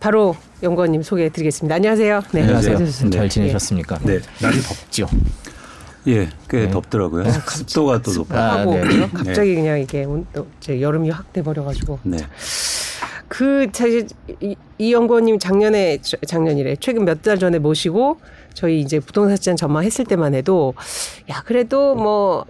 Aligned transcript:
바로 0.00 0.34
연구원님 0.62 1.02
소개해드리겠습니다. 1.02 1.74
안녕하세요. 1.74 2.22
네, 2.32 2.42
안녕하세요. 2.42 2.78
네. 2.78 3.10
잘 3.10 3.28
지내셨습니까? 3.28 3.98
네, 4.02 4.18
날이 4.40 4.56
덥죠. 4.62 5.06
예, 6.08 6.30
꽤 6.48 6.60
네. 6.64 6.70
덥더라고요. 6.70 7.24
어, 7.24 7.30
습도가 7.30 8.00
또 8.00 8.12
높아고 8.14 8.72
아, 8.72 8.84
네. 8.84 9.06
갑자기 9.12 9.54
그냥 9.54 9.78
이게 9.78 10.04
온도, 10.04 10.46
여름이 10.68 11.10
확 11.10 11.30
돼버려가지고. 11.34 11.98
네. 12.04 12.16
그 13.28 13.68
사실 13.72 14.08
이, 14.40 14.56
이 14.78 14.92
연구원님 14.92 15.38
작년에 15.38 15.98
작년이래 16.26 16.76
최근 16.80 17.04
몇 17.04 17.22
달 17.22 17.38
전에 17.38 17.58
모시고 17.58 18.18
저희 18.54 18.80
이제 18.80 18.98
부동산 18.98 19.36
시장 19.36 19.54
전망했을 19.54 20.06
때만 20.06 20.34
해도 20.34 20.74
야 21.30 21.42
그래도 21.44 21.94
뭐뭐 21.94 22.46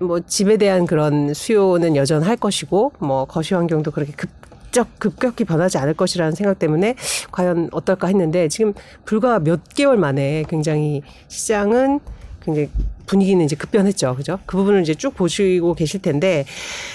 뭐 0.00 0.20
집에 0.20 0.56
대한 0.56 0.86
그런 0.86 1.34
수요는 1.34 1.96
여전할 1.96 2.36
것이고 2.36 2.92
뭐 3.00 3.24
거시 3.24 3.54
환경도 3.54 3.90
그렇게 3.90 4.12
급 4.12 4.28
직접 4.74 4.98
급격히 4.98 5.44
변하지 5.44 5.78
않을 5.78 5.94
것이라는 5.94 6.32
생각 6.34 6.58
때문에 6.58 6.96
과연 7.30 7.68
어떨까 7.70 8.08
했는데 8.08 8.48
지금 8.48 8.74
불과 9.04 9.38
몇 9.38 9.62
개월 9.72 9.96
만에 9.96 10.42
굉장히 10.48 11.02
시장은 11.28 12.00
굉장히 12.44 12.68
분위기는 13.06 13.44
이제 13.44 13.54
급변했죠. 13.54 14.16
그죠? 14.16 14.40
그 14.46 14.56
부분을 14.56 14.82
이제 14.82 14.92
쭉 14.92 15.14
보시고 15.14 15.74
계실 15.74 16.02
텐데 16.02 16.44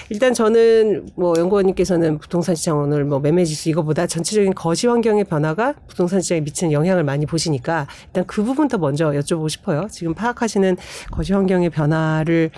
일단 0.10 0.34
저는 0.34 1.12
뭐 1.16 1.36
연구원님께서는 1.38 2.18
부동산 2.18 2.54
시장 2.54 2.80
오늘 2.80 3.06
뭐 3.06 3.22
매매 3.22 3.46
지수 3.46 3.70
이거보다 3.70 4.08
전체적인 4.08 4.56
거시 4.56 4.88
환경의 4.88 5.24
변화가 5.24 5.76
부동산 5.88 6.20
시장에 6.20 6.42
미치는 6.42 6.74
영향을 6.74 7.06
많이 7.06 7.26
보시니까 7.26 7.88
일단 8.08 8.26
그 8.28 8.44
부분부터 8.44 8.78
먼저 8.78 9.12
여쭤보고 9.12 9.48
싶어요. 9.48 9.88
지금 9.90 10.14
파악하시는 10.14 10.76
거시 11.12 11.32
환경의 11.32 11.70
변화를 11.70 12.52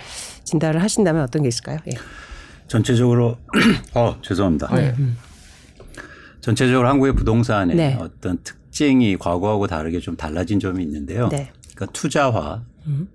진단을 0.46 0.82
하신다면 0.82 1.22
어떤 1.22 1.44
게 1.44 1.48
있을까요? 1.50 1.78
예. 1.88 1.92
전체적으로 2.72 3.38
어 3.94 4.18
죄송합니다. 4.22 4.74
네. 4.74 4.96
전체적으로 6.40 6.88
한국의 6.88 7.13
부동산의 7.16 7.76
네. 7.76 7.98
어떤 8.00 8.38
특징이 8.44 9.18
과거하고 9.18 9.68
다르게 9.68 10.00
좀 10.00 10.16
달라진 10.16 10.58
점이 10.58 10.82
있는데요. 10.84 11.28
네. 11.28 11.52
그러니까 11.76 11.88
투자화 11.91 12.63
음. 12.88 13.10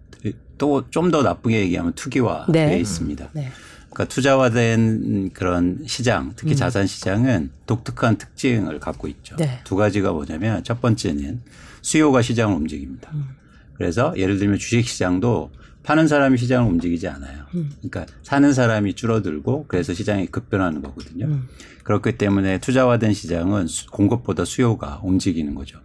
또좀 0.59 1.11
더 1.11 1.23
나쁘게 1.23 1.59
얘기하면 1.61 1.95
투기화되어 1.95 2.69
네. 2.69 2.79
있습니다. 2.79 3.31
네. 3.33 3.49
그러니까 3.91 4.05
투자화된 4.05 5.31
그런 5.33 5.79
시장, 5.87 6.35
특히 6.37 6.53
음. 6.53 6.57
자산 6.57 6.87
시장은 6.87 7.51
독특한 7.65 8.19
특징을 8.19 8.79
갖고 8.79 9.09
있죠. 9.09 9.37
네. 9.37 9.61
두 9.65 9.75
가지가 9.75 10.13
뭐냐면 10.13 10.65
첫 10.65 10.83
번째는 10.83 11.41
수요가 11.81 12.21
시장을 12.21 12.55
움직입니다. 12.55 13.11
음. 13.15 13.25
그래서 13.73 14.13
예를 14.19 14.39
들면 14.39 14.59
주식 14.59 14.87
시장도 14.87 15.51
파는 15.87 16.09
사람이 16.09 16.37
시장을 16.37 16.69
움직이지 16.69 17.07
않아요. 17.07 17.45
음. 17.55 17.71
그러니까 17.79 18.13
사는 18.25 18.53
사람이 18.53 18.95
줄어들고 18.95 19.67
그래서 19.69 19.95
시장이 19.95 20.27
급변하는 20.27 20.83
거거든요. 20.83 21.27
음. 21.27 21.49
그렇기 21.85 22.19
때문에 22.19 22.59
투자화된 22.59 23.13
시장은 23.15 23.69
공급보다 23.93 24.45
수요가 24.45 25.01
움직이는 25.05 25.55
거죠. 25.55 25.79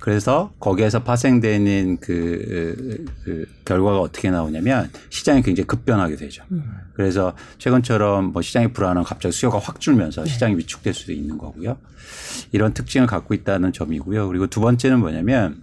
그래서 0.00 0.52
거기에서 0.58 1.04
파생되는 1.04 1.98
그, 2.00 3.06
그 3.22 3.46
결과가 3.64 4.00
어떻게 4.00 4.28
나오냐면 4.28 4.90
시장이 5.08 5.42
굉장히 5.42 5.68
급변하게 5.68 6.16
되죠. 6.16 6.42
음. 6.50 6.64
그래서 6.92 7.32
최근처럼 7.58 8.32
뭐 8.32 8.42
시장이 8.42 8.72
불안하면 8.72 9.04
갑자기 9.04 9.32
수요가 9.32 9.60
확 9.60 9.80
줄면서 9.80 10.24
네. 10.24 10.30
시장이 10.30 10.56
위축될 10.56 10.92
수도 10.92 11.12
있는 11.12 11.38
거고요. 11.38 11.78
이런 12.50 12.74
특징을 12.74 13.06
갖고 13.06 13.34
있다는 13.34 13.72
점이고요. 13.72 14.26
그리고 14.26 14.48
두 14.48 14.60
번째는 14.60 14.98
뭐냐면 14.98 15.62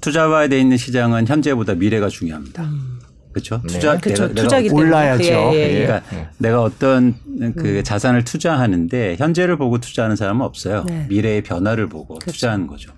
투자화돼 0.00 0.60
있는 0.60 0.76
시장은 0.76 1.26
현재보다 1.26 1.74
미래가 1.74 2.08
중요합니다. 2.08 2.64
음. 2.64 3.00
그렇죠. 3.32 3.60
네. 3.64 3.74
투자 3.74 3.98
그렇죠. 3.98 4.28
내가, 4.28 4.42
투자기 4.42 4.68
내가 4.68 4.80
올라야죠. 4.80 5.24
예, 5.24 5.50
예, 5.54 5.80
예. 5.80 5.86
그러니까 5.86 6.16
예. 6.16 6.28
내가 6.38 6.62
어떤 6.62 7.14
그 7.56 7.78
음. 7.78 7.82
자산을 7.82 8.24
투자하는데 8.24 9.16
현재를 9.18 9.56
보고 9.58 9.78
투자하는 9.78 10.14
사람은 10.14 10.46
없어요. 10.46 10.84
네. 10.86 11.06
미래의 11.08 11.42
변화를 11.42 11.88
보고 11.88 12.14
그렇죠. 12.14 12.32
투자하는 12.32 12.68
거죠. 12.68 12.92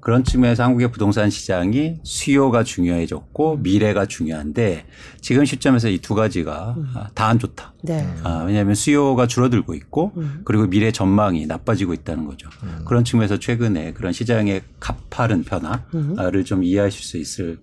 그런 0.00 0.24
측면에서 0.24 0.64
한국의 0.64 0.90
부동산 0.92 1.30
시장이 1.30 1.96
수요가 2.02 2.62
중요해졌고 2.64 3.54
음. 3.54 3.62
미래가 3.62 4.06
중요한데 4.06 4.86
지금 5.20 5.44
시점에서 5.44 5.88
이 5.88 6.00
두 6.00 6.14
가지가 6.14 6.74
음. 6.76 6.86
다안 7.14 7.38
좋다. 7.38 7.72
네. 7.82 8.04
아, 8.24 8.42
왜냐하면 8.46 8.74
수요가 8.74 9.26
줄어들고 9.26 9.74
있고 9.74 10.12
음. 10.16 10.40
그리고 10.44 10.66
미래 10.66 10.90
전망이 10.90 11.46
나빠지고 11.46 11.94
있다는 11.94 12.26
거죠. 12.26 12.48
음. 12.64 12.82
그런 12.84 13.04
측면에서 13.04 13.38
최근에 13.38 13.92
그런 13.92 14.12
시장의 14.12 14.62
가파른 14.80 15.44
변화를 15.44 16.44
좀 16.44 16.64
이해하실 16.64 17.04
수 17.04 17.16
있을 17.18 17.58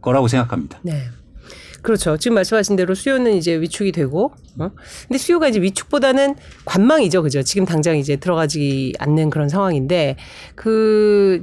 거라고 0.00 0.28
생각합니다. 0.28 0.80
네. 0.82 1.04
그렇죠. 1.82 2.16
지금 2.16 2.34
말씀하신 2.34 2.76
대로 2.76 2.94
수요는 2.94 3.34
이제 3.34 3.60
위축이 3.60 3.92
되고, 3.92 4.32
어? 4.58 4.70
근데 5.08 5.18
수요가 5.18 5.48
이제 5.48 5.60
위축보다는 5.60 6.36
관망이죠. 6.64 7.22
그죠. 7.22 7.42
지금 7.42 7.64
당장 7.64 7.96
이제 7.96 8.16
들어가지 8.16 8.92
않는 8.98 9.30
그런 9.30 9.48
상황인데, 9.48 10.16
그, 10.54 11.42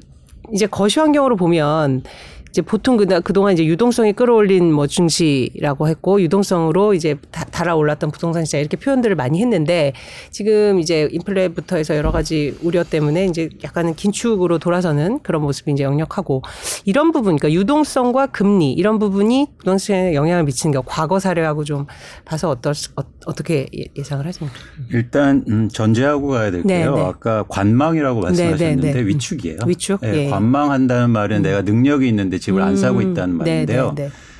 이제 0.54 0.66
거시 0.66 1.00
환경으로 1.00 1.36
보면 1.36 2.04
이제 2.50 2.62
보통 2.62 2.98
그동안 3.24 3.54
이제 3.54 3.66
유동성이 3.66 4.14
끌어올린 4.14 4.72
뭐 4.72 4.88
증시라고 4.88 5.88
했고 5.88 6.22
유동성으로 6.22 6.94
이제 6.94 7.16
다, 7.32 7.46
달아올랐던 7.46 8.12
부동산 8.12 8.46
시장 8.46 8.62
이렇게 8.62 8.78
표현들을 8.78 9.16
많이 9.16 9.42
했는데 9.42 9.94
지금 10.32 10.80
이제 10.80 11.08
인플레부터 11.12 11.78
해서 11.78 11.96
여러 11.96 12.12
가지 12.12 12.58
우려 12.62 12.84
때문에 12.84 13.26
이제 13.26 13.50
약간은 13.64 13.96
긴축으로 13.96 14.60
돌아서는 14.60 15.20
그런 15.24 15.42
모습이 15.42 15.72
이제 15.72 15.84
역력하고 15.84 16.42
이런 16.86 17.12
부분 17.12 17.38
그러니까 17.38 17.52
유동성과 17.52 18.28
금리 18.28 18.74
이런 18.74 19.00
부분이 19.00 19.48
부동산 19.58 19.78
시장에 19.78 20.14
영향을 20.14 20.44
미치는 20.44 20.74
게 20.74 20.82
과거 20.86 21.20
사례하고 21.20 21.64
좀 21.64 21.86
봐서 22.26 22.50
어떨 22.50 22.74
어, 22.96 23.02
어떻게 23.26 23.68
예, 23.78 23.86
예상을 23.96 24.26
하십니까? 24.26 24.58
일단 24.92 25.44
음, 25.50 25.70
전제하고 25.70 26.28
가야 26.28 26.52
될게요. 26.52 26.68
네네. 26.68 26.92
네. 26.92 27.02
아까 27.06 27.44
관망이라고 27.44 28.20
네, 28.20 28.22
네, 28.22 28.28
말씀하셨는데 28.28 28.88
네네네. 28.88 29.08
위축이에요. 29.08 29.58
위축. 29.66 30.02
네, 30.02 30.26
예. 30.26 30.30
관망한다는 30.30 31.10
말은 31.10 31.38
음. 31.38 31.42
내가 31.42 31.62
능력이 31.62 32.08
있는데 32.08 32.37
집을 32.40 32.62
음. 32.62 32.68
안 32.68 32.78
사고 32.78 33.02
있다는 33.02 33.36
말인데요. 33.36 33.96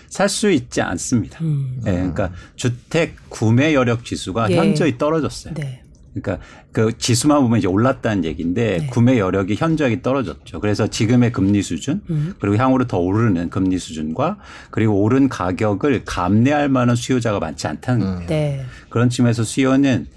살 0.10 0.30
수 0.30 0.50
있지 0.50 0.82
않습니다. 0.82 1.40
음. 1.44 1.82
네, 1.84 1.92
그러니까 1.92 2.32
주택 2.56 3.16
구매 3.30 3.74
여력 3.74 4.06
지수가 4.06 4.52
예. 4.52 4.56
현저히 4.58 4.98
떨어졌어요. 4.98 5.54
네. 5.54 5.82
그러니까 6.14 6.44
그 6.72 6.98
지수만 6.98 7.42
보면 7.42 7.60
이제 7.60 7.68
올랐다는 7.68 8.24
얘기인데 8.26 8.78
네. 8.80 8.88
구매 8.88 9.20
여력이 9.20 9.56
현저하게 9.56 10.02
떨어졌죠. 10.02 10.60
그래서 10.60 10.88
지금의 10.88 11.32
금리 11.32 11.62
수준 11.62 12.02
음. 12.10 12.34
그리고 12.40 12.58
향후로 12.58 12.88
더 12.88 12.98
오르는 12.98 13.50
금리 13.50 13.78
수준과 13.78 14.38
그리고 14.72 15.02
오른 15.02 15.30
가격을 15.30 16.04
감내할 16.06 16.70
만한 16.70 16.96
수요자가 16.96 17.40
많지 17.40 17.68
않다는 17.68 18.02
음. 18.08 18.14
거예요. 18.16 18.28
네. 18.28 18.66
그런 18.90 19.10
측면에서 19.10 19.44
수요는 19.44 20.08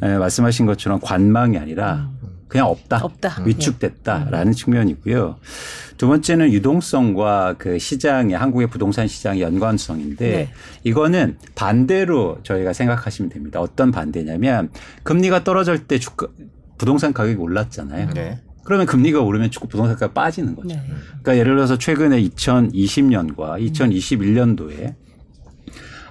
말씀하신 0.00 0.66
것처럼 0.66 1.00
관망이 1.00 1.58
아니라 1.58 2.08
음. 2.19 2.19
그냥 2.50 2.66
없다. 2.66 2.98
없다. 3.02 3.42
위축됐다라는 3.44 4.48
음. 4.48 4.52
측면이고요. 4.52 5.36
두 5.96 6.08
번째는 6.08 6.52
유동성과 6.52 7.54
그 7.58 7.78
시장의 7.78 8.36
한국의 8.36 8.66
부동산 8.68 9.06
시장의 9.06 9.40
연관성인데 9.40 10.30
네. 10.30 10.48
이거는 10.82 11.38
반대로 11.54 12.38
저희가 12.42 12.72
생각하시면 12.72 13.30
됩니다. 13.30 13.60
어떤 13.60 13.92
반대냐면 13.92 14.70
금리가 15.04 15.44
떨어질 15.44 15.86
때 15.86 15.98
주가 15.98 16.26
부동산 16.76 17.12
가격이 17.12 17.36
올랐잖아요. 17.36 18.10
네. 18.14 18.40
그러면 18.64 18.86
금리가 18.86 19.20
오르면 19.20 19.50
부동산 19.68 19.94
가가 19.96 20.12
빠지는 20.12 20.56
거죠. 20.56 20.68
네. 20.68 20.82
그러니까 21.22 21.36
예를 21.36 21.54
들어서 21.54 21.78
최근에 21.78 22.20
2020년과 22.22 23.60
2021년도에 23.72 24.94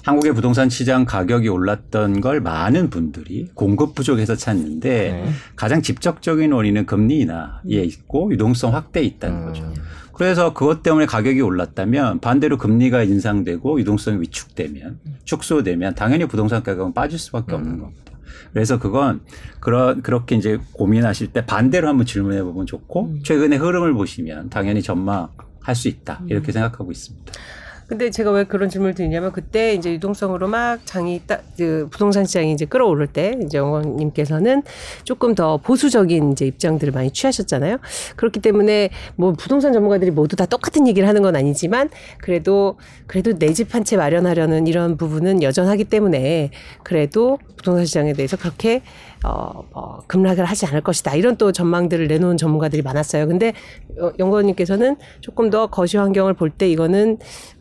한국의 0.04 0.34
부동산 0.34 0.70
시장 0.70 1.06
가격이 1.06 1.48
올랐던 1.50 2.22
걸 2.22 2.42
많은 2.42 2.90
분들이 2.90 3.50
공급 3.54 3.96
부족해서 3.96 4.36
찾는데 4.36 5.12
네. 5.12 5.30
가장 5.56 5.82
직접적인 5.82 6.52
원인은 6.52 6.86
금리 6.86 7.20
인하에 7.20 7.84
있고 7.84 8.32
유동성 8.32 8.74
확대에 8.74 9.04
있다는 9.04 9.42
음. 9.42 9.46
거죠. 9.46 9.74
그래서 10.14 10.54
그것 10.54 10.84
때문에 10.84 11.06
가격이 11.06 11.40
올랐다면 11.40 12.20
반대로 12.20 12.58
금리가 12.58 13.04
인상되고 13.04 13.80
유동성이 13.80 14.20
위축되면 14.22 15.00
축소되면 15.24 15.96
당연히 15.96 16.26
부동산 16.26 16.62
가격은 16.62 16.94
빠질 16.94 17.18
수밖에 17.18 17.56
없는 17.56 17.74
음. 17.74 17.80
겁니다. 17.80 18.12
그래서 18.52 18.80
그건 18.80 19.22
그런 19.60 20.02
그렇게 20.02 20.36
이제 20.36 20.60
고민하실 20.74 21.28
때 21.28 21.46
반대로 21.46 21.88
한번 21.88 22.06
질문해 22.06 22.44
보면 22.44 22.66
좋고 22.66 23.06
음. 23.06 23.20
최근의 23.24 23.60
흐름을 23.60 23.94
보시면 23.94 24.50
당연히 24.50 24.82
전망할 24.82 25.76
수 25.76 25.88
있다 25.88 26.22
이렇게 26.28 26.52
생각하고 26.52 26.92
있습니다. 26.92 27.34
근데 27.90 28.12
제가 28.12 28.30
왜 28.32 28.44
그런 28.44 28.70
질문을 28.70 28.94
드리냐면 28.94 29.32
그때 29.32 29.74
이제 29.74 29.92
유동성으로 29.94 30.48
막 30.48 30.80
장이 30.86 31.22
딱 31.28 31.44
그 31.60 31.90
부동산 31.92 32.24
시장이 32.26 32.54
이제 32.54 32.64
끌어오를 32.64 33.08
때 33.08 33.38
이제 33.44 33.58
영원님께서는 33.58 34.64
조금 35.04 35.36
더 35.36 35.58
보수적인 35.58 36.32
이제 36.32 36.46
입장들을 36.46 36.94
많이 36.94 37.12
취하셨잖아요. 37.12 37.80
그렇기 38.16 38.40
때문에 38.40 38.92
뭐 39.18 39.34
부동산 39.34 39.74
전문가들이 39.74 40.12
모두 40.12 40.38
다 40.38 40.46
똑같은 40.46 40.88
얘기를 40.88 41.06
하는 41.06 41.22
건 41.22 41.36
아니지만 41.36 41.90
그래도 42.22 42.78
그래도 43.08 43.38
내 43.38 43.52
집 43.52 43.76
한 43.76 43.84
채 43.84 43.98
마련하려는 43.98 44.68
이런 44.68 44.96
부분은 44.96 45.44
여전하기 45.44 45.84
때문에 45.86 46.52
그래도 46.84 47.40
부동산 47.58 47.86
시장에 47.86 48.14
대해서 48.14 48.38
그렇게 48.38 48.82
어, 49.26 49.64
어, 49.74 50.00
급락을 50.08 50.46
하지 50.46 50.66
않을 50.66 50.82
것이다. 50.82 51.16
이런 51.16 51.36
또 51.38 51.52
전망들을 51.52 52.08
내놓은 52.08 52.38
전문가들이 52.38 52.82
많았어요. 52.82 53.28
근데 53.28 53.54
어, 54.00 54.12
연구원님께서는 54.20 54.98
조금 55.22 55.50
더 55.50 55.68
거시 55.68 55.98
환경을 55.98 56.34
볼 56.34 56.50
때 56.58 56.70
이거는 56.70 57.18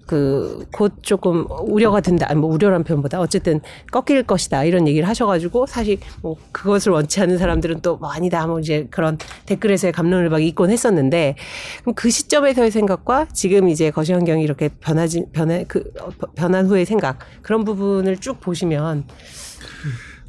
그 0.07 0.65
곧 0.73 0.95
조금 1.03 1.47
우려가 1.67 2.01
된다. 2.01 2.27
아니 2.31 2.41
뭐 2.41 2.51
우려란 2.51 2.83
표현보다 2.85 3.21
어쨌든 3.21 3.61
꺾일 3.93 4.23
것이다 4.23 4.65
이런 4.65 4.89
얘기를 4.89 5.07
하셔가지고 5.07 5.67
사실 5.67 5.99
뭐 6.23 6.37
그것을 6.53 6.93
원치 6.93 7.21
않는 7.21 7.37
사람들은 7.39 7.81
또 7.83 7.99
뭐 7.99 8.11
아니다 8.11 8.47
뭐 8.47 8.59
이제 8.61 8.87
그런 8.91 9.19
댓글에서의 9.47 9.93
감론을 9.93 10.31
막 10.31 10.43
있곤 10.43 10.71
했었는데 10.71 11.35
그럼 11.83 11.95
그 11.95 12.09
시점에서의 12.11 12.71
생각과 12.71 13.27
지금 13.35 13.69
이제 13.69 13.91
거시 13.91 14.13
환경이 14.13 14.43
이렇게 14.43 14.69
변하지 14.81 15.27
변해 15.33 15.65
그 15.69 15.85
어, 16.01 16.09
변한 16.35 16.67
후의 16.67 16.87
생각 16.87 17.19
그런 17.43 17.65
부분을 17.65 18.17
쭉 18.19 18.41
보시면 18.41 19.05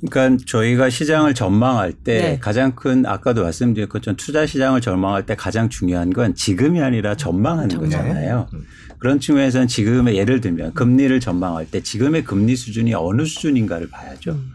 그러니까 0.08 0.44
저희가 0.48 0.90
시장을 0.90 1.34
전망할 1.34 1.94
때 1.94 2.22
네. 2.22 2.40
가장 2.40 2.74
큰 2.76 3.06
아까도 3.06 3.44
말씀드린 3.44 3.90
것처럼 3.90 4.16
투자 4.16 4.46
시장을 4.46 4.82
전망할 4.82 5.26
때 5.26 5.36
가장 5.36 5.70
중요한 5.70 6.12
건 6.12 6.36
지금이 6.36 6.82
아니라 6.82 7.16
전망하는 7.16 7.70
전망. 7.70 7.90
거잖아요. 7.90 8.48
음. 8.54 8.66
그런 8.98 9.20
측면에서는 9.20 9.68
지금의 9.68 10.18
예를 10.18 10.42
들면 10.42 10.74
금리를 10.74 11.20
전망할 11.20 11.66
때 11.66 11.82
지금의 11.82 12.24
금리 12.24 12.56
수준이 12.56 12.94
어느 12.94 13.26
수준인가를 13.26 13.90
봐야죠. 13.90 14.32
음. 14.32 14.52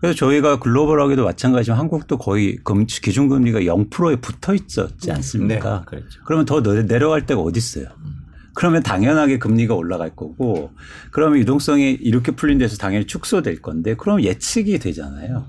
그래서 0.00 0.16
저희가 0.16 0.58
글로벌하게도 0.58 1.24
마찬가지지만 1.24 1.78
한국도 1.80 2.18
거의 2.18 2.56
금, 2.62 2.84
기준금리가 2.86 3.60
0%에 3.60 4.16
붙어 4.16 4.54
있었지 4.54 5.06
네. 5.06 5.12
않습니까? 5.12 5.78
네. 5.78 5.84
그렇죠. 5.86 6.20
그러면 6.24 6.44
더 6.44 6.62
내려갈 6.62 7.26
데가 7.26 7.40
어디 7.40 7.58
있어요? 7.58 7.86
음. 8.04 8.13
그러면 8.54 8.82
당연하게 8.82 9.38
금리가 9.38 9.74
올라갈 9.74 10.14
거고 10.14 10.70
그러면 11.10 11.38
유동성이 11.38 11.92
이렇게 12.00 12.32
풀린 12.32 12.58
데서 12.58 12.76
당연히 12.76 13.06
축소될 13.06 13.60
건데 13.60 13.94
그럼 13.94 14.22
예측이 14.22 14.78
되잖아요. 14.78 15.46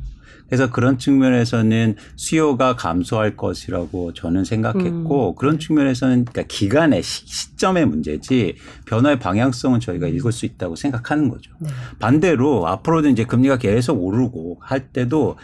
그래서 0.47 0.69
그런 0.69 0.97
측면에서는 0.97 1.95
수요가 2.15 2.75
감소할 2.75 3.35
것이라고 3.35 4.13
저는 4.13 4.43
생각했고 4.43 5.31
음. 5.31 5.35
그런 5.35 5.57
측면에서는 5.57 6.25
그러니까 6.25 6.43
기간의 6.47 7.01
시 7.01 7.55
점의 7.55 7.85
문제지 7.87 8.55
변화의 8.85 9.19
방향성은 9.19 9.79
저희가 9.79 10.07
읽을 10.07 10.31
수 10.31 10.45
있다고 10.45 10.75
생각하는 10.75 11.29
거죠. 11.29 11.51
네. 11.59 11.69
반대로 11.99 12.67
앞으로도 12.67 13.09
이제 13.09 13.25
금리가 13.25 13.57
계속 13.57 13.95
오르고 14.03 14.59
할 14.61 14.89
때도 14.89 15.37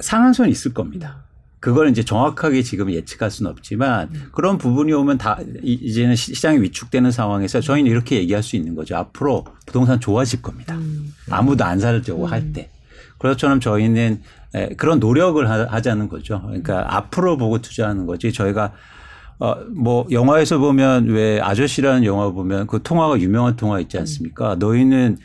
상한선이 0.00 0.50
있을 0.50 0.72
겁니다. 0.72 1.27
그걸 1.60 1.88
이제 1.90 2.04
정확하게 2.04 2.62
지금 2.62 2.90
예측할 2.90 3.30
수는 3.30 3.50
없지만 3.50 4.10
음. 4.14 4.28
그런 4.32 4.58
부분이 4.58 4.92
오면 4.92 5.18
다 5.18 5.38
이제는 5.62 6.14
시장이 6.14 6.60
위축되는 6.60 7.10
상황에서 7.10 7.60
저희는 7.60 7.90
이렇게 7.90 8.16
얘기할 8.16 8.42
수 8.42 8.56
있는 8.56 8.74
거죠. 8.74 8.96
앞으로 8.96 9.44
부동산 9.66 9.98
좋아질 9.98 10.42
겁니다. 10.42 10.76
음. 10.76 11.12
아무도 11.30 11.64
안 11.64 11.80
살려고 11.80 12.26
음. 12.26 12.30
할 12.30 12.52
때. 12.52 12.70
그렇처럼 13.18 13.58
저희는 13.58 14.22
그런 14.76 15.00
노력을 15.00 15.50
하자는 15.50 16.08
거죠. 16.08 16.40
그러니까 16.42 16.80
음. 16.80 16.84
앞으로 16.86 17.36
보고 17.36 17.60
투자하는 17.60 18.06
거지 18.06 18.32
저희가 18.32 18.72
어, 19.40 19.54
뭐, 19.70 20.06
영화에서 20.10 20.58
보면 20.58 21.06
왜 21.06 21.40
아저씨라는 21.40 22.04
영화 22.04 22.30
보면 22.30 22.66
그 22.66 22.82
통화가 22.82 23.20
유명한 23.20 23.54
통화 23.54 23.78
있지 23.78 23.96
않습니까? 23.98 24.54
음. 24.54 24.58
너희는 24.58 25.18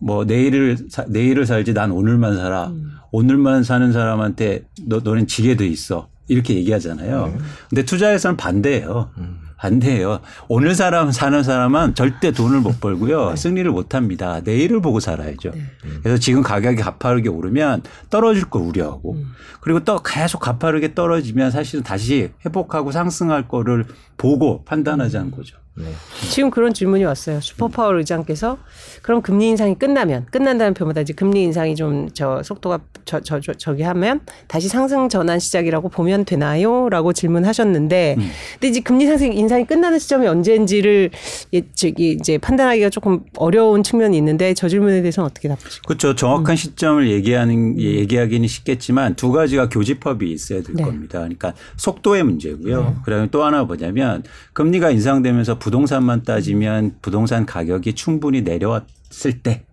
뭐 0.00 0.24
내일을 0.24 0.78
사, 0.88 1.04
내일을 1.08 1.46
살지 1.46 1.74
난 1.74 1.92
오늘만 1.92 2.36
살아. 2.36 2.68
음. 2.68 2.92
오늘만 3.12 3.62
사는 3.62 3.92
사람한테 3.92 4.64
너 4.86 5.00
너는 5.00 5.26
지게 5.26 5.56
돼 5.56 5.66
있어. 5.66 6.08
이렇게 6.26 6.54
얘기하잖아요. 6.54 7.32
음. 7.34 7.38
근데 7.68 7.84
투자에서는 7.84 8.36
반대예요. 8.36 9.10
음. 9.18 9.40
반대예요. 9.56 10.20
오늘 10.48 10.74
사람 10.74 11.10
사는 11.10 11.42
사람은 11.42 11.94
절대 11.94 12.30
돈을 12.30 12.60
못 12.60 12.80
벌고요. 12.80 13.30
네. 13.30 13.36
승리를 13.36 13.70
못 13.70 13.94
합니다. 13.94 14.40
내일을 14.42 14.80
보고 14.80 15.00
살아야죠. 15.00 15.50
네. 15.50 15.62
그래서 16.02 16.18
지금 16.18 16.42
가격이 16.42 16.76
가파르게 16.76 17.28
오르면 17.28 17.82
떨어질 18.08 18.44
걸 18.44 18.62
우려하고 18.62 19.14
음. 19.14 19.32
그리고 19.60 19.80
또 19.80 19.98
계속 19.98 20.38
가파르게 20.38 20.94
떨어지면 20.94 21.50
사실은 21.50 21.82
다시 21.82 22.30
회복하고 22.46 22.90
상승할 22.90 23.48
거를 23.48 23.84
보고 24.16 24.64
판단하자는 24.64 25.26
음. 25.26 25.30
거죠. 25.36 25.58
네. 25.84 25.92
지금 26.30 26.50
그런 26.50 26.74
질문이 26.74 27.04
왔어요. 27.04 27.40
슈퍼파워 27.40 27.96
의장께서 27.96 28.58
그럼 29.02 29.22
금리 29.22 29.48
인상이 29.48 29.74
끝나면 29.78 30.26
끝난다는 30.30 30.74
표현보다 30.74 31.00
이제 31.00 31.12
금리 31.12 31.42
인상이 31.42 31.74
좀 31.74 32.10
저 32.20 32.42
속도가 32.42 32.80
저, 33.04 33.20
저, 33.20 33.40
저, 33.40 33.52
저기 33.54 33.82
하면 33.82 34.20
다시 34.46 34.68
상승 34.68 35.08
전환 35.08 35.38
시작이라고 35.38 35.88
보면 35.88 36.24
되나요? 36.24 36.88
라고 36.88 37.12
질문하셨는데 37.12 38.16
음. 38.18 38.30
근데 38.54 38.68
이제 38.68 38.80
금리 38.80 39.06
상승 39.06 39.32
인상이 39.32 39.64
끝나는 39.64 39.98
시점이 39.98 40.26
언제인지를 40.26 41.10
예, 41.54 41.62
저기 41.74 42.12
이제 42.12 42.38
판단하기가 42.38 42.90
조금 42.90 43.20
어려운 43.36 43.82
측면이 43.82 44.16
있는데 44.18 44.54
저 44.54 44.68
질문에 44.68 45.00
대해서는 45.00 45.26
어떻게 45.26 45.48
답하시고 45.48 45.86
그렇죠. 45.86 46.14
정확한 46.14 46.52
음. 46.52 46.56
시점을 46.56 47.10
얘기하는 47.10 47.80
얘기하기는 47.80 48.46
쉽겠지만 48.46 49.14
두 49.14 49.32
가지가 49.32 49.68
교집합이 49.68 50.30
있어야 50.30 50.62
될 50.62 50.76
네. 50.76 50.82
겁니다. 50.82 51.20
그러니까 51.20 51.54
속도의 51.76 52.22
문제고요. 52.24 52.82
네. 52.82 52.94
그다음에 53.04 53.28
또 53.30 53.44
하나 53.44 53.64
뭐냐면 53.64 54.22
금리가 54.52 54.90
인상되면서 54.90 55.58
부 55.58 55.69
동산만 55.70 56.22
따지면 56.22 56.96
부동산 57.02 57.46
가격이 57.46 57.94
충분히 57.94 58.42
내려왔을 58.42 59.42
때 59.42 59.64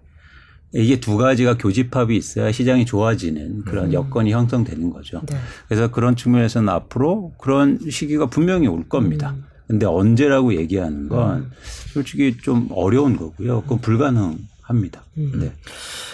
이게 0.73 0.99
두 0.99 1.17
가지가 1.17 1.57
교집합이 1.57 2.15
있어야 2.15 2.51
시장이 2.51 2.85
좋아지는 2.85 3.63
그런 3.63 3.87
음. 3.87 3.93
여건이 3.93 4.31
형성되는 4.31 4.89
거죠. 4.91 5.21
네. 5.27 5.37
그래서 5.67 5.89
그런 5.89 6.15
측면에서는 6.15 6.67
앞으로 6.69 7.33
그런 7.37 7.79
시기가 7.89 8.27
분명히 8.27 8.67
올 8.67 8.87
겁니다. 8.87 9.31
음. 9.31 9.45
근데 9.67 9.85
언제라고 9.85 10.55
얘기하는 10.55 11.09
건 11.09 11.37
음. 11.37 11.51
솔직히 11.93 12.37
좀 12.41 12.69
어려운 12.71 13.17
거고요. 13.17 13.61
그건 13.63 13.79
불가능합니다. 13.79 15.03
음. 15.17 15.31
네. 15.39 15.53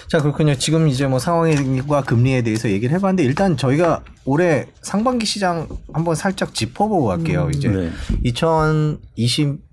자 0.07 0.19
그렇군요. 0.19 0.55
지금 0.55 0.87
이제 0.87 1.07
뭐 1.07 1.17
상황과 1.17 2.03
금리에 2.03 2.43
대해서 2.43 2.69
얘기를 2.69 2.95
해봤는데 2.95 3.23
일단 3.23 3.57
저희가 3.57 4.03
올해 4.25 4.67
상반기 4.81 5.25
시장 5.25 5.67
한번 5.91 6.15
살짝 6.15 6.53
짚어보고 6.53 7.05
갈게요. 7.07 7.45
음. 7.45 7.51
이제 7.53 7.69
네. 7.69 7.91
2020 8.23 9.72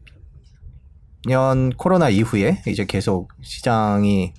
년 1.26 1.70
코로나 1.70 2.08
이후에 2.08 2.62
이제 2.67 2.84
계속 2.87 3.28
시장이 3.43 4.32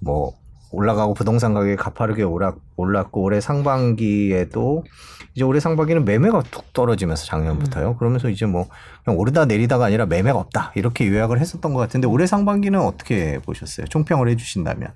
뭐 0.00 0.34
올라가고 0.72 1.14
부동산 1.14 1.54
가격이 1.54 1.76
가파르게 1.76 2.22
올랐고 2.22 3.22
올해 3.22 3.40
상반기에도 3.40 4.84
이제 5.34 5.44
올해 5.44 5.60
상반기는 5.60 6.04
매매가 6.04 6.42
툭 6.50 6.72
떨어지면서 6.72 7.24
작년부터요. 7.26 7.90
음. 7.90 7.96
그러면서 7.96 8.28
이제 8.28 8.46
뭐 8.46 8.68
그냥 9.04 9.18
오르다 9.18 9.46
내리다가 9.46 9.86
아니라 9.86 10.06
매매가 10.06 10.38
없다 10.38 10.72
이렇게 10.74 11.06
요약을 11.08 11.40
했었던 11.40 11.72
것 11.72 11.80
같은데 11.80 12.06
올해 12.06 12.26
상반기는 12.26 12.78
어떻게 12.80 13.38
보셨어요? 13.38 13.86
총평을 13.86 14.28
해주신다면? 14.30 14.90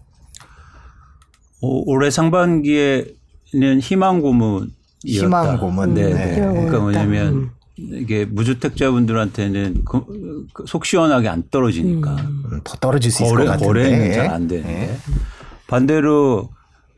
올해 1.63 2.11
상반기에는 2.11 3.81
희망 3.81 4.21
고문 4.21 4.73
희망 5.05 5.59
고문. 5.59 5.95
네. 5.95 6.13
네. 6.13 6.35
그러니까 6.35 6.79
뭐냐면 6.81 7.27
음. 7.33 7.51
이게 7.81 8.25
무주택자분들한테는 8.27 9.83
그, 9.85 10.47
그속 10.53 10.85
시원하게 10.85 11.29
안 11.29 11.43
떨어지니까 11.51 12.11
음. 12.17 12.61
더 12.65 12.77
떨어질 12.77 13.11
수 13.11 13.23
있을 13.23 13.35
거래, 13.35 13.45
것 13.47 13.53
같은데 13.53 13.67
거래는 13.67 14.13
잘 14.13 14.31
안 14.31 14.49
되는데 14.49 14.73
네. 14.73 14.97
반대로 15.67 16.51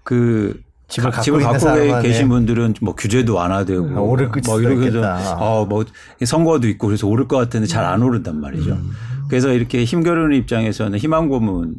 그 0.02 0.60
집을 0.88 1.10
갖고, 1.10 1.22
집을 1.22 1.40
갖고 1.40 2.02
계신 2.02 2.28
분들은 2.28 2.74
뭐 2.82 2.94
규제도 2.94 3.34
완화되고 3.34 3.82
음, 3.82 3.98
오를 3.98 4.30
뭐 4.44 4.60
이렇게 4.60 4.86
해서 4.86 5.36
어뭐 5.38 5.84
선거도 6.24 6.68
있고 6.68 6.88
그래서 6.88 7.06
오를 7.06 7.28
것 7.28 7.36
같은데 7.36 7.66
잘 7.66 7.84
안 7.84 8.02
오른단 8.02 8.40
말이죠. 8.40 8.72
음. 8.72 8.90
그래서 9.28 9.50
이렇게 9.52 9.84
힘겨루는 9.84 10.36
입장에서는 10.36 10.98
희망 10.98 11.28
고문 11.28 11.74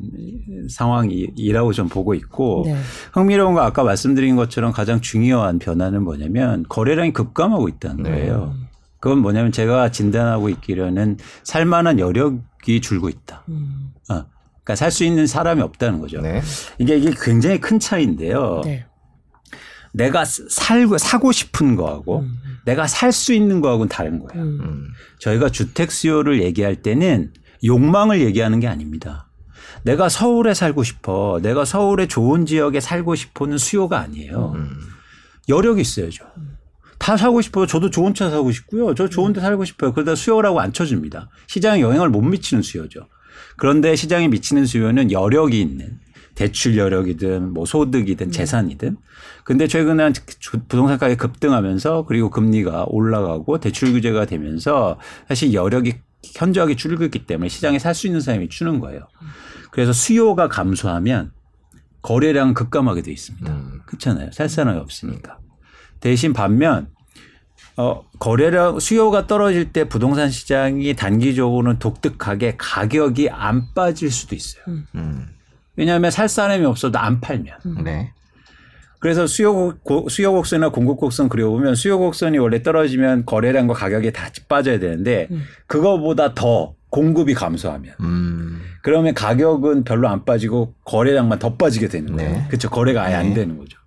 상황이라고 0.70 1.74
좀 1.74 1.88
보고 1.88 2.16
있고 2.16 2.63
네. 2.66 2.75
흥미로운 3.13 3.54
거 3.54 3.62
아까 3.62 3.84
말씀드린 3.84 4.36
것처럼 4.36 4.72
가장 4.72 5.01
중요한 5.01 5.60
변화는 5.60 6.04
뭐냐면 6.04 6.66
거래량이 6.68 7.13
급감하고 7.13 7.68
있다는 7.70 8.04
네. 8.04 8.10
거예요. 8.10 8.54
네. 8.58 8.68
그건 9.03 9.19
뭐냐면 9.19 9.51
제가 9.51 9.91
진단하고 9.91 10.48
있기로는 10.48 11.17
살만한 11.43 12.00
여력이 12.00 12.79
줄고 12.79 13.10
있다. 13.10 13.43
음. 13.50 13.91
어. 14.10 14.24
그러니까 14.63 14.75
살 14.77 14.91
수 14.91 15.03
있는 15.03 15.27
사람이 15.27 15.62
없다는 15.62 16.00
거죠. 16.00 16.22
네. 16.22 16.41
이게 16.77 16.95
이게 16.95 17.12
굉장히 17.22 17.60
큰 17.60 17.81
차이인데요. 17.81 18.62
네. 18.63 18.86
내가 19.91 20.24
살고 20.24 21.00
사고 21.00 21.33
싶은 21.33 21.75
거하고 21.75 22.19
음. 22.22 22.38
내가 22.63 22.88
살 22.88 23.12
수 23.12 23.33
있는 23.33 23.60
거하고는 23.60 23.89
다른 23.89 24.19
거예요. 24.19 24.41
음. 24.41 24.88
저희가 25.19 25.50
주택 25.50 25.91
수요를 25.91 26.41
얘기할 26.41 26.77
때는 26.77 27.33
욕망을 27.65 28.22
얘기하는 28.22 28.62
게 28.62 28.69
아닙니다. 28.69 29.27
내가 29.83 30.07
서울에 30.07 30.53
살고 30.53 30.83
싶어. 30.83 31.41
내가 31.43 31.65
서울의 31.65 32.07
좋은 32.07 32.45
지역에 32.45 32.79
살고 32.79 33.15
싶어는 33.15 33.57
수요가 33.57 34.00
아니에요. 34.00 34.53
음. 34.55 34.79
여력이 35.50 35.81
있어야죠. 35.81 36.24
다 37.03 37.17
사고 37.17 37.41
싶어요. 37.41 37.65
저도 37.65 37.89
좋은 37.89 38.13
차 38.13 38.29
사고 38.29 38.50
싶고요. 38.50 38.95
저 38.95 39.10
좋은 39.10 39.33
데 39.33 39.41
살고 39.41 39.65
싶어요. 39.65 39.91
그러다 39.91 40.15
수요라고 40.15 40.62
안 40.62 40.72
쳐줍니다. 40.72 41.29
시장에 41.48 41.81
영향을 41.81 42.10
못 42.10 42.22
미치는 42.22 42.63
수요죠. 42.63 43.10
그런데 43.57 43.98
시장에 43.98 44.29
미치는 44.29 44.65
수요는 44.65 45.12
여력이 45.12 45.60
있는 45.60 46.00
대출 46.33 46.77
여력이든 46.77 47.51
뭐 47.51 47.65
소득이든 47.65 48.27
음. 48.27 48.31
재산이든 48.31 48.95
근데 49.43 49.67
최근에 49.67 50.13
부동산 50.69 50.98
가격이 50.98 51.17
급등하면서 51.17 52.05
그리고 52.05 52.29
금리가 52.29 52.86
올라가고 52.88 53.60
대출 53.60 53.91
규제가 53.91 54.24
되면서 54.25 54.98
사실 55.27 55.53
여력이 55.53 55.95
현저하게 56.36 56.77
줄고 56.77 57.03
있기 57.03 57.25
때문에 57.25 57.50
시장에 57.50 57.79
살 57.79 57.93
수 57.93 58.07
있는 58.07 58.22
사람이 58.22 58.48
주는 58.48 58.79
거예요. 58.79 59.10
그래서 59.72 59.91
수요가 59.91 60.48
감소하면 60.48 61.33
거래량 62.01 62.53
급감하게 62.53 63.01
돼 63.01 63.12
있습니다. 63.12 63.51
음. 63.51 63.81
그렇잖아요. 63.88 64.31
살 64.31 64.48
사람이 64.48 64.79
없으니까. 64.79 65.43
대신 66.03 66.33
반면 66.33 66.89
어, 67.77 68.03
거래량 68.19 68.77
수요가 68.81 69.25
떨어질 69.25 69.72
때 69.72 69.88
부동산 69.88 70.29
시장이 70.29 70.95
단기적으로는 70.95 71.79
독특하게 71.79 72.55
가격이 72.57 73.29
안 73.29 73.74
빠질 73.74 74.12
수도 74.12 74.36
있어요. 74.36 74.63
음. 74.95 75.27
왜냐하면 75.77 76.12
살 76.12 76.27
사람이 76.27 76.65
없어도 76.65 77.00
안 77.00 77.22
팔면. 77.22 77.55
네. 77.86 78.12
그래서 79.00 79.27
수요 79.27 79.77
수요 80.10 80.33
곡선이나 80.33 80.69
공급 80.69 80.98
곡선 80.98 81.29
그려보면 81.29 81.75
수요 81.75 81.98
곡선이 82.00 82.38
원래 82.38 82.62
떨어지면 82.62 83.25
거래량과 83.25 83.74
가격이 83.74 84.12
다 84.12 84.29
빠져야 84.50 84.79
되는데 84.79 85.29
음. 85.31 85.43
그거보다 85.67 86.33
더 86.33 86.75
공급이 86.89 87.33
감소하면 87.33 87.95
음. 88.01 88.62
그러면 88.81 89.13
가격은 89.13 89.86
별로 89.86 90.10
안 90.10 90.25
빠지고 90.25 90.75
거래량만 90.83 91.39
더 91.39 91.55
빠지게 91.55 91.88
되는 91.88 92.15
거예요. 92.15 92.29
네. 92.29 92.45
그렇죠. 92.50 92.69
거래가 92.69 93.03
아예 93.03 93.12
네. 93.12 93.15
안 93.15 93.33
되는 93.33 93.57
거죠. 93.57 93.77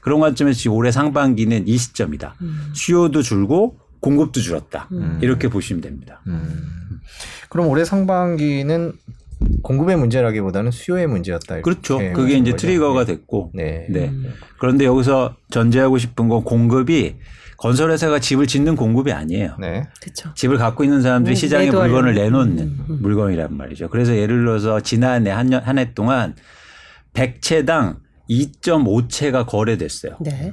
그런 0.00 0.20
관점에서 0.20 0.70
올해 0.72 0.90
상반기는 0.90 1.68
이 1.68 1.76
시점이다. 1.76 2.34
음. 2.40 2.70
수요도 2.74 3.22
줄고 3.22 3.78
공급도 4.00 4.40
줄었다. 4.40 4.88
음. 4.92 5.18
이렇게 5.22 5.48
보시면 5.48 5.82
됩니다. 5.82 6.22
음. 6.26 7.00
그럼 7.48 7.68
올해 7.68 7.84
상반기는 7.84 8.92
공급의 9.62 9.96
문제라기보다는 9.96 10.70
수요의 10.70 11.06
문제였다. 11.06 11.62
그렇죠. 11.62 11.98
그게 12.14 12.34
이제 12.34 12.52
거죠. 12.52 12.66
트리거가 12.66 13.04
네. 13.04 13.14
됐고. 13.14 13.52
네. 13.54 13.86
네. 13.88 14.12
그런데 14.58 14.84
여기서 14.84 15.36
전제하고 15.50 15.98
싶은 15.98 16.28
건 16.28 16.44
공급이 16.44 17.16
건설회사가 17.56 18.20
집을 18.20 18.46
짓는 18.46 18.74
공급이 18.74 19.12
아니에요. 19.12 19.56
네. 19.58 19.86
그렇죠. 20.00 20.32
집을 20.34 20.56
갖고 20.56 20.82
있는 20.82 21.02
사람들이 21.02 21.34
음, 21.34 21.36
시장에 21.36 21.70
물건을 21.70 22.14
내놓는 22.14 22.58
음, 22.58 22.86
음. 22.88 22.98
물건이란 23.02 23.54
말이죠. 23.54 23.88
그래서 23.88 24.16
예를 24.16 24.44
들어서 24.44 24.80
지난해 24.80 25.30
한한해 25.30 25.92
동안 25.94 26.34
100채당 27.12 27.96
2.5채가 28.30 29.46
거래됐어요. 29.46 30.16
네. 30.20 30.52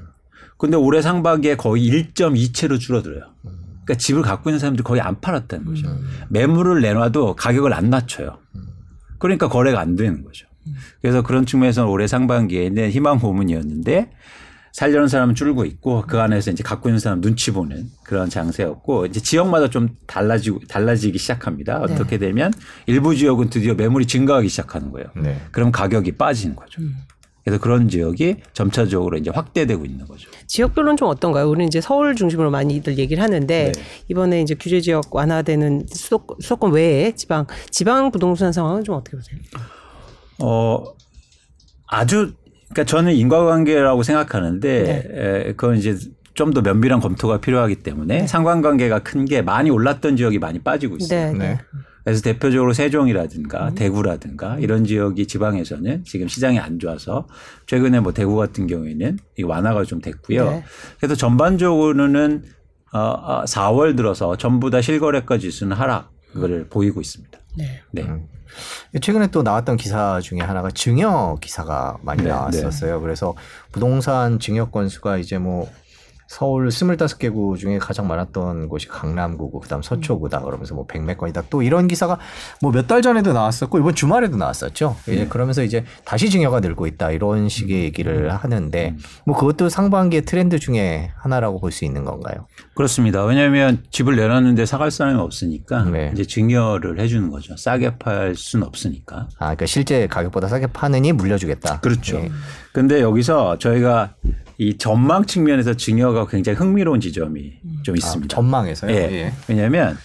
근데 0.57 0.75
올해 0.75 1.01
상반기에 1.01 1.55
거의 1.55 1.89
1.2채로 1.89 2.79
줄어들어요. 2.79 3.21
그러니까 3.43 3.93
집을 3.95 4.23
갖고 4.23 4.49
있는 4.49 4.59
사람들이 4.59 4.83
거의 4.83 5.01
안 5.01 5.21
팔았다는 5.21 5.65
거죠. 5.65 5.87
음. 5.87 6.07
매물을 6.29 6.81
내놔도 6.81 7.35
가격을 7.35 7.73
안 7.73 7.89
낮춰요. 7.89 8.39
그러니까 9.19 9.47
거래가 9.47 9.79
안 9.79 9.95
되는 9.95 10.23
거죠. 10.23 10.47
그래서 11.01 11.21
그런 11.21 11.45
측면에서는 11.45 11.89
올해 11.89 12.07
상반기에는 12.07 12.89
희망 12.89 13.19
고문이었는데 13.19 14.11
살려는 14.73 15.07
사람은 15.07 15.33
줄고 15.33 15.65
있고 15.65 16.03
그 16.05 16.19
안에서 16.19 16.51
이제 16.51 16.61
갖고 16.63 16.89
있는 16.89 16.99
사람 16.99 17.21
눈치 17.21 17.51
보는 17.51 17.89
그런 18.03 18.29
장세였고 18.29 19.07
이제 19.07 19.19
지역마다 19.19 19.69
좀 19.69 19.89
달라지고 20.05 20.59
달라지기 20.67 21.17
시작합니다. 21.17 21.79
네. 21.79 21.93
어떻게 21.93 22.17
되면 22.17 22.53
일부 22.85 23.15
지역은 23.15 23.49
드디어 23.49 23.73
매물이 23.73 24.05
증가하기 24.05 24.49
시작하는 24.49 24.91
거예요. 24.91 25.07
네. 25.15 25.41
그럼 25.51 25.71
가격이 25.71 26.11
빠지는 26.13 26.55
거죠. 26.55 26.81
음. 26.81 26.95
그래서 27.47 27.61
그런 27.61 27.87
지역이 27.87 28.35
점차적으로 28.53 29.17
이제 29.17 29.31
확대되고 29.31 29.85
있는 29.85 30.05
거죠. 30.05 30.29
지역별로는 30.47 30.97
좀 30.97 31.07
어떤가요? 31.07 31.49
우리는 31.49 31.67
이제 31.67 31.79
서울 31.79 32.15
중심으로 32.15 32.51
많이들 32.51 32.97
얘기를 32.97 33.23
하는데 33.23 33.71
네. 33.73 33.81
이번에 34.09 34.41
이제 34.41 34.53
규제 34.59 34.81
지역 34.81 35.03
완화되는 35.15 35.85
수도, 35.89 36.25
수도권 36.41 36.73
외에 36.73 37.13
지방 37.13 37.45
지방 37.69 38.11
부동산 38.11 38.51
상황은 38.51 38.83
좀 38.83 38.95
어떻게 38.95 39.15
보세요? 39.15 39.39
어 40.39 40.83
아주 41.87 42.33
그러니까 42.69 42.83
저는 42.83 43.13
인과관계라고 43.13 44.03
생각하는데 44.03 44.83
네. 44.83 45.03
에, 45.09 45.43
그건 45.53 45.77
이제 45.77 45.95
좀 46.33 46.53
더 46.53 46.61
면밀한 46.61 46.99
검토가 46.99 47.39
필요하기 47.39 47.77
때문에 47.77 48.19
네. 48.21 48.27
상관관계가 48.27 48.99
큰 48.99 49.25
게 49.25 49.41
많이 49.41 49.71
올랐던 49.71 50.17
지역이 50.17 50.37
많이 50.37 50.59
빠지고 50.59 50.97
있어요. 50.97 51.33
네. 51.33 51.57
네. 52.07 52.11
그래서 52.11 52.21
대표적으로 52.21 52.71
세종이라든가 52.71 53.69
음. 53.69 53.75
대구라든가 53.75 54.57
이런 54.59 54.85
지역이 54.85 55.27
지방에서는 55.27 56.05
지금 56.05 56.29
시장이 56.29 56.57
안 56.57 56.79
좋아서 56.79 57.27
최근에 57.65 57.99
뭐 57.99 58.13
대구 58.13 58.37
같은 58.37 58.65
경우에는 58.65 59.19
이 59.37 59.43
완화가 59.43 59.83
좀 59.83 59.99
됐고요. 59.99 60.49
네. 60.49 60.63
그래서 60.99 61.15
전반적으로는 61.15 62.43
어 62.93 63.43
4월 63.43 63.91
어, 63.91 63.95
들어서 63.97 64.37
전부 64.37 64.69
다 64.69 64.81
실거래가 64.81 65.37
지수는 65.37 65.75
하락을 65.75 66.67
보이고 66.69 67.01
있습니다. 67.01 67.37
네. 67.57 67.81
네. 67.91 68.03
음. 68.03 68.27
최근에 69.01 69.27
또 69.27 69.43
나왔던 69.43 69.75
기사 69.75 70.21
중에 70.21 70.39
하나가 70.39 70.71
증여 70.71 71.39
기사가 71.41 71.97
많이 72.03 72.23
네, 72.23 72.29
나왔었어요. 72.29 72.95
네. 72.95 73.01
그래서 73.01 73.35
부동산 73.73 74.39
증여 74.39 74.69
건수가 74.69 75.17
이제 75.17 75.37
뭐 75.37 75.69
서울 76.27 76.67
25개구 76.67 77.57
중에 77.57 77.77
가장 77.77 78.07
많았던 78.07 78.67
곳이 78.69 78.87
강남구고 78.87 79.61
그다음 79.61 79.81
서초구다 79.81 80.41
그러면서 80.41 80.75
뭐 80.75 80.85
백몇 80.85 81.17
건이다 81.17 81.43
또 81.49 81.61
이런 81.61 81.87
기사가 81.87 82.19
뭐 82.61 82.71
몇 82.71 82.87
달 82.87 83.01
전에도 83.01 83.33
나왔었고 83.33 83.79
이번 83.79 83.95
주말에도 83.95 84.37
나왔었죠. 84.37 84.95
이제 85.07 85.15
네. 85.23 85.27
그러면서 85.27 85.63
이제 85.63 85.83
다시 86.05 86.29
증여가 86.29 86.59
늘고 86.59 86.85
있다 86.87 87.11
이런 87.11 87.49
식의 87.49 87.83
얘기를 87.83 88.29
하는데 88.33 88.95
뭐 89.25 89.35
그것도 89.35 89.69
상반기의 89.69 90.23
트렌드 90.23 90.59
중에 90.59 91.11
하나라고 91.17 91.59
볼 91.59 91.71
수 91.71 91.85
있는 91.85 92.05
건가요? 92.05 92.47
그렇습니다. 92.77 93.25
왜냐하면 93.25 93.83
집을 93.89 94.15
내놨는데 94.15 94.67
사갈 94.67 94.91
사람이 94.91 95.19
없으니까 95.19 95.85
네. 95.85 96.11
이제 96.13 96.23
증여를 96.23 96.99
해주는 96.99 97.27
거죠. 97.31 97.57
싸게 97.57 97.97
팔 97.97 98.35
수는 98.35 98.67
없으니까. 98.67 99.29
아, 99.39 99.45
그러니까 99.45 99.65
실제 99.65 100.05
가격보다 100.05 100.47
싸게 100.47 100.67
파느니 100.67 101.11
물려주겠다. 101.11 101.79
그렇죠. 101.79 102.19
네. 102.19 102.29
근데 102.73 103.01
여기서 103.01 103.57
저희가 103.57 104.13
이 104.59 104.77
전망 104.77 105.25
측면에서 105.25 105.73
증여가 105.73 106.27
굉장히 106.27 106.55
흥미로운 106.55 106.99
지점이 106.99 107.53
좀 107.81 107.93
아, 107.93 107.97
있습니다. 107.97 108.31
아, 108.31 108.35
전망에서요? 108.35 108.91
예. 108.91 108.95
예. 108.95 109.33
왜냐하면 109.47 109.97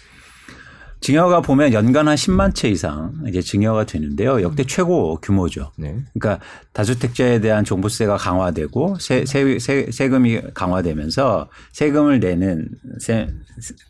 증여가 1.03 1.41
보면 1.41 1.73
연간 1.73 2.07
한 2.07 2.15
10만 2.15 2.55
채 2.55 2.69
이상 2.69 3.13
이제 3.27 3.43
증여가 3.43 3.85
되는데요. 3.85 4.41
역대 4.41 4.65
최고 4.65 5.17
규모죠. 5.21 5.73
네. 5.77 5.97
그러니까 6.15 6.43
다주택자에 6.73 7.41
대한 7.41 7.65
종부세가 7.65 8.17
강화되고 8.17 8.99
세, 9.01 9.27
세, 9.27 9.59
세, 9.59 9.89
세금이 9.91 10.41
강화되면서 10.55 11.49
세금을 11.73 12.21
내는 12.21 12.69
세, 13.01 13.29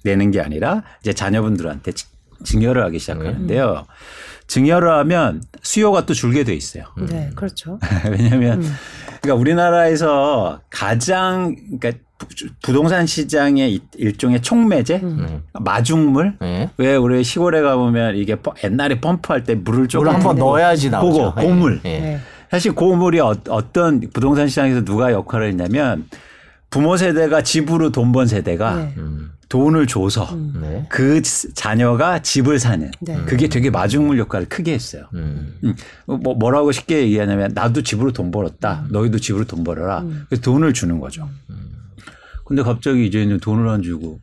내는 0.04 0.30
게 0.30 0.40
아니라 0.40 0.82
이제 1.02 1.12
자녀분들한테 1.12 1.92
증여를 2.44 2.82
하기 2.84 2.98
시작하는데요. 2.98 3.74
네. 3.74 3.82
증여를 4.46 4.90
하면 4.90 5.42
수요가 5.62 6.06
또 6.06 6.14
줄게 6.14 6.44
돼 6.44 6.54
있어요. 6.54 6.84
네, 6.96 7.30
그렇죠. 7.36 7.78
왜냐하면 8.10 8.62
음. 8.62 8.74
그러니까 9.20 9.40
우리나라에서 9.40 10.62
가장 10.70 11.54
그러니까 11.78 12.02
부동산 12.62 13.06
시장의 13.06 13.80
일종의 13.96 14.42
촉매제, 14.42 15.00
음. 15.02 15.42
마중물. 15.52 16.36
네. 16.40 16.70
왜 16.76 16.96
우리 16.96 17.22
시골에 17.24 17.60
가보면 17.62 18.16
이게 18.16 18.36
옛날에 18.64 19.00
펌프할 19.00 19.44
때 19.44 19.54
물을 19.54 19.88
조금 19.88 20.08
한번 20.08 20.36
넣어야지 20.36 20.90
나오죠. 20.90 21.34
그거 21.34 21.46
고물. 21.46 21.80
네. 21.82 22.00
네. 22.00 22.20
사실 22.50 22.74
고물이 22.74 23.20
어, 23.20 23.34
떤 23.72 24.00
부동산 24.12 24.46
시장에서 24.48 24.84
누가 24.84 25.10
역할을 25.12 25.48
했냐면 25.48 26.06
부모 26.70 26.96
세대가 26.96 27.42
집으로 27.42 27.90
돈 27.90 28.12
번 28.12 28.26
세대가 28.26 28.76
네. 28.76 28.94
음. 28.98 29.30
돈을 29.48 29.86
줘서 29.86 30.24
음. 30.32 30.58
네. 30.62 30.86
그 30.88 31.20
자녀가 31.22 32.20
집을 32.22 32.58
사는 32.58 32.90
네. 33.00 33.18
그게 33.26 33.48
되게 33.48 33.68
마중물 33.68 34.18
역할을 34.18 34.48
크게 34.48 34.72
했어요. 34.72 35.04
음. 35.12 35.54
음. 35.64 35.74
뭐 36.06 36.34
뭐라고 36.34 36.72
쉽게 36.72 37.02
얘기하냐면 37.02 37.52
나도 37.54 37.82
집으로 37.82 38.12
돈 38.12 38.30
벌었다. 38.30 38.84
음. 38.86 38.92
너희도 38.92 39.18
집으로 39.18 39.44
돈 39.44 39.62
벌어라. 39.62 40.00
음. 40.00 40.24
그래서 40.28 40.40
돈을 40.42 40.72
주는 40.72 40.98
거죠. 41.00 41.28
음. 42.52 42.56
근데 42.56 42.62
갑자기 42.62 43.06
이제는 43.06 43.40
돈을 43.40 43.68
안 43.68 43.82
주고 43.82 44.20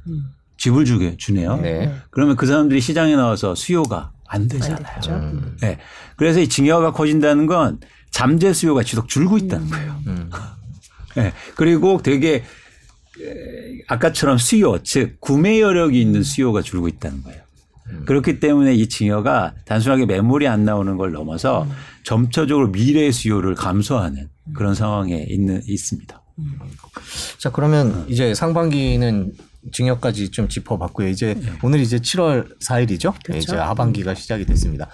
집을 0.58 0.86
주게 0.86 1.18
주네요. 1.18 1.58
네. 1.58 1.94
그러면 2.12 2.36
그 2.36 2.46
사람들이 2.46 2.80
시장에 2.80 3.16
나와서 3.16 3.56
수요가 3.56 4.12
안 4.28 4.48
되잖아요. 4.48 4.86
안 5.08 5.56
네. 5.62 5.80
그래서 6.16 6.40
이 6.40 6.48
증여가 6.48 6.92
커진다는 6.92 7.48
건 7.48 7.80
잠재 8.12 8.54
수요가 8.54 8.84
지속 8.84 9.08
줄고 9.08 9.38
있다는 9.38 9.70
거예요. 9.70 10.00
네. 11.16 11.34
그리고 11.56 12.02
되게 12.04 12.44
아까처럼 13.88 14.38
수요, 14.38 14.82
즉 14.84 15.20
구매 15.20 15.60
여력이 15.60 16.00
있는 16.00 16.24
수요가 16.24 16.62
줄고 16.62 16.88
있다는 16.88 17.24
거예요. 17.24 17.42
음. 17.88 18.04
그렇기 18.06 18.40
때문에 18.40 18.76
이 18.76 18.88
증여가 18.88 19.56
단순하게 19.66 20.06
매물이 20.06 20.48
안 20.48 20.64
나오는 20.64 20.96
걸 20.98 21.12
넘어서 21.12 21.64
음. 21.64 21.72
점차적으로 22.04 22.72
미래 22.72 23.12
수요를 23.12 23.56
감소하는 23.56 24.30
그런 24.54 24.76
상황에 24.76 25.26
있는 25.28 25.62
있습니다. 25.66 26.22
음. 26.40 26.60
자 27.38 27.52
그러면 27.52 28.06
이제 28.08 28.34
상반기는 28.34 29.34
증여까지 29.72 30.32
좀 30.32 30.48
짚어봤고요. 30.48 31.08
이제 31.08 31.36
네. 31.36 31.52
오늘 31.64 31.80
이제 31.80 31.98
7월 31.98 32.60
4일이죠. 32.60 33.14
그렇죠? 33.24 33.38
이제 33.38 33.56
하반기가 33.56 34.16
시작이 34.16 34.46
됐습니다. 34.46 34.88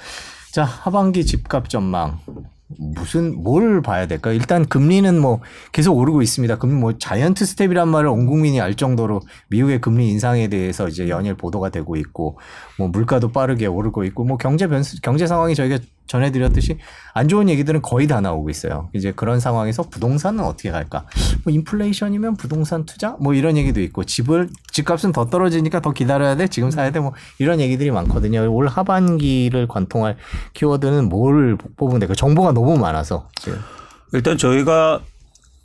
자 0.52 0.64
하반기 0.64 1.26
집값 1.26 1.70
전망 1.70 2.20
무슨 2.68 3.36
뭘 3.44 3.82
봐야 3.82 4.08
될까? 4.08 4.32
일단 4.32 4.66
금리는 4.66 5.20
뭐 5.20 5.42
계속 5.72 5.96
오르고 5.98 6.22
있습니다. 6.22 6.58
금리 6.58 6.74
뭐 6.74 6.98
자이언트 6.98 7.46
스텝이란 7.46 7.88
말을 7.90 8.10
온 8.10 8.26
국민이 8.26 8.60
알 8.60 8.74
정도로 8.74 9.22
미국의 9.50 9.82
금리 9.82 10.10
인상에 10.10 10.48
대해서 10.48 10.88
이제 10.88 11.08
연일 11.08 11.36
보도가 11.36 11.70
되고 11.70 11.96
있고 11.96 12.40
뭐 12.80 12.88
물가도 12.88 13.32
빠르게 13.32 13.68
오르고 13.68 14.04
있고 14.06 14.24
뭐 14.24 14.38
경제 14.38 14.68
변수 14.68 15.00
경제 15.02 15.28
상황이 15.28 15.54
저희가 15.54 15.78
전해드렸듯이 16.08 16.78
안 17.14 17.28
좋은 17.28 17.50
얘기들은 17.50 17.82
거의 17.82 18.08
다 18.08 18.22
나오고 18.22 18.50
있어요. 18.50 18.90
이제 18.94 19.12
그런 19.12 19.40
상황에서 19.40 19.84
부동산은 19.90 20.44
어떻게 20.44 20.72
갈까? 20.72 21.06
뭐 21.44 21.54
인플레이션이면 21.54 22.38
부동산 22.38 22.86
투자? 22.86 23.16
뭐 23.20 23.34
이런 23.34 23.58
얘기도 23.58 23.82
있고 23.82 24.04
집을 24.04 24.50
집값은 24.72 25.12
더 25.12 25.26
떨어지니까 25.26 25.80
더 25.82 25.92
기다려야 25.92 26.36
돼. 26.36 26.48
지금 26.48 26.72
사야 26.72 26.92
돼. 26.92 27.00
뭐 27.00 27.14
이런 27.40 27.60
얘기들이 27.60 27.92
많거든요. 27.92 28.52
올 28.54 28.68
하반기를 28.68 29.68
관통할 29.68 30.18
키워드는 30.54 31.10
뭘 31.10 31.58
뽑으면 31.78 32.00
될까? 32.00 32.14
정보가 32.16 32.52
너무 32.52 32.78
많아서 32.78 33.30
일단 34.14 34.38
저희가 34.38 35.02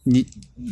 이 0.07 0.25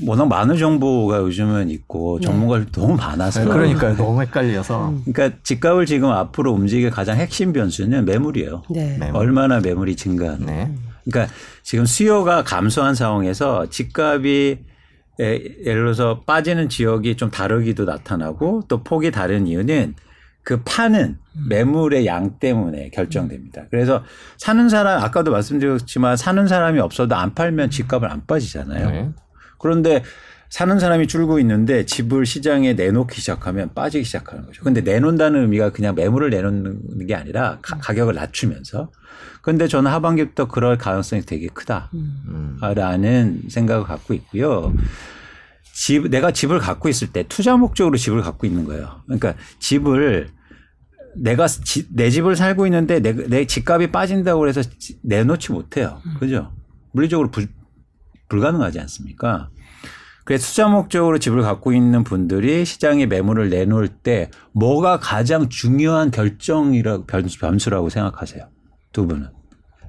워낙 0.06 0.26
많은 0.26 0.56
정보가 0.56 1.18
요즘은 1.18 1.68
있고 1.70 2.18
네. 2.18 2.26
전문가들 2.26 2.66
네. 2.66 2.72
너무 2.72 2.96
많아서 2.96 3.44
네, 3.44 3.46
그러니까 3.46 3.94
너무 3.94 4.22
헷갈려서 4.22 4.88
음. 4.88 5.02
그러니까 5.04 5.38
집값을 5.42 5.84
지금 5.84 6.10
앞으로 6.10 6.52
움직일 6.52 6.90
가장 6.90 7.18
핵심 7.18 7.52
변수는 7.52 8.06
매물이에요. 8.06 8.62
네. 8.70 8.96
매물. 8.98 9.16
얼마나 9.16 9.60
매물이 9.60 9.96
증가하는. 9.96 10.46
네. 10.46 10.74
그러니까 11.04 11.32
지금 11.62 11.84
수요가 11.84 12.42
감소한 12.42 12.94
상황에서 12.94 13.68
집값이 13.68 14.60
예를 15.20 15.82
들어서 15.82 16.20
빠지는 16.20 16.68
지역이 16.68 17.16
좀 17.16 17.30
다르기도 17.30 17.84
나타나고 17.84 18.62
또 18.68 18.82
폭이 18.82 19.10
다른 19.10 19.46
이유는 19.46 19.94
그 20.48 20.62
파는 20.64 21.18
매물의 21.50 22.06
양 22.06 22.38
때문에 22.38 22.88
결정됩니다. 22.88 23.66
그래서 23.70 24.02
사는 24.38 24.66
사람 24.70 25.04
아까도 25.04 25.30
말씀드렸지만 25.30 26.16
사는 26.16 26.48
사람이 26.48 26.80
없어도 26.80 27.16
안 27.16 27.34
팔면 27.34 27.68
집값을 27.68 28.10
안 28.10 28.24
빠지잖아요. 28.26 28.90
네. 28.90 29.10
그런데 29.58 30.02
사는 30.48 30.78
사람이 30.78 31.06
줄고 31.06 31.38
있는데 31.40 31.84
집을 31.84 32.24
시장에 32.24 32.72
내놓기 32.72 33.20
시작하면 33.20 33.74
빠지기 33.74 34.04
시작하는 34.04 34.46
거죠. 34.46 34.64
근데 34.64 34.80
내놓는다는 34.80 35.42
의미가 35.42 35.72
그냥 35.72 35.94
매물을 35.94 36.30
내놓는 36.30 37.06
게 37.06 37.14
아니라 37.14 37.58
가, 37.60 37.76
격을 37.92 38.14
낮추면서. 38.14 38.90
근데 39.42 39.68
저는 39.68 39.90
하반기부터 39.90 40.48
그럴 40.48 40.78
가능성이 40.78 41.26
되게 41.26 41.48
크다라는 41.48 43.42
생각을 43.50 43.84
갖고 43.84 44.14
있고요. 44.14 44.72
집 45.74 46.08
내가 46.08 46.30
집을 46.30 46.58
갖고 46.58 46.88
있을 46.88 47.12
때 47.12 47.26
투자 47.28 47.58
목적으로 47.58 47.98
집을 47.98 48.22
갖고 48.22 48.46
있는 48.46 48.64
거예요. 48.64 49.02
그러니까 49.04 49.34
집을 49.60 50.37
내가 51.20 51.46
지, 51.46 51.86
내 51.90 52.10
집을 52.10 52.36
살고 52.36 52.66
있는데 52.66 53.00
내, 53.00 53.12
내 53.12 53.46
집값이 53.46 53.90
빠진다고 53.90 54.48
해서 54.48 54.62
내놓지 55.02 55.52
못해요. 55.52 56.00
그죠? 56.18 56.52
물리적으로 56.92 57.30
불, 57.30 57.48
불가능하지 58.28 58.80
않습니까? 58.80 59.50
그래서 60.24 60.46
투자 60.46 60.68
목적으로 60.68 61.18
집을 61.18 61.40
갖고 61.40 61.72
있는 61.72 62.04
분들이 62.04 62.64
시장에 62.66 63.06
매물을 63.06 63.48
내놓을 63.48 63.88
때 63.88 64.30
뭐가 64.52 64.98
가장 64.98 65.48
중요한 65.48 66.10
결정이라 66.10 67.04
변수라고 67.06 67.88
생각하세요? 67.88 68.46
두 68.92 69.06
분은. 69.06 69.37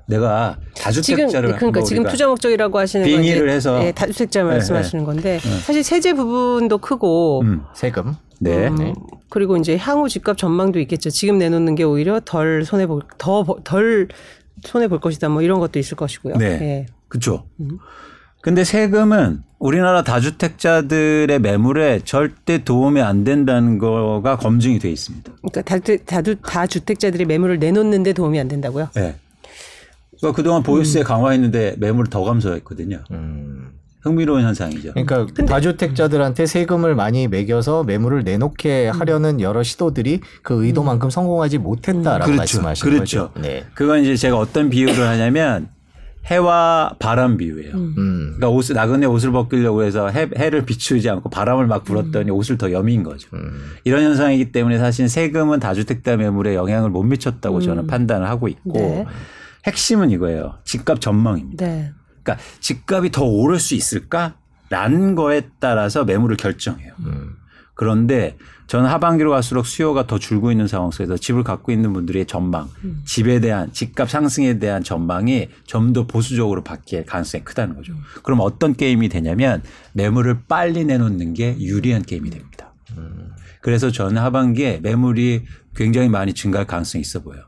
내가 0.10 0.58
다주택자를 0.76 1.50
지금 1.50 1.58
그러니까 1.58 1.82
지금 1.84 2.04
투자 2.04 2.28
목적이라고 2.28 2.80
하시는 2.80 3.06
빙의를 3.06 3.50
해서 3.50 3.78
네, 3.78 3.92
다주택자 3.92 4.44
말씀하시는 4.44 5.04
네, 5.04 5.06
건데 5.06 5.40
네. 5.42 5.60
사실 5.60 5.84
세제 5.84 6.14
부분도 6.14 6.80
크고 6.80 7.42
음. 7.42 7.62
세금 7.76 8.16
네. 8.40 8.68
음, 8.70 8.96
그리고 9.30 9.56
이제 9.58 9.78
향후 9.78 10.10
집값 10.10 10.38
전망도 10.38 10.80
있겠죠. 10.80 11.12
지금 11.12 11.38
내놓는 11.38 11.76
게 11.76 11.84
오히려 11.84 12.20
덜 12.26 12.66
손해 12.66 12.88
볼더덜 12.88 14.08
손해 14.64 14.88
볼 14.88 15.00
것이다. 15.00 15.30
뭐 15.30 15.44
이런 15.44 15.60
것도 15.60 15.78
있을 15.78 15.96
것이고요. 15.96 16.38
네. 16.38 16.58
네. 16.58 16.86
그렇죠. 17.08 17.46
음. 17.60 17.78
근데 18.42 18.64
세금은 18.64 19.44
우리나라 19.60 20.02
다주택자들의 20.02 21.40
매물에 21.40 22.00
절대 22.06 22.64
도움이 22.64 23.02
안 23.02 23.26
된다는 23.26 23.78
거가 23.78 24.38
검증이 24.38 24.80
돼 24.80 24.90
있습니다. 24.90 25.34
그러니까 25.36 25.62
다주, 25.62 25.98
다주, 26.06 26.36
다주택자들이 26.38 27.26
매물을 27.26 27.60
내놓는데 27.60 28.14
도움이 28.14 28.40
안 28.40 28.48
된다고요? 28.48 28.90
네. 28.96 29.16
그러니까 30.20 30.36
그동안 30.36 30.64
보유세 30.64 31.00
음. 31.00 31.04
강화했는데 31.04 31.76
매물을 31.78 32.10
더 32.10 32.24
감소했거든요. 32.24 33.00
음. 33.12 33.72
흥미로운 34.02 34.44
현상이죠. 34.44 34.94
그러니까 34.94 35.26
다주택자들한테 35.46 36.46
세금을 36.46 36.96
많이 36.96 37.28
매겨서 37.28 37.84
매물을 37.84 38.24
내놓게 38.24 38.90
음. 38.90 39.00
하려는 39.00 39.42
여러 39.42 39.62
시도들이 39.62 40.22
그 40.42 40.66
의도만큼 40.66 41.08
음. 41.08 41.10
성공하지 41.10 41.58
못했다라고 41.58 42.26
그렇죠. 42.26 42.38
말씀하시는 42.38 42.94
그렇죠. 42.94 43.32
거죠. 43.34 43.42
네. 43.42 43.66
그건 43.74 44.02
이제 44.02 44.16
제가 44.16 44.38
어떤 44.38 44.70
비유를 44.70 45.06
하냐면 45.06 45.68
해와 46.28 46.96
바람 47.00 47.38
비유예요. 47.38 47.74
음. 47.76 48.36
그러니까 48.38 48.50
옷 48.50 48.72
나그네 48.72 49.06
옷을 49.06 49.32
벗기려고 49.32 49.84
해서 49.84 50.10
해, 50.10 50.30
해를 50.38 50.64
비추지 50.64 51.10
않고 51.10 51.30
바람을 51.30 51.68
막 51.68 51.84
불었더니 51.84 52.30
음. 52.30 52.36
옷을 52.36 52.58
더 52.58 52.72
여민 52.72 53.04
거죠. 53.04 53.30
음. 53.34 53.72
이런 53.84 54.04
현상이기 54.04 54.52
때문에 54.52 54.78
사실 54.78 55.10
세금은 55.10 55.60
다주택자 55.60 56.18
매물에 56.18 56.56
영향을 56.56 56.90
못 56.90 57.04
미쳤다고 57.04 57.58
음. 57.58 57.62
저는 57.62 57.88
판단을 57.88 58.30
하고 58.30 58.48
있고 58.48 58.74
네. 58.74 59.06
핵심은 59.70 60.10
이거예요. 60.12 60.56
집값 60.66 61.00
전망입니다. 61.00 61.66
네. 61.66 61.94
그러니까 62.24 62.44
집값이 62.60 63.12
더 63.12 63.24
오를 63.24 63.60
수 63.60 63.76
있을까라는 63.76 65.16
거에 65.16 65.50
따라서 65.60 66.04
매물을 66.04 66.38
결정해요. 66.38 66.94
음. 67.00 67.36
그런데 67.76 68.36
저는 68.68 68.90
하반기로 68.90 69.32
갈수록 69.32 69.66
수요가 69.66 70.06
더 70.06 70.20
줄고 70.20 70.52
있는 70.52 70.68
상황 70.68 70.92
속에서 70.92 71.16
집을 71.18 71.44
갖고 71.44 71.72
있는 71.72 71.94
분들의 71.94 72.26
전망, 72.28 72.68
음. 72.84 73.02
집에 73.06 73.40
대한 73.40 73.72
집값 73.72 74.10
상승에 74.10 74.60
대한 74.60 74.84
전망이 74.84 75.48
좀 75.66 75.94
더 75.94 76.06
보수적으로 76.06 76.64
바뀔 76.64 77.06
가능성이 77.06 77.44
크다는 77.46 77.76
거죠. 77.76 77.94
음. 77.94 78.00
그럼 78.22 78.42
어떤 78.42 78.76
게임이 78.76 79.10
되냐면 79.10 79.64
매물을 79.94 80.42
빨리 80.48 80.84
내놓는 80.86 81.34
게 81.34 81.56
유리한 81.60 82.04
게임이 82.04 82.30
됩니다. 82.30 82.74
음. 82.98 83.32
그래서 83.62 83.92
저는 83.92 84.22
하반기에 84.22 84.80
매물이 84.84 85.46
굉장히 85.80 86.10
많이 86.10 86.34
증가할 86.34 86.68
가능성이 86.68 87.02
있어 87.02 87.22
보여요. 87.22 87.42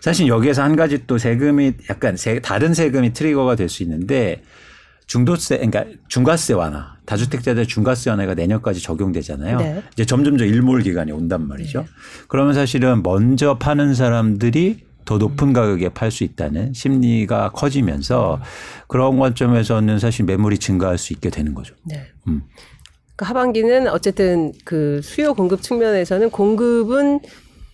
사실 0.00 0.26
여기에서 0.26 0.62
한 0.64 0.74
가지 0.74 1.06
또 1.06 1.18
세금이 1.18 1.74
약간 1.88 2.16
세, 2.16 2.40
다른 2.40 2.74
세금이 2.74 3.12
트리거가 3.12 3.54
될 3.54 3.68
수 3.68 3.84
있는데 3.84 4.42
중도세, 5.06 5.58
그러니까 5.58 5.84
중과세 6.08 6.54
완화, 6.54 6.96
다주택자들 7.04 7.66
중과세 7.66 8.10
완화가 8.10 8.34
내년까지 8.34 8.82
적용되잖아요. 8.82 9.58
네. 9.58 9.82
이제 9.92 10.04
점점 10.04 10.36
더 10.36 10.44
일몰 10.44 10.82
기간이 10.82 11.12
온단 11.12 11.46
말이죠. 11.46 11.82
네. 11.82 11.86
그러면 12.26 12.54
사실은 12.54 13.04
먼저 13.04 13.56
파는 13.56 13.94
사람들이 13.94 14.84
더 15.04 15.18
높은 15.18 15.52
가격에 15.52 15.90
팔 15.90 16.10
수 16.10 16.24
있다는 16.24 16.72
심리가 16.74 17.50
커지면서 17.50 18.40
그런 18.88 19.18
관점에서는 19.18 20.00
사실 20.00 20.24
매물이 20.24 20.58
증가할 20.58 20.98
수 20.98 21.12
있게 21.12 21.30
되는 21.30 21.54
거죠. 21.54 21.76
네. 21.84 22.06
음. 22.26 22.42
그 23.14 23.24
하반기는 23.24 23.88
어쨌든 23.88 24.52
그 24.64 25.00
수요 25.02 25.34
공급 25.34 25.62
측면에서는 25.62 26.30
공급은 26.30 27.20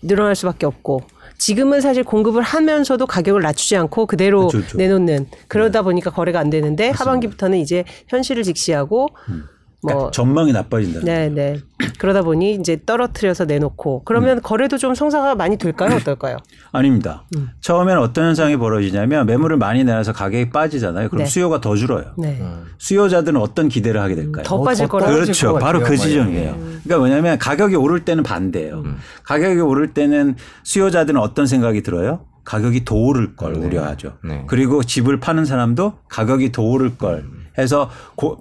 늘어날 0.03 0.35
수밖에 0.35 0.67
없고 0.67 1.03
지금은 1.39 1.81
사실 1.81 2.05
공급을 2.05 2.43
하면서도 2.43 3.07
가격을 3.07 3.43
낮추지 3.43 3.77
않고 3.77 4.07
그대로 4.07 4.49
그렇죠, 4.49 4.59
그렇죠. 4.59 4.79
내놓는 4.79 5.27
그러다 5.49 5.81
네. 5.81 5.85
보니까 5.85 6.11
거래가 6.11 6.39
안 6.39 6.51
되는데 6.51 6.89
맞습니다. 6.89 7.05
하반기부터는 7.05 7.59
이제 7.59 7.85
현실을 8.09 8.43
직시하고 8.43 9.09
음. 9.29 9.45
뭐 9.83 9.93
그러니까 9.93 10.11
전망이 10.13 10.53
나빠진다. 10.53 11.01
네, 11.03 11.29
네. 11.29 11.59
그러다 11.99 12.23
보니 12.23 12.55
이제 12.55 12.79
떨어뜨려서 12.87 13.47
내놓고 13.47 14.03
그러면 14.05 14.39
음. 14.39 14.43
거래도 14.43 14.79
좀 14.79 14.95
성사가 14.95 15.35
많이 15.35 15.59
될까요? 15.59 15.97
어떨까요? 15.97 16.37
아닙니다. 16.71 17.25
음. 17.37 17.49
처음에는 17.61 18.01
어떤 18.01 18.27
현상이 18.27 18.57
벌어지냐면 18.57 19.27
매물을 19.27 19.57
많이 19.57 19.83
내놔서 19.83 20.13
가격이 20.13 20.51
빠지잖아요. 20.51 21.09
그럼 21.09 21.25
네. 21.25 21.27
수요가 21.29 21.61
더 21.61 21.75
줄어요. 21.75 22.13
네. 22.17 22.39
음. 22.41 22.67
수요자들은 22.79 23.41
어떤 23.41 23.69
기대를 23.69 24.01
하게 24.01 24.15
될까요? 24.15 24.45
더 24.45 24.63
빠질 24.63 24.87
거라 24.87 25.07
그렇죠. 25.07 25.59
바로 25.59 25.81
그 25.81 25.97
지점이에요. 25.97 26.55
그러니까 26.55 26.99
뭐냐면 26.99 27.39
가격이 27.39 27.75
오를 27.75 28.05
때는 28.05 28.23
반대예요. 28.23 28.83
음. 28.85 28.99
가격이 29.25 29.61
오를 29.61 29.93
때는 29.93 30.37
수요자들은 30.63 31.21
어떤 31.21 31.47
생각이 31.47 31.83
들어요? 31.83 32.25
가격이 32.45 32.85
더 32.85 32.95
오를 32.95 33.35
걸 33.37 33.55
네. 33.55 33.67
우려하죠. 33.67 34.15
네. 34.25 34.45
그리고 34.47 34.83
집을 34.83 35.21
파는 35.21 35.45
사람도 35.45 35.95
가격이 36.09 36.53
더 36.53 36.63
오를 36.63 36.97
걸 36.97 37.19
음. 37.19 37.42
해서 37.59 37.91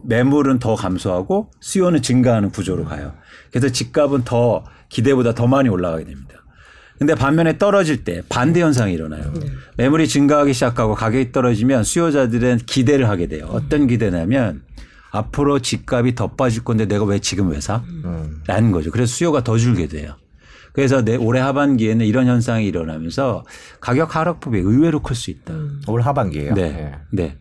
매물은 0.04 0.60
더 0.60 0.76
감소하고 0.76 1.52
수요는 1.60 2.02
증가하는 2.02 2.52
구조로 2.52 2.86
가요. 2.86 3.14
그래서 3.52 3.70
집값은 3.70 4.24
더 4.24 4.64
기대보다 4.90 5.34
더 5.34 5.48
많이 5.48 5.70
올라가게 5.70 6.06
됩니다. 6.06 6.36
근데 6.98 7.16
반면에 7.16 7.58
떨어질 7.58 8.04
때 8.04 8.22
반대 8.30 8.62
현상이 8.62 8.94
일어나요. 8.94 9.34
네. 9.34 9.48
매물이 9.78 10.08
증가하기 10.08 10.54
시작하고 10.54 10.94
가격이 10.94 11.32
떨어지면 11.32 11.84
수요자들은 11.84 12.60
기대를 12.68 13.10
하게 13.10 13.26
돼요. 13.28 13.48
어떤 13.50 13.88
기대냐면 13.88 14.62
앞으로 15.10 15.60
집값이 15.60 16.14
더 16.14 16.28
빠질 16.28 16.64
건데 16.64 16.86
내가 16.86 17.04
왜 17.04 17.18
지금 17.20 17.50
왜 17.50 17.60
사? 17.60 17.82
음. 18.06 18.42
라는 18.46 18.72
거죠. 18.72 18.92
그래서 18.92 19.12
수요가 19.14 19.44
더 19.44 19.58
줄게 19.58 19.88
돼요. 19.88 20.14
그래서 20.74 21.04
내 21.04 21.16
올해 21.16 21.42
하반기에는 21.42 22.06
이런 22.06 22.28
현상이 22.28 22.66
일어나면서 22.68 23.46
가격 23.82 24.16
하락폭이 24.16 24.60
의외로 24.60 25.02
클 25.02 25.16
수 25.16 25.32
있다. 25.32 25.54
음. 25.54 25.82
올 25.88 26.02
하반기에요? 26.02 26.54
네. 26.54 26.70
네. 26.72 26.92
네. 27.12 27.38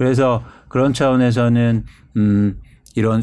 그래서 0.00 0.42
그런 0.68 0.94
차원에서는 0.94 1.84
음 2.16 2.58
이런 2.96 3.22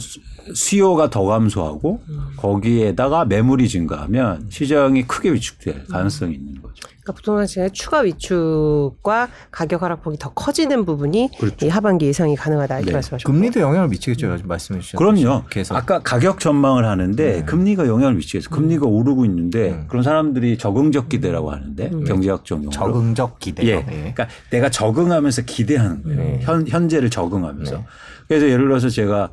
수요가 0.54 1.10
더 1.10 1.24
감소하고 1.24 2.02
거기에다가 2.38 3.26
매물이 3.26 3.68
증가하면 3.68 4.48
시장이 4.50 5.04
크게 5.04 5.34
위축될 5.34 5.86
가능성이 5.88 6.36
있는 6.36 6.62
거죠. 6.62 6.88
그러니까 7.08 7.14
부동산 7.14 7.48
시장의 7.48 7.72
추가 7.72 8.00
위축과 8.00 9.30
가격 9.52 9.84
하락폭이 9.84 10.18
더 10.20 10.34
커지는 10.34 10.86
부분이 10.86 11.32
그렇죠. 11.40 11.66
이 11.66 11.70
하반기 11.70 12.06
예상이 12.06 12.36
가능하다 12.36 12.78
이렇게 12.78 12.92
네. 12.92 12.94
말씀하셨고 12.96 13.32
금리도 13.32 13.60
영향을 13.60 13.88
미치겠죠. 13.90 14.28
음. 14.28 14.42
말씀해 14.44 14.80
주셨죠. 14.80 14.98
그럼요. 14.98 15.44
계속. 15.50 15.76
아까 15.76 16.00
가격 16.00 16.40
전망을 16.40 16.86
하는데 16.86 17.34
네. 17.38 17.44
금리가 17.44 17.88
영향을 17.88 18.16
미치겠어. 18.16 18.50
금리가 18.50 18.86
음. 18.86 18.92
오르고 18.92 19.26
있는데 19.26 19.72
음. 19.72 19.86
그런 19.88 20.04
사람들이 20.04 20.58
적응적 20.58 21.10
기대라고 21.10 21.52
하는데 21.52 21.90
음. 21.94 22.04
경제학 22.04 22.46
적 22.46 22.56
용어로 22.58 22.72
적응적 22.72 23.40
기대. 23.40 23.66
예. 23.66 23.76
네. 23.78 23.86
그러니까 23.86 24.28
내가 24.50 24.70
적응하면서 24.70 25.42
기대하는 25.44 26.04
거예요. 26.04 26.18
네. 26.18 26.40
현 26.42 26.68
현재를 26.68 27.10
적응하면서. 27.10 27.78
네. 27.78 27.86
그래서 28.28 28.48
예를 28.48 28.66
들어서 28.68 28.90
제가 28.90 29.30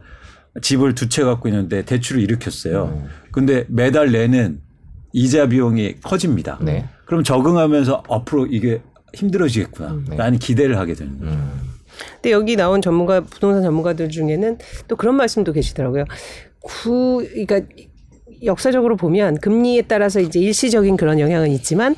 집을 0.63 0.95
두 0.95 1.09
채 1.09 1.23
갖고 1.25 1.49
있는데 1.49 1.85
대출을 1.85 2.23
일으켰어요. 2.23 2.93
음. 2.97 3.09
근데 3.33 3.65
매달 3.69 4.13
내는 4.13 4.61
이자 5.13 5.49
비용이 5.49 5.97
커집니다. 6.03 6.59
네. 6.63 6.89
그럼 7.07 7.23
적응하면서 7.25 8.05
앞으로 8.09 8.47
이게 8.47 8.81
힘들어지겠구나. 9.15 9.91
음. 9.91 10.07
네. 10.11 10.17
라는 10.17 10.39
기대를 10.39 10.79
하게 10.79 10.95
되는 10.95 11.19
거죠. 11.19 11.31
음. 11.33 11.61
근데 12.17 12.33
여기 12.33 12.57
나온 12.57 12.83
전문가 12.83 13.21
부동산 13.21 13.63
전문가들 13.63 14.09
중에는 14.09 14.59
또 14.89 14.97
그런 14.97 15.15
말씀도 15.17 15.53
계시더라고요. 15.53 16.05
구 16.61 17.25
그러니까 17.31 17.61
역사적으로 18.43 18.97
보면 18.97 19.39
금리에 19.39 19.83
따라서 19.83 20.21
이제 20.21 20.41
일시적인 20.41 20.97
그런 20.97 21.21
영향은 21.21 21.51
있지만 21.53 21.95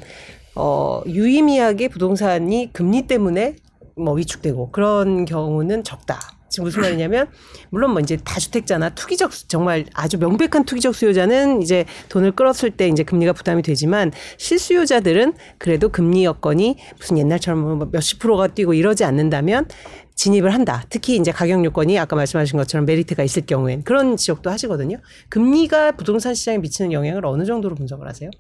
어 0.55 1.01
유의미하게 1.07 1.89
부동산이 1.89 2.71
금리 2.73 3.07
때문에 3.07 3.57
뭐 3.97 4.15
위축되고 4.15 4.71
그런 4.71 5.25
경우는 5.25 5.85
적다. 5.85 6.19
지금 6.49 6.65
무슨 6.65 6.83
말이냐면 6.83 7.27
물론 7.71 7.93
뭐 7.93 8.01
이제 8.01 8.17
다주택자나 8.17 8.91
투기적 8.91 9.33
정말 9.49 9.85
아주 9.95 10.19
명백한 10.19 10.65
투기적 10.65 10.95
수요자는 10.95 11.63
이제 11.63 11.85
돈을 12.09 12.33
끌었을 12.33 12.71
때 12.71 12.89
이제 12.89 13.03
금리가 13.03 13.33
부담이 13.33 13.63
되지만 13.63 14.13
실수요자들은 14.39 15.35
그래도 15.59 15.89
금리 15.89 16.25
여건이 16.25 16.79
무슨 16.99 17.19
옛날처럼 17.19 17.79
뭐 17.79 17.89
몇십 17.91 18.19
프로가 18.19 18.49
뛰고 18.49 18.75
이러지 18.75 19.05
않는다면 19.05 19.67
진입을 20.15 20.53
한다. 20.55 20.83
특히 20.89 21.17
이제 21.17 21.31
가격 21.31 21.63
요건이 21.65 21.99
아까 21.99 22.17
말씀하신 22.17 22.57
것처럼 22.57 22.87
메리트가 22.87 23.23
있을 23.23 23.45
경우엔 23.45 23.85
그런 23.85 24.17
지적도 24.17 24.51
하시거든요. 24.51 24.97
금리가 25.29 25.93
부동산 25.93 26.35
시장에 26.35 26.59
미치는 26.59 26.93
영향을 26.93 27.27
어느 27.27 27.45
정도로 27.45 27.75
분석을 27.75 28.09
하세요? 28.09 28.31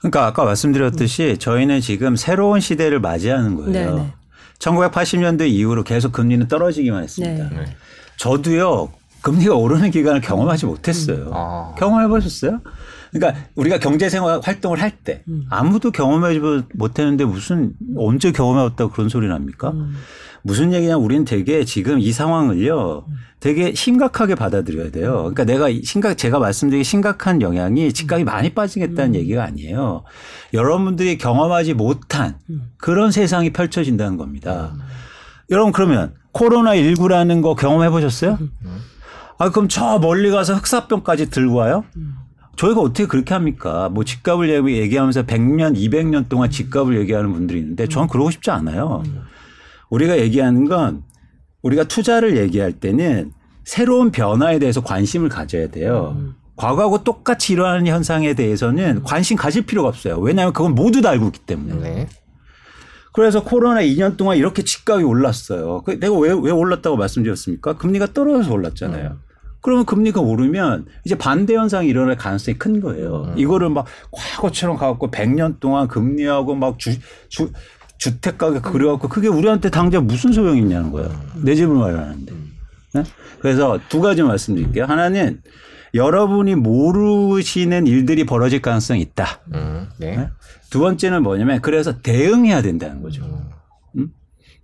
그러니까 0.00 0.26
아까 0.26 0.44
말씀드렸듯이 0.44 1.36
저희는 1.38 1.80
지금 1.80 2.16
새로운 2.16 2.60
시대를 2.60 3.00
맞이하는 3.00 3.54
거예요. 3.54 3.72
네네. 3.72 4.12
1980년대 4.58 5.48
이후로 5.48 5.84
계속 5.84 6.12
금리는 6.12 6.46
떨어지기만 6.48 7.02
했습니다. 7.02 7.50
네. 7.50 7.64
저도요 8.16 8.90
금리가 9.22 9.54
오르는 9.54 9.90
기간을 9.90 10.20
경험하지 10.20 10.66
못했어요. 10.66 11.30
아. 11.32 11.74
경험해 11.78 12.08
보셨어요? 12.08 12.60
그러니까 13.18 13.46
우리가 13.54 13.78
경제생활 13.78 14.40
활동을 14.42 14.80
할때 14.80 15.22
음. 15.28 15.44
아무도 15.50 15.90
경험하지 15.90 16.40
못했는데 16.74 17.24
무슨 17.24 17.72
언제 17.96 18.32
경험해왔다고 18.32 18.90
그런 18.90 19.08
소리 19.08 19.28
납니까? 19.28 19.70
음. 19.70 19.96
무슨 20.42 20.72
얘기냐 20.72 20.96
우리는 20.96 21.24
되게 21.24 21.64
지금 21.64 21.98
이 21.98 22.12
상황을요 22.12 23.04
되게 23.40 23.74
심각하게 23.74 24.36
받아들여야 24.36 24.90
돼요. 24.92 25.16
그러니까 25.16 25.44
내가 25.44 25.68
심각 25.82 26.16
제가 26.16 26.38
말씀드린 26.38 26.84
심각한 26.84 27.42
영향이 27.42 27.92
집값이 27.92 28.24
많이 28.24 28.50
빠지겠다는 28.50 29.10
음. 29.10 29.14
얘기가 29.16 29.44
아니에요. 29.44 30.04
여러분들이 30.54 31.18
경험하지 31.18 31.74
못한 31.74 32.38
그런 32.76 33.10
세상이 33.10 33.52
펼쳐진다는 33.52 34.16
겁니다. 34.16 34.74
여러분 35.50 35.72
그러면 35.72 36.14
코로나 36.32 36.74
19라는 36.74 37.42
거 37.42 37.54
경험해 37.54 37.90
보셨어요? 37.90 38.38
아 39.38 39.50
그럼 39.50 39.68
저 39.68 39.98
멀리 39.98 40.30
가서 40.30 40.54
흑사병까지 40.54 41.30
들고 41.30 41.56
와요? 41.56 41.84
저희가 42.56 42.80
어떻게 42.80 43.06
그렇게 43.06 43.34
합니까? 43.34 43.88
뭐 43.90 44.04
집값을 44.04 44.66
얘기하면서 44.66 45.24
100년, 45.24 45.76
200년 45.76 46.28
동안 46.28 46.50
집값을 46.50 46.98
얘기하는 47.00 47.32
분들이 47.32 47.58
있는데 47.60 47.86
저는 47.86 48.08
그러고 48.08 48.30
싶지 48.30 48.50
않아요. 48.50 49.02
우리가 49.90 50.18
얘기하는 50.18 50.66
건 50.66 51.02
우리가 51.62 51.84
투자를 51.84 52.36
얘기할 52.38 52.72
때는 52.72 53.32
새로운 53.64 54.10
변화에 54.10 54.58
대해서 54.58 54.82
관심을 54.82 55.28
가져야 55.28 55.68
돼요. 55.68 56.16
과거하고 56.56 57.04
똑같이 57.04 57.52
일어나는 57.52 57.86
현상에 57.86 58.34
대해서는 58.34 59.02
관심 59.02 59.36
가질 59.36 59.66
필요가 59.66 59.88
없어요. 59.88 60.18
왜냐하면 60.18 60.52
그건 60.54 60.74
모두 60.74 61.02
다 61.02 61.10
알고 61.10 61.26
있기 61.26 61.40
때문에. 61.40 61.74
네. 61.80 62.08
그래서 63.12 63.42
코로나 63.42 63.80
2년 63.80 64.16
동안 64.16 64.36
이렇게 64.36 64.62
집값이 64.62 65.04
올랐어요. 65.04 65.82
그 65.82 65.98
내가 65.98 66.14
왜, 66.18 66.30
왜 66.30 66.50
올랐다고 66.50 66.96
말씀드렸습니까? 66.96 67.76
금리가 67.76 68.12
떨어져서 68.12 68.52
올랐잖아요. 68.52 69.10
음. 69.10 69.25
그러면 69.66 69.84
금리가 69.84 70.20
오르면 70.20 70.86
이제 71.04 71.18
반대 71.18 71.56
현상이 71.56 71.88
일어날 71.88 72.16
가능성이 72.16 72.56
큰 72.56 72.80
거예요. 72.80 73.32
음. 73.32 73.34
이거를 73.36 73.68
막 73.68 73.84
과거처럼 74.12 74.76
가갖고 74.76 75.10
100년 75.10 75.58
동안 75.58 75.88
금리하고 75.88 76.54
막 76.54 76.78
주, 76.78 76.96
주, 77.28 77.50
주택 77.98 78.38
가격 78.38 78.62
그려갖고 78.62 79.08
그게 79.08 79.26
우리한테 79.26 79.70
당장 79.70 80.06
무슨 80.06 80.30
소용이 80.30 80.60
있냐는 80.60 80.92
거예요. 80.92 81.10
내 81.42 81.56
집을 81.56 81.74
마련하는데. 81.74 82.32
네? 82.94 83.02
그래서 83.40 83.80
두 83.88 84.00
가지 84.00 84.22
말씀드릴게요. 84.22 84.84
하나는 84.84 85.42
여러분이 85.94 86.54
모르시는 86.54 87.88
일들이 87.88 88.24
벌어질 88.24 88.62
가능성이 88.62 89.00
있다. 89.00 89.40
음, 89.52 89.88
네. 89.98 90.16
네? 90.16 90.28
두 90.70 90.78
번째는 90.78 91.24
뭐냐면 91.24 91.60
그래서 91.60 92.00
대응해야 92.02 92.62
된다는 92.62 93.02
거죠. 93.02 93.24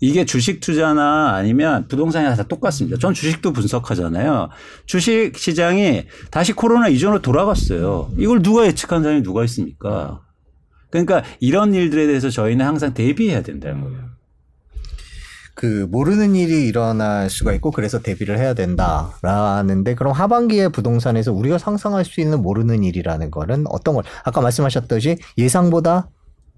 이게 0.03 0.25
주식 0.25 0.59
투자나 0.59 1.37
아니면 1.37 1.87
부동산이나 1.87 2.35
다 2.35 2.43
똑같습니다. 2.43 2.99
전 2.99 3.15
주식도 3.15 3.53
분석하잖아요. 3.53 4.49
주식 4.85 5.39
시장이 5.39 6.07
다시 6.33 6.53
코로나 6.53 6.89
이전으로 6.89 7.23
돌아갔어요. 7.23 8.11
이걸 8.19 8.43
누가 8.43 8.67
예측한 8.67 9.05
사람이 9.05 9.23
누가 9.23 9.45
있습니까? 9.45 10.21
그러니까 10.91 11.23
이런 11.39 11.73
일들에 11.73 12.09
대해서 12.09 12.31
저희는 12.31 12.67
항상 12.67 12.95
대비해야 12.95 13.43
된다는 13.43 13.83
거예요. 13.83 14.11
그 15.55 15.87
모르는 15.89 16.35
일이 16.35 16.67
일어날 16.67 17.31
수가 17.31 17.53
있고 17.53 17.71
그래서 17.71 18.01
대비를 18.01 18.41
해야 18.41 18.55
된다라는데 18.55 19.95
그럼 19.95 20.13
하반기에 20.15 20.71
부동산에서 20.71 21.33
우리가 21.33 21.59
상상할 21.59 22.05
수 22.05 22.21
있는 22.21 22.43
모르는 22.43 22.83
일이라는 22.83 23.31
거는 23.31 23.67
어떤 23.69 23.95
걸 23.95 24.03
아까 24.25 24.41
말씀하셨듯이 24.41 25.19
예상보다 25.39 26.09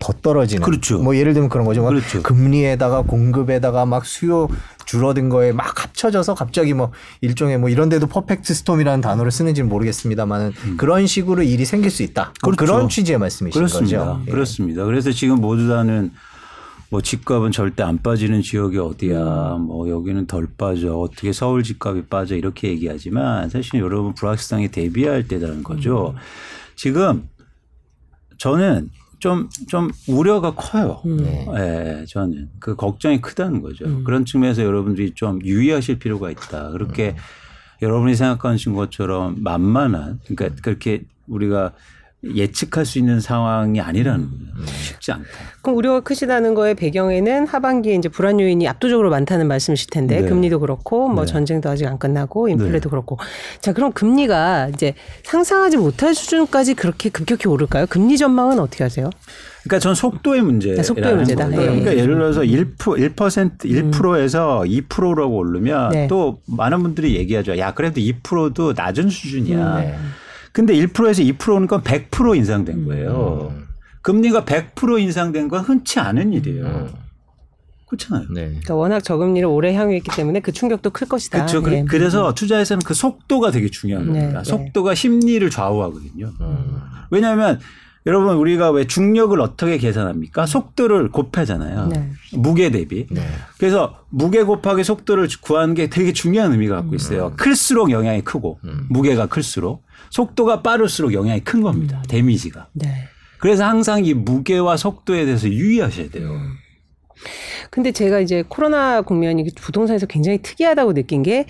더 0.04 0.12
떨어지는. 0.12 0.62
그렇죠. 0.62 0.98
뭐 0.98 1.16
예를 1.16 1.32
들면 1.32 1.48
그런 1.48 1.64
거죠. 1.64 1.80
뭐 1.80 1.88
그렇죠. 1.88 2.22
금리에다가 2.22 3.02
공급에다가 3.02 3.86
막 3.86 4.04
수요 4.04 4.48
줄어든 4.84 5.30
거에 5.30 5.52
막 5.52 5.82
합쳐져서 5.82 6.34
갑자기 6.34 6.74
뭐 6.74 6.92
일종의 7.22 7.56
뭐 7.58 7.70
이런 7.70 7.88
데도 7.88 8.06
퍼펙트 8.06 8.52
스톰이라는 8.52 9.00
단어를 9.00 9.30
쓰는지는 9.30 9.66
모르겠습니다만은 9.70 10.52
음. 10.66 10.76
그런 10.76 11.06
식으로 11.06 11.42
일이 11.42 11.64
생길 11.64 11.90
수 11.90 12.02
있다. 12.02 12.34
뭐 12.42 12.52
그렇죠. 12.52 12.72
그런 12.74 12.88
취지의 12.90 13.18
말씀이신 13.18 13.58
그렇습니다. 13.58 13.98
거죠. 13.98 14.22
예. 14.26 14.30
그렇습니다. 14.30 14.84
그래서 14.84 15.10
지금 15.10 15.40
모두 15.40 15.68
다는 15.68 16.12
뭐 16.90 17.00
집값은 17.00 17.50
절대 17.50 17.82
안 17.82 17.96
빠지는 18.02 18.42
지역이 18.42 18.76
어디야. 18.76 19.56
뭐 19.58 19.88
여기는 19.88 20.26
덜 20.26 20.46
빠져. 20.58 20.94
어떻게 20.98 21.32
서울 21.32 21.62
집값이 21.62 22.02
빠져. 22.10 22.36
이렇게 22.36 22.68
얘기하지만 22.68 23.48
사실 23.48 23.80
여러분 23.80 24.12
불확실성에 24.14 24.68
대비할 24.68 25.26
때라는 25.26 25.62
거죠. 25.62 26.10
음. 26.14 26.20
지금 26.76 27.26
저는 28.36 28.90
좀, 29.24 29.48
좀 29.68 29.90
우려가 30.06 30.54
커요. 30.54 31.00
음. 31.06 31.16
네. 31.16 31.46
네, 31.46 32.04
저는. 32.06 32.50
그 32.60 32.76
걱정이 32.76 33.22
크다는 33.22 33.62
거죠. 33.62 33.86
음. 33.86 34.04
그런 34.04 34.26
측면에서 34.26 34.62
여러분들이 34.62 35.12
좀 35.14 35.40
유의하실 35.42 35.98
필요가 35.98 36.30
있다. 36.30 36.72
그렇게 36.72 37.12
음. 37.12 37.16
여러분이 37.80 38.16
생각하신 38.16 38.74
것처럼 38.74 39.36
만만한, 39.38 40.20
그러니까 40.26 40.60
그렇게 40.60 41.04
우리가 41.26 41.72
예측할 42.34 42.84
수 42.86 42.98
있는 42.98 43.20
상황이 43.20 43.80
아니라는 43.80 44.28
거예요. 44.28 44.54
음. 44.56 44.66
쉽지 44.66 45.12
않다. 45.12 45.24
그럼 45.62 45.76
우려가 45.76 46.00
크시다는 46.00 46.54
거에 46.54 46.74
배경에는 46.74 47.46
하반기에 47.46 47.94
이제 47.94 48.08
불안 48.08 48.40
요인이 48.40 48.66
압도적으로 48.68 49.10
많다는 49.10 49.48
말씀이실 49.48 49.90
텐데 49.90 50.20
네. 50.20 50.28
금리도 50.28 50.60
그렇고 50.60 51.08
뭐 51.08 51.24
네. 51.24 51.32
전쟁도 51.32 51.68
아직 51.68 51.86
안 51.86 51.98
끝나고 51.98 52.48
인플레도 52.48 52.88
네. 52.88 52.90
그렇고 52.90 53.18
자 53.60 53.72
그럼 53.72 53.92
금리가 53.92 54.68
이제 54.68 54.94
상상하지 55.24 55.76
못할 55.76 56.14
수준까지 56.14 56.74
그렇게 56.74 57.08
급격히 57.08 57.48
오를까요? 57.48 57.86
금리 57.86 58.16
전망은 58.16 58.58
어떻게 58.58 58.84
하세요? 58.84 59.10
그러니까 59.64 59.78
전 59.78 59.94
속도의 59.94 60.42
문제. 60.42 60.74
네, 60.74 60.82
속도의 60.82 61.16
문제다. 61.16 61.48
네. 61.48 61.56
그러니까 61.56 61.96
예를 61.96 62.14
들어서 62.14 62.42
1% 62.42 62.76
1% 62.76 63.14
1%에서 63.58 64.62
음. 64.62 64.68
2%라고 64.68 65.36
오르면 65.38 65.90
네. 65.90 66.06
또 66.08 66.40
많은 66.46 66.82
분들이 66.82 67.16
얘기하죠. 67.16 67.56
야 67.58 67.72
그래도 67.72 68.00
2%도 68.00 68.74
낮은 68.74 69.08
수준이야. 69.08 69.78
음. 69.78 70.23
근데 70.54 70.72
1%에서 70.72 71.20
2%는 71.20 71.66
건 71.66 71.82
100% 71.82 72.36
인상된 72.36 72.76
음. 72.76 72.86
거예요. 72.86 73.52
음. 73.52 73.66
금리가 74.02 74.44
100% 74.44 75.00
인상된 75.00 75.48
건 75.48 75.64
흔치 75.64 75.98
않은 75.98 76.32
일이에요. 76.32 76.64
음. 76.64 76.88
그렇잖아요. 77.86 78.28
네. 78.32 78.46
그러니까 78.46 78.76
워낙 78.76 79.00
저금리를 79.00 79.48
오래 79.48 79.74
향유했기 79.74 80.12
때문에 80.14 80.38
그 80.40 80.52
충격도 80.52 80.90
클 80.90 81.08
것이다. 81.08 81.38
그렇죠. 81.44 81.60
네. 81.68 81.84
그래서 81.88 82.34
투자에서는 82.34 82.84
그 82.84 82.94
속도가 82.94 83.50
되게 83.50 83.68
중요한 83.68 84.12
네. 84.12 84.20
겁니다. 84.20 84.42
네. 84.44 84.48
속도가 84.48 84.94
심리를 84.94 85.50
좌우하거든요. 85.50 86.32
음. 86.40 86.80
왜냐하면 87.10 87.58
여러분 88.06 88.36
우리가 88.36 88.70
왜 88.70 88.86
중력을 88.86 89.38
어떻게 89.40 89.78
계산합니까? 89.78 90.44
속도를 90.44 91.10
곱하잖아요. 91.10 91.88
네. 91.88 92.10
무게 92.34 92.70
대비. 92.70 93.06
네. 93.10 93.22
그래서 93.58 94.04
무게 94.10 94.42
곱하기 94.42 94.84
속도를 94.84 95.28
구하는 95.40 95.74
게 95.74 95.88
되게 95.88 96.12
중요한 96.12 96.52
의미가 96.52 96.76
갖고 96.76 96.94
있어요. 96.94 97.28
음. 97.28 97.36
클수록 97.36 97.90
영향이 97.90 98.22
크고 98.22 98.58
음. 98.64 98.86
무게가 98.90 99.26
클수록 99.26 99.84
속도가 100.10 100.62
빠를수록 100.62 101.14
영향이 101.14 101.40
큰 101.40 101.62
겁니다. 101.62 101.98
음. 101.98 102.02
데미지가. 102.08 102.68
네. 102.74 103.08
그래서 103.38 103.64
항상 103.64 104.04
이 104.04 104.12
무게와 104.12 104.76
속도에 104.76 105.24
대해서 105.24 105.48
유의하셔야 105.48 106.10
돼요. 106.10 106.30
음. 106.30 106.56
근데 107.70 107.92
제가 107.92 108.20
이제 108.20 108.44
코로나 108.46 109.02
국면이 109.02 109.46
부동산에서 109.56 110.06
굉장히 110.06 110.38
특이하다고 110.38 110.94
느낀 110.94 111.22
게 111.22 111.46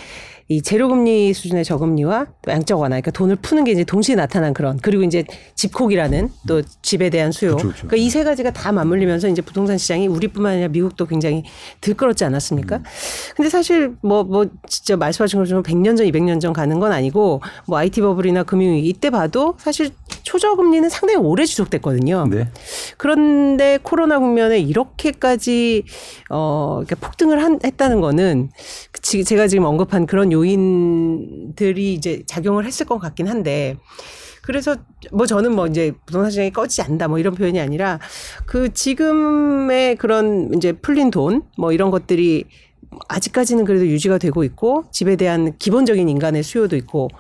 이 0.48 0.62
제로금리 0.62 1.35
수준의 1.35 1.64
저금리와 1.64 2.26
또 2.42 2.50
양적 2.50 2.80
완화, 2.80 2.94
그러니까 3.00 3.11
돈을 3.11 3.37
푸는 3.37 3.64
게 3.64 3.72
이제 3.72 3.85
동시에 3.85 4.14
나타난 4.14 4.54
그런 4.54 4.78
그리고 4.78 5.02
이제 5.02 5.24
집콕이라는 5.57 6.30
또 6.46 6.62
집에 6.83 7.11
대한 7.11 7.33
수요. 7.33 7.50
그렇죠, 7.57 7.68
그렇죠. 7.68 7.88
그러니까 7.88 7.96
이 7.96 8.14
세 8.14 8.22
가지가 8.22 8.52
다 8.52 8.70
맞물리면서 8.70 9.26
이제 9.28 9.42
부동산 9.42 9.76
시장이 9.76 10.07
우리뿐만 10.07 10.52
아니라 10.52 10.68
미국도 10.68 11.07
굉장히 11.07 11.42
들끓었지 11.80 12.24
않았습니까? 12.24 12.76
음. 12.76 12.83
근데 13.35 13.50
사실 13.50 13.96
뭐뭐 14.02 14.24
뭐 14.24 14.46
진짜 14.68 14.96
말씀하신 14.96 15.40
것처럼 15.40 15.64
100년 15.64 15.96
전, 15.96 16.07
200년 16.07 16.40
전 16.40 16.52
가는 16.52 16.78
건 16.78 16.92
아니고 16.92 17.40
뭐 17.66 17.78
IT 17.78 18.00
버블이나 18.02 18.44
금융위기 18.44 18.88
이때 18.88 19.11
봐도 19.11 19.57
사실 19.59 19.90
초저금리는 20.22 20.88
상당히 20.88 21.18
오래 21.18 21.44
지속됐거든요. 21.44 22.26
네. 22.30 22.48
그런데 22.98 23.78
코로나 23.83 24.20
국면에 24.20 24.61
이렇게까지 24.61 25.85
어 26.30 26.83
그러니까 26.85 27.07
폭등을 27.09 27.42
한, 27.42 27.59
했다는 27.64 28.00
거는 28.00 28.50
제가 29.02 29.48
지금 29.48 29.64
언급한 29.64 30.07
그런 30.07 30.30
요인들이 30.35 31.94
이제 31.94 32.23
작용을 32.27 32.66
했을 32.66 32.87
것 32.87 32.99
같긴 32.99 33.29
한데 33.29 33.77
그래서 34.42 34.77
뭐 35.11 35.25
저는 35.27 35.55
뭐 35.55 35.66
이제 35.66 35.92
부동산 36.05 36.31
시장이 36.31 36.51
꺼지지 36.53 36.83
않는다 36.83 37.09
뭐 37.09 37.18
이런 37.18 37.35
표현이 37.35 37.59
아니라 37.61 37.99
그 38.47 38.73
지금의 38.73 39.97
그런 39.97 40.53
이제 40.55 40.73
풀린 40.73 41.11
돈 41.11 41.42
뭐 41.57 41.73
이런 41.73 41.90
것들이 41.90 42.44
아직까지는 43.09 43.64
그래도 43.64 43.87
유지가 43.87 44.18
되고 44.18 44.44
있고 44.44 44.85
집에 44.92 45.16
대한 45.16 45.57
기본적인 45.59 46.09
인간의 46.09 46.42
수요도 46.42 46.77
있고 46.77 47.09
아, 47.12 47.16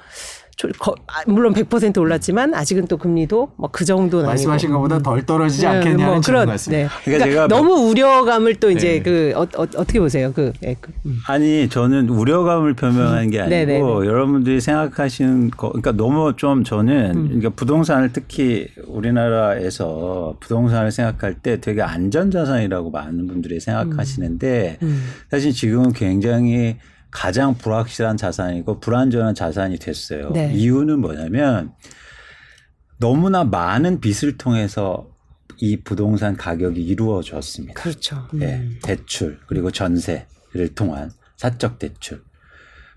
물론 1.26 1.52
100% 1.52 1.98
올랐지만 1.98 2.54
아직은 2.54 2.86
또 2.86 2.96
금리도 2.96 3.52
뭐 3.56 3.74
그 3.74 3.84
정도는 3.84 4.26
말씀하신 4.26 4.70
것보다 4.70 5.00
덜 5.00 5.26
떨어지지 5.26 5.62
네, 5.62 5.66
않겠냐는 5.66 6.06
뭐 6.06 6.20
그런 6.24 6.46
말씀. 6.46 6.70
네. 6.70 6.86
그러니까, 7.04 7.26
그러니까 7.26 7.48
너무 7.48 7.90
우려감을 7.90 8.54
또 8.54 8.70
이제 8.70 8.88
네. 8.88 9.02
그 9.02 9.32
어, 9.34 9.40
어, 9.40 9.66
떻게 9.66 9.98
보세요? 9.98 10.32
그, 10.32 10.52
네, 10.60 10.76
그 10.80 10.92
음. 11.06 11.18
아니 11.26 11.68
저는 11.68 12.08
우려감을 12.08 12.74
표명한 12.74 13.30
게 13.30 13.42
네, 13.42 13.64
네, 13.64 13.74
아니고 13.74 14.06
여러분들이 14.06 14.60
생각하시는 14.60 15.50
거 15.50 15.70
그러니까 15.70 15.90
너무 15.90 16.34
좀 16.36 16.62
저는 16.62 17.16
음. 17.16 17.24
그러니까 17.26 17.50
부동산을 17.50 18.12
특히 18.12 18.68
우리나라에서 18.86 20.36
부동산을 20.38 20.92
생각할 20.92 21.34
때 21.34 21.60
되게 21.60 21.82
안전 21.82 22.30
자산이라고 22.30 22.92
많은 22.92 23.26
분들이 23.26 23.58
생각하시는데 23.58 24.78
음. 24.82 24.86
음. 24.86 25.04
사실 25.32 25.52
지금은 25.52 25.92
굉장히 25.94 26.76
가장 27.14 27.56
불확실한 27.56 28.16
자산이고 28.16 28.80
불안전한 28.80 29.36
자산이 29.36 29.78
됐어요. 29.78 30.30
네. 30.30 30.52
이유는 30.52 30.98
뭐냐면 30.98 31.72
너무나 32.98 33.44
많은 33.44 34.00
빚을 34.00 34.36
통해서 34.36 35.08
이 35.58 35.80
부동산 35.80 36.36
가격이 36.36 36.82
이루어졌습니다. 36.82 37.80
그렇죠. 37.80 38.26
네, 38.32 38.56
음. 38.56 38.78
대출 38.82 39.38
그리고 39.46 39.70
전세를 39.70 40.74
통한 40.74 41.12
사적 41.36 41.78
대출, 41.78 42.24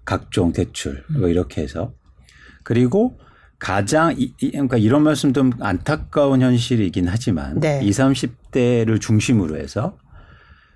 각종 0.04 0.52
대출 0.52 1.04
뭐 1.12 1.26
음. 1.26 1.30
이렇게 1.30 1.62
해서 1.62 1.94
그리고 2.64 3.20
가장 3.60 4.16
이, 4.18 4.34
그러니까 4.40 4.78
이런 4.78 5.04
말씀 5.04 5.32
좀 5.32 5.52
안타까운 5.60 6.42
현실이긴 6.42 7.08
하지만 7.08 7.60
네. 7.60 7.82
20, 7.84 8.02
30대를 8.52 9.00
중심으로 9.00 9.58
해서 9.58 9.96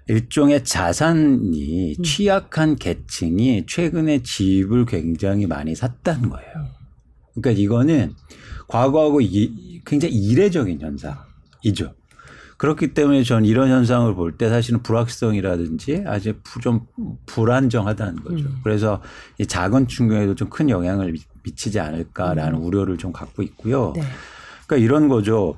일종의 0.08 0.64
자산이 0.64 1.96
음. 1.98 2.04
취약한 2.04 2.76
계층이 2.76 3.66
최근에 3.68 4.24
집을 4.24 4.86
굉장히 4.86 5.46
많이 5.48 5.76
샀다는 5.76 6.30
거예요. 6.30 6.52
그러니까 7.34 7.62
이거는 7.62 8.14
과거하고 8.68 9.22
이, 9.22 9.82
굉장히 9.86 10.16
이례적인 10.16 10.82
현상이죠. 10.82 11.94
그렇기 12.58 12.94
때문에 12.94 13.24
저는 13.24 13.46
이런 13.46 13.70
현상을 13.70 14.14
볼 14.14 14.38
때 14.38 14.48
사실은 14.50 14.84
불확성이라든지 14.84 16.04
아주 16.06 16.34
좀 16.62 16.86
불안정하다는 17.26 18.24
거죠. 18.24 18.46
음. 18.46 18.60
그래서 18.64 19.02
이 19.40 19.48
작은 19.48 19.88
충격에도 19.88 20.36
좀 20.36 20.50
큰 20.50 20.70
영향을 20.70 21.16
미치지 21.44 21.80
않을까라는 21.80 22.60
음. 22.60 22.64
우려를 22.66 22.98
좀 22.98 23.12
갖고 23.12 23.42
있고요. 23.42 23.94
네. 23.96 24.04
그러니까 24.68 24.86
이런 24.86 25.08
거죠. 25.08 25.56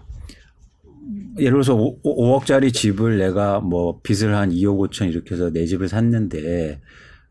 예를 1.37 1.51
들어서 1.53 1.75
5, 1.75 2.01
5억짜리 2.03 2.73
집을 2.73 3.17
내가 3.17 3.59
뭐 3.59 3.99
빚을 4.01 4.35
한 4.35 4.51
2억 4.51 4.89
5천 4.89 5.09
이렇게 5.09 5.35
해서 5.35 5.49
내 5.51 5.65
집을 5.65 5.87
샀는데 5.87 6.37
예를 6.39 6.79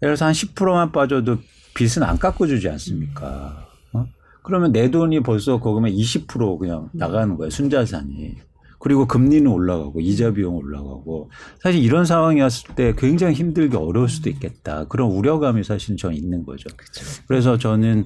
들어서 0.01 0.27
한 0.27 0.33
10%만 0.33 0.93
빠져도 0.93 1.39
빚은 1.75 2.03
안 2.03 2.19
깎아주지 2.19 2.69
않습니까? 2.69 3.69
어? 3.93 4.07
그러면 4.43 4.73
내 4.73 4.91
돈이 4.91 5.21
벌써 5.21 5.61
거기면 5.61 5.93
20% 5.93 6.59
그냥 6.59 6.91
나가는 6.93 7.37
거예요. 7.37 7.51
순자산이. 7.51 8.37
그리고 8.79 9.07
금리는 9.07 9.47
올라가고 9.47 10.01
이자 10.01 10.33
비용 10.33 10.57
올라가고 10.57 11.31
사실 11.61 11.81
이런 11.81 12.05
상황이었을 12.05 12.75
때 12.75 12.95
굉장히 12.99 13.35
힘들게 13.35 13.77
어려울 13.77 14.09
수도 14.09 14.29
있겠다. 14.29 14.87
그런 14.89 15.09
우려감이 15.13 15.63
사실 15.63 15.97
저는 15.97 16.17
있는 16.17 16.45
거죠. 16.45 16.69
그렇죠. 16.77 17.23
그래서 17.29 17.57
저는 17.59 18.05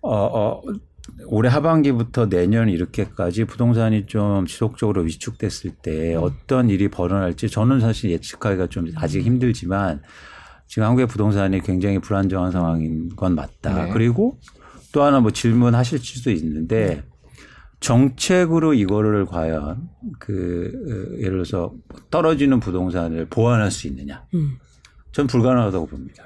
어, 0.00 0.16
어, 0.16 0.62
올해 1.26 1.48
하반기부터 1.50 2.28
내년 2.28 2.68
이렇게까지 2.68 3.44
부동산이 3.44 4.06
좀 4.06 4.46
지속적으로 4.46 5.02
위축됐을 5.02 5.72
때 5.82 6.16
음. 6.16 6.22
어떤 6.22 6.70
일이 6.70 6.88
벌어날지 6.88 7.48
저는 7.48 7.80
사실 7.80 8.10
예측하기가 8.10 8.68
좀 8.68 8.86
아직 8.96 9.22
힘들지만 9.22 10.02
지금 10.66 10.86
한국의 10.86 11.06
부동산이 11.06 11.60
굉장히 11.60 11.98
불안정한 11.98 12.52
상황인 12.52 13.08
건 13.16 13.34
맞다. 13.34 13.86
네. 13.86 13.90
그리고 13.92 14.38
또 14.92 15.02
하나 15.02 15.20
뭐 15.20 15.30
질문하실 15.30 15.98
수도 15.98 16.30
있는데 16.30 17.02
정책으로 17.80 18.74
이거를 18.74 19.26
과연 19.26 19.88
그 20.18 20.72
어, 20.74 21.18
예를 21.18 21.30
들어서 21.30 21.74
떨어지는 22.10 22.60
부동산을 22.60 23.26
보완할 23.26 23.70
수 23.70 23.86
있느냐? 23.86 24.24
음. 24.34 24.58
전 25.12 25.26
불가능하다고 25.26 25.86
봅니다. 25.86 26.24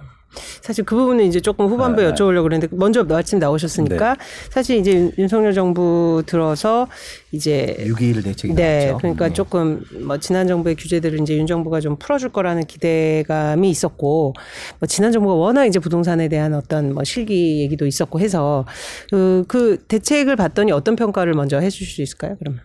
사실 0.60 0.84
그 0.84 0.94
부분은 0.94 1.24
이제 1.24 1.40
조금 1.40 1.66
후반부에 1.66 2.04
네, 2.04 2.10
네. 2.10 2.14
여쭤보려고 2.14 2.44
그랬는데 2.44 2.76
먼저 2.76 3.04
마침 3.04 3.38
나오셨으니까 3.38 4.14
네. 4.14 4.20
사실 4.50 4.78
이제 4.78 5.12
윤석열 5.18 5.52
정부 5.52 6.22
들어서 6.26 6.88
이제 7.32 7.76
6.21 7.80 8.24
대책이 8.24 8.54
네, 8.54 8.86
나왔죠. 8.86 8.98
그러니까 8.98 9.28
네. 9.28 9.34
조금 9.34 9.82
뭐 10.06 10.18
지난 10.18 10.46
정부의 10.46 10.76
규제들을 10.76 11.20
이제 11.20 11.36
윤 11.36 11.46
정부가 11.46 11.80
좀 11.80 11.96
풀어줄 11.96 12.30
거라는 12.30 12.64
기대감이 12.64 13.68
있었고 13.70 14.34
뭐 14.78 14.86
지난 14.86 15.12
정부가 15.12 15.34
워낙 15.34 15.66
이제 15.66 15.78
부동산에 15.78 16.28
대한 16.28 16.54
어떤 16.54 16.94
뭐 16.94 17.04
실기 17.04 17.60
얘기도 17.60 17.86
있었고 17.86 18.20
해서 18.20 18.66
그, 19.10 19.44
그 19.48 19.78
대책을 19.88 20.36
봤더니 20.36 20.72
어떤 20.72 20.96
평가를 20.96 21.34
먼저 21.34 21.58
해주실 21.58 21.86
수 21.86 22.02
있을까요? 22.02 22.36
그러면. 22.38 22.60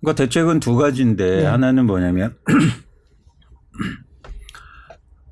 그러니까 0.00 0.24
대책은 0.24 0.60
두 0.60 0.76
가지인데 0.76 1.36
네. 1.36 1.44
하나는 1.44 1.86
뭐냐면 1.86 2.34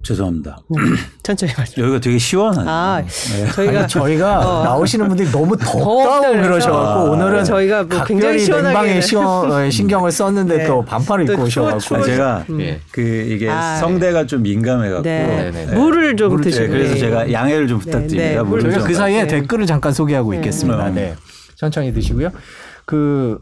죄송합니다. 0.02 0.58
네. 0.68 0.80
천천히 1.22 1.52
말씀. 1.56 1.82
여기가 1.82 2.00
되게 2.00 2.18
시원하네요. 2.18 2.70
아, 2.70 3.02
네. 3.04 3.50
저희가 3.52 3.78
아니, 3.80 3.88
저희가 3.88 4.38
어. 4.38 4.64
나오시는 4.64 5.08
분들이 5.08 5.30
너무 5.30 5.56
덥다고 5.56 6.32
그러셔갖고 6.32 7.00
어. 7.00 7.10
오늘은 7.10 7.44
저희가 7.44 7.82
뭐 7.84 8.04
굉장히 8.04 8.42
냉방에 8.48 9.00
시원, 9.02 9.52
어, 9.52 9.70
신경을 9.70 10.10
썼는데 10.10 10.56
네. 10.56 10.66
또 10.66 10.82
반팔을 10.82 11.28
입고 11.28 11.42
오셔갖고 11.42 11.96
아, 11.96 12.02
제가 12.02 12.44
음. 12.48 12.80
그 12.90 13.00
이게 13.00 13.50
아, 13.50 13.76
성대가 13.76 14.24
좀 14.24 14.42
민감해갖고 14.42 15.02
네. 15.02 15.50
네. 15.52 15.66
물을 15.74 16.16
좀 16.16 16.40
드시고 16.40 16.68
그래서 16.68 16.96
제가 16.96 17.30
양해를 17.30 17.68
좀 17.68 17.78
부탁드립니다. 17.78 18.42
저희가 18.42 18.84
그 18.84 18.94
사이에 18.94 19.26
댓글을 19.26 19.66
잠깐 19.66 19.92
소개하고 19.92 20.32
있겠습니다. 20.34 20.88
음. 20.88 20.94
네, 20.94 21.14
천천히 21.56 21.92
드시고요. 21.92 22.30
그 22.86 23.38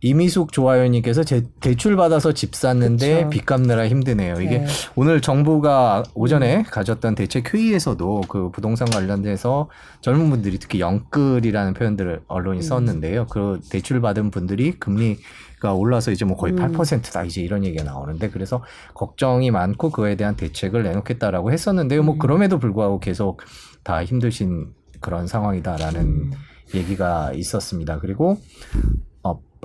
이미숙 0.00 0.52
조아연님께서 0.52 1.24
대출 1.58 1.96
받아서 1.96 2.32
집 2.32 2.54
샀는데 2.54 3.16
그쵸. 3.16 3.30
빚 3.30 3.46
갚느라 3.46 3.88
힘드네요. 3.88 4.34
이게 4.40 4.58
네. 4.58 4.66
오늘 4.94 5.20
정부가 5.20 6.04
오전에 6.14 6.62
가졌던 6.62 7.16
대책 7.16 7.52
회의에서도 7.52 8.22
그 8.28 8.50
부동산 8.52 8.88
관련돼서 8.90 9.68
젊은 10.00 10.30
분들이 10.30 10.58
특히 10.58 10.78
영끌이라는 10.78 11.74
표현들을 11.74 12.22
언론이 12.28 12.60
음. 12.60 12.62
썼는데요. 12.62 13.26
그 13.26 13.58
대출 13.70 14.00
받은 14.00 14.30
분들이 14.30 14.78
금리가 14.78 15.74
올라서 15.74 16.12
이제 16.12 16.24
뭐 16.24 16.36
거의 16.36 16.52
음. 16.52 16.58
8%다 16.58 17.24
이제 17.24 17.40
이런 17.40 17.64
얘기가 17.64 17.82
나오는데 17.82 18.30
그래서 18.30 18.62
걱정이 18.94 19.50
많고 19.50 19.90
그에 19.90 20.14
대한 20.14 20.36
대책을 20.36 20.84
내놓겠다라고 20.84 21.50
했었는데요. 21.50 22.04
뭐 22.04 22.14
음. 22.14 22.18
그럼에도 22.18 22.60
불구하고 22.60 23.00
계속 23.00 23.42
다 23.82 24.04
힘드신 24.04 24.68
그런 25.00 25.26
상황이다라는 25.26 26.00
음. 26.00 26.30
얘기가 26.72 27.32
있었습니다. 27.34 27.98
그리고 27.98 28.38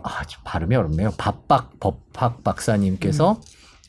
아, 0.04 0.22
발음이 0.44 0.76
어렵네요. 0.76 1.12
밥박 1.18 1.80
법학 1.80 2.44
박사님께서 2.44 3.40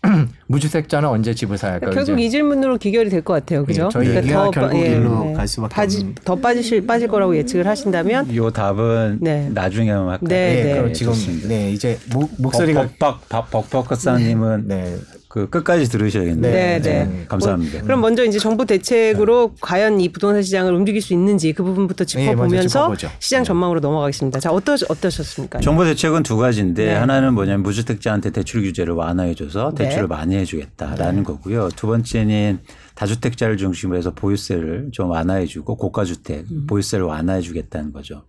음. 0.04 0.28
무주택자는 0.48 1.08
언제 1.08 1.34
집을 1.34 1.56
사야 1.56 1.72
할까요? 1.72 1.92
결국 1.92 2.12
이제? 2.18 2.22
이 2.26 2.30
질문으로 2.30 2.76
기결이 2.76 3.08
될 3.08 3.22
것 3.22 3.32
같아요. 3.32 3.64
그죠? 3.64 3.84
네, 3.84 3.88
저희 3.90 4.08
그러니까 4.08 4.44
더, 4.44 4.50
결국 4.50 4.76
예, 4.80 4.86
일로 4.92 5.30
예, 5.30 5.32
갈 5.32 5.48
수밖에 5.48 5.74
빠지, 5.74 6.14
더 6.24 6.36
빠지실 6.36 6.86
빠질 6.86 7.08
거라고 7.08 7.34
예측을 7.36 7.66
하신다면 7.66 8.30
이 8.30 8.38
답은 8.52 9.18
네. 9.22 9.48
나중에 9.48 9.90
할까요? 9.90 10.18
네, 10.28 10.54
네, 10.54 10.62
네. 10.64 10.72
그럼 10.74 10.92
지금 10.92 11.14
네, 11.48 11.72
이제 11.72 11.98
목, 12.12 12.30
목소리가 12.38 12.88
법박 12.98 13.50
법박 13.50 13.88
박사님은 13.88 14.68
네. 14.68 14.96
그 15.34 15.50
끝까지 15.50 15.88
들으셔야겠네요. 15.88 16.52
네, 16.52 16.80
네. 16.80 17.04
네. 17.06 17.24
감사합니다. 17.26 17.82
그럼 17.82 18.00
먼저 18.00 18.24
이제 18.24 18.38
정부 18.38 18.66
대책으로 18.66 19.48
네. 19.48 19.56
과연 19.60 20.00
이 20.00 20.08
부동산 20.08 20.44
시장을 20.44 20.72
움직일 20.72 21.02
수 21.02 21.12
있는지 21.12 21.52
그 21.52 21.64
부분부터 21.64 22.04
네, 22.04 22.06
짚어보면서 22.06 22.94
네, 22.94 23.08
시장 23.18 23.42
전망으로 23.42 23.80
넘어가겠습니다. 23.80 24.38
자, 24.38 24.52
어떠, 24.52 24.74
어떠셨습니까? 24.74 25.58
정부 25.58 25.84
대책은 25.84 26.22
두 26.22 26.36
가지인데 26.36 26.86
네. 26.86 26.94
하나는 26.94 27.34
뭐냐면 27.34 27.64
무주택자한테 27.64 28.30
대출 28.30 28.62
규제를 28.62 28.94
완화해줘서 28.94 29.74
네. 29.74 29.86
대출을 29.88 30.06
많이 30.06 30.36
해주겠다라는 30.36 31.24
거고요. 31.24 31.68
두 31.74 31.88
번째는 31.88 32.60
다주택자를 32.94 33.56
중심으로 33.56 33.98
해서 33.98 34.12
보유세를 34.14 34.90
좀 34.92 35.10
완화해주고 35.10 35.78
고가주택 35.78 36.44
음. 36.48 36.66
보유세를 36.68 37.06
완화해주겠다는 37.06 37.92
거죠. 37.92 38.22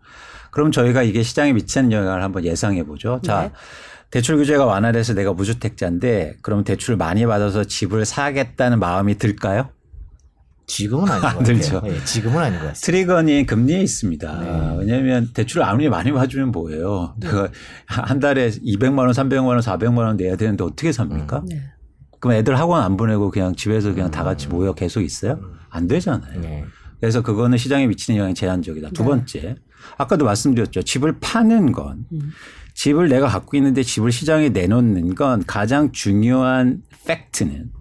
그럼 0.50 0.72
저희가 0.72 1.04
이게 1.04 1.22
시장에 1.22 1.54
미치는 1.54 1.92
영향을 1.92 2.24
한번 2.24 2.46
예상해 2.46 2.84
보죠. 2.84 3.20
자. 3.24 3.52
대출 4.16 4.38
규제가 4.38 4.66
완화돼서 4.66 5.14
내가 5.14 5.34
무주택자인데 5.34 6.38
그럼 6.42 6.64
대출을 6.64 6.96
많이 6.96 7.26
받아서 7.26 7.66
집을 7.66 8.06
사겠다는 8.06 8.80
마음이 8.80 9.18
들까요? 9.18 9.72
지금은 10.68 11.12
아닌 11.12 11.22
것 11.22 11.38
같아요. 11.40 11.82
네, 11.82 12.06
지금은 12.06 12.38
아닌 12.38 12.54
것 12.54 12.68
같아요. 12.68 12.74
트리거는 12.76 13.46
금리에 13.46 13.82
있습니다. 13.82 14.40
네. 14.40 14.78
왜냐하면 14.80 15.32
대출을 15.34 15.66
아무리 15.66 15.90
많이 15.90 16.14
받으면 16.14 16.54
뭐예요. 16.54 17.14
네. 17.18 17.28
내가 17.28 17.50
한 17.88 18.22
달에 18.22 18.52
200만 18.52 19.00
원, 19.00 19.12
300만 19.12 19.48
원, 19.48 19.60
400만 19.60 19.98
원 19.98 20.16
내야 20.16 20.38
되는데 20.38 20.64
어떻게 20.64 20.94
삽니까? 20.94 21.40
음. 21.40 21.46
네. 21.48 21.62
그럼 22.22 22.38
애들 22.38 22.58
학원 22.58 22.84
안 22.84 22.96
보내고 22.96 23.32
그냥 23.32 23.54
집에서 23.54 23.94
그냥 23.94 24.12
다 24.12 24.24
같이 24.24 24.48
모여 24.48 24.72
계속 24.72 25.02
있어요? 25.02 25.34
음. 25.34 25.56
안 25.70 25.88
되잖아요. 25.88 26.40
네. 26.40 26.64
그래서 27.02 27.22
그거는 27.22 27.58
시장에 27.58 27.86
미치는 27.88 28.18
영향이 28.18 28.34
제한적이다. 28.34 28.92
두 28.92 29.04
네. 29.04 29.10
번째, 29.10 29.56
아까도 29.98 30.24
말씀드렸죠. 30.24 30.84
집을 30.84 31.20
파는 31.20 31.74
건 31.74 32.06
음. 32.14 32.32
집을 32.76 33.10
내가 33.10 33.28
갖고 33.28 33.58
있는데 33.58 33.82
집을 33.82 34.12
시장에 34.12 34.50
내놓는 34.50 35.16
건 35.16 35.44
가장 35.48 35.92
중요한 35.92 36.84
팩트는 37.06 37.72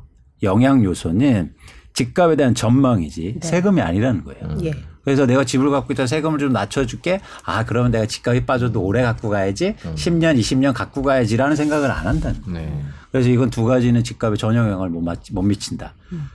영향 0.43 0.83
요소는 0.83 1.53
집값에 1.93 2.37
대한 2.37 2.55
전망이지 2.55 3.39
네. 3.41 3.47
세금이 3.47 3.81
아니라는 3.81 4.25
거예요. 4.25 4.59
예. 4.65 4.73
그래서 5.03 5.27
내가 5.27 5.45
집을 5.45 5.71
갖고 5.71 5.93
있다 5.93 6.07
세금을 6.07 6.39
좀 6.39 6.53
낮춰줄게. 6.53 7.21
아 7.45 7.65
그러면 7.65 7.91
내가 7.91 8.07
집값이 8.07 8.47
빠져도 8.47 8.81
오래 8.83 9.03
갖고 9.03 9.29
가야지. 9.29 9.75
음. 9.85 9.95
10년, 9.95 10.39
20년 10.39 10.73
갖고 10.73 11.03
가야지라는 11.03 11.57
생각을 11.57 11.91
안 11.91 12.07
한다는 12.07 12.41
거예요. 12.43 12.59
네. 12.59 12.85
그래서 13.11 13.29
이건 13.29 13.51
두 13.51 13.65
가지는 13.65 14.03
집값에 14.03 14.37
전혀 14.37 14.61
영향을 14.61 14.89
못, 14.89 15.05
못 15.33 15.43
미친다. 15.43 15.95
음. 16.13 16.29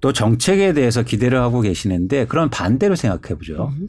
또 0.00 0.12
정책에 0.12 0.72
대해서 0.72 1.02
기대를 1.02 1.38
하고 1.38 1.60
계시는데 1.60 2.26
그럼 2.26 2.50
반대로 2.50 2.96
생각해 2.96 3.36
보죠. 3.36 3.72
음. 3.74 3.88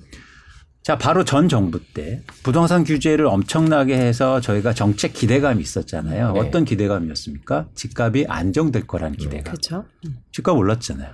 자, 0.83 0.97
바로 0.97 1.23
전 1.23 1.47
정부 1.47 1.79
때 1.93 2.21
부동산 2.41 2.83
규제를 2.83 3.27
엄청나게 3.27 3.95
해서 3.95 4.41
저희가 4.41 4.73
정책 4.73 5.13
기대감이 5.13 5.61
있었잖아요. 5.61 6.33
네. 6.33 6.39
어떤 6.39 6.65
기대감이었습니까? 6.65 7.67
집값이 7.75 8.25
안정될 8.27 8.87
거라는 8.87 9.15
기대감. 9.15 9.43
그렇죠. 9.43 9.85
집값 10.31 10.57
올랐잖아요. 10.57 11.11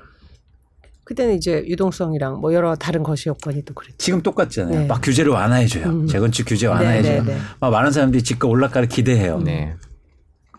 그때는 1.04 1.36
이제 1.36 1.64
유동성이랑 1.68 2.40
뭐 2.40 2.54
여러 2.54 2.76
다른 2.76 3.04
것이 3.04 3.30
여건이 3.30 3.64
또 3.64 3.74
그랬죠. 3.74 3.96
지금 3.98 4.22
똑같잖아요. 4.22 4.80
네. 4.82 4.88
막 4.88 5.02
규제를 5.02 5.32
완화해줘요. 5.32 5.86
음. 5.86 6.08
재건축 6.08 6.48
규제 6.48 6.68
완화해줘요. 6.68 7.24
네, 7.24 7.32
네, 7.32 7.36
네. 7.36 7.42
막 7.60 7.70
많은 7.70 7.92
사람들이 7.92 8.24
집값 8.24 8.50
올라가를 8.50 8.88
기대해요. 8.88 9.40
네. 9.40 9.76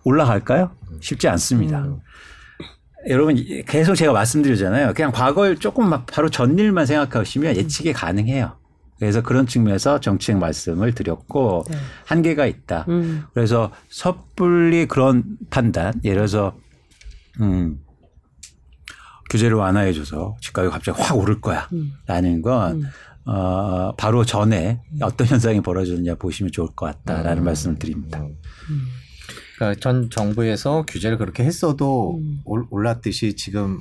올라갈까요? 0.04 0.70
쉽지 1.00 1.28
않습니다. 1.28 1.80
음. 1.80 2.00
여러분 3.08 3.36
계속 3.66 3.94
제가 3.94 4.12
말씀드리잖아요. 4.12 4.92
그냥 4.94 5.12
과거를 5.12 5.56
조금 5.56 5.88
막 5.88 6.04
바로 6.06 6.28
전일만 6.28 6.84
생각하시면 6.86 7.56
예측이 7.56 7.92
가능해요. 7.92 8.56
그래서 8.98 9.22
그런 9.22 9.46
측면에서 9.46 10.00
정책 10.00 10.38
말씀을 10.38 10.92
드렸고 10.94 11.64
네. 11.68 11.76
한계가 12.06 12.46
있다. 12.46 12.84
음. 12.88 13.24
그래서 13.32 13.70
섣불리 13.88 14.86
그런 14.86 15.38
판단, 15.50 15.94
예를 16.04 16.16
들어서 16.16 16.56
음 17.40 17.78
규제를 19.30 19.56
완화해줘서 19.56 20.36
집값이 20.40 20.70
갑자기 20.70 21.00
확 21.00 21.16
오를 21.16 21.40
거야라는 21.40 22.34
음. 22.36 22.42
건 22.42 22.82
음. 22.82 23.30
어, 23.30 23.94
바로 23.96 24.24
전에 24.24 24.80
어떤 25.02 25.26
현상이 25.26 25.60
벌어졌느냐 25.60 26.14
보시면 26.14 26.50
좋을 26.50 26.68
것 26.74 26.86
같다라는 26.86 27.42
음. 27.42 27.44
말씀을 27.44 27.78
드립니다. 27.78 28.20
음. 28.20 28.86
그러니까 29.56 29.80
전 29.80 30.08
정부에서 30.08 30.84
규제를 30.86 31.18
그렇게 31.18 31.44
했어도 31.44 32.18
음. 32.18 32.40
올랐듯이 32.44 33.36
지금 33.36 33.80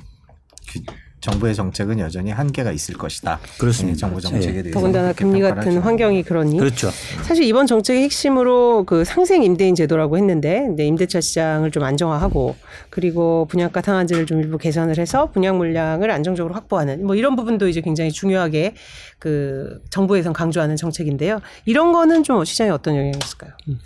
규, 0.66 0.80
정부의 1.20 1.54
정책은 1.54 1.98
여전히 1.98 2.30
한계가 2.30 2.72
있을 2.72 2.96
것이다. 2.96 3.40
그렇습니다. 3.58 3.94
네, 3.94 4.00
정부 4.00 4.20
정책에 4.20 4.54
네. 4.54 4.62
대해서 4.62 4.78
더군다나 4.78 5.12
금리 5.12 5.40
같은 5.40 5.78
환경이 5.78 6.22
그러니 6.22 6.58
그렇죠. 6.58 6.90
사실 7.22 7.44
이번 7.44 7.66
정책의 7.66 8.02
핵심으로 8.04 8.84
그 8.84 9.04
상생 9.04 9.42
임대인 9.42 9.74
제도라고 9.74 10.16
했는데 10.16 10.68
네, 10.76 10.86
임대차 10.86 11.20
시장을 11.20 11.70
좀 11.70 11.82
안정화하고 11.82 12.56
그리고 12.90 13.46
분양가 13.50 13.82
상한제를 13.82 14.26
좀 14.26 14.40
일부 14.40 14.58
개선을 14.58 14.98
해서 14.98 15.30
분양 15.30 15.58
물량을 15.58 16.10
안정적으로 16.10 16.54
확보하는 16.54 17.04
뭐 17.06 17.14
이런 17.14 17.36
부분도 17.36 17.68
이제 17.68 17.80
굉장히 17.80 18.12
중요하게 18.12 18.74
그 19.18 19.80
정부에서 19.90 20.32
강조하는 20.32 20.76
정책인데요. 20.76 21.40
이런 21.64 21.92
거는 21.92 22.22
좀 22.22 22.44
시장에 22.44 22.70
어떤 22.70 22.94
영향이 22.94 23.18
있을까요? 23.22 23.52
음. 23.68 23.78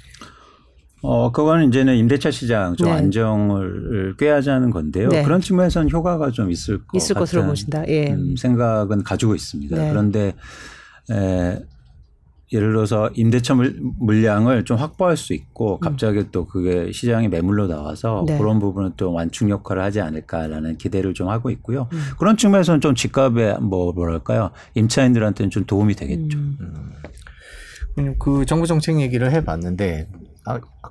어, 1.02 1.32
그거는 1.32 1.68
이제는 1.68 1.96
임대차 1.96 2.30
시장 2.30 2.76
좀 2.76 2.86
네. 2.86 2.92
안정을 2.92 4.14
꾀하자는 4.18 4.70
건데요. 4.70 5.08
네. 5.08 5.22
그런 5.24 5.40
측면에서는 5.40 5.90
효과가 5.90 6.30
좀 6.30 6.50
있을 6.50 6.78
것 6.86 6.96
있을 6.96 7.16
것으로 7.16 7.44
보신다. 7.44 7.86
예. 7.88 8.12
음, 8.12 8.36
생각은 8.36 9.02
가지고 9.02 9.34
있습니다. 9.34 9.76
네. 9.76 9.90
그런데 9.90 10.34
에, 11.10 11.58
예를 12.52 12.72
들어서 12.72 13.10
임대차 13.14 13.56
물량을 13.98 14.64
좀 14.64 14.76
확보할 14.76 15.16
수 15.16 15.32
있고 15.32 15.76
음. 15.76 15.80
갑자기 15.80 16.18
음. 16.18 16.28
또 16.30 16.44
그게 16.44 16.92
시장에 16.92 17.28
매물로 17.28 17.66
나와서 17.66 18.24
네. 18.26 18.38
그런 18.38 18.60
부분은 18.60 18.92
또 18.96 19.12
완충 19.12 19.50
역할을 19.50 19.82
하지 19.82 20.00
않을까라는 20.00 20.76
기대를 20.76 21.14
좀 21.14 21.28
하고 21.28 21.50
있고요. 21.50 21.88
음. 21.92 21.98
그런 22.18 22.36
측면에서는 22.36 22.80
좀 22.80 22.94
집값에 22.94 23.54
뭐 23.60 23.92
뭐랄까요 23.92 24.50
임차인들한테는 24.74 25.50
좀 25.50 25.64
도움이 25.64 25.94
되겠죠. 25.94 26.38
음. 26.38 26.58
음. 27.98 28.14
그 28.18 28.44
정부 28.46 28.66
정책 28.66 29.00
얘기를 29.00 29.32
해봤는데 29.32 30.08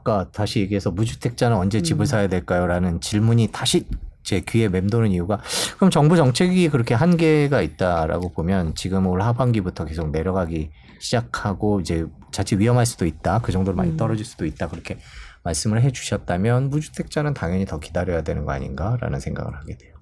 아, 0.01 0.11
아까 0.11 0.31
다시 0.31 0.59
얘기해서 0.59 0.91
무주택자는 0.91 1.55
언제 1.55 1.81
집을 1.81 2.03
음. 2.03 2.05
사야 2.05 2.27
될까요?라는 2.27 2.99
질문이 2.99 3.49
다시 3.51 3.85
제 4.23 4.41
귀에 4.41 4.69
맴도는 4.69 5.11
이유가 5.11 5.41
그럼 5.77 5.89
정부 5.89 6.15
정책이 6.15 6.69
그렇게 6.69 6.93
한계가 6.93 7.61
있다라고 7.61 8.33
보면 8.33 8.75
지금 8.75 9.07
올 9.07 9.21
하반기부터 9.21 9.85
계속 9.85 10.11
내려가기 10.11 10.69
시작하고 10.99 11.79
이제 11.79 12.05
자칫 12.31 12.57
위험할 12.57 12.85
수도 12.85 13.05
있다 13.05 13.39
그 13.39 13.51
정도로 13.51 13.75
많이 13.75 13.91
음. 13.91 13.97
떨어질 13.97 14.25
수도 14.25 14.45
있다 14.45 14.67
그렇게 14.67 14.99
말씀을 15.43 15.81
해 15.81 15.91
주셨다면 15.91 16.69
무주택자는 16.69 17.33
당연히 17.33 17.65
더 17.65 17.79
기다려야 17.79 18.21
되는 18.21 18.45
거 18.45 18.51
아닌가라는 18.51 19.19
생각을 19.19 19.55
하게 19.55 19.75
돼요. 19.77 19.95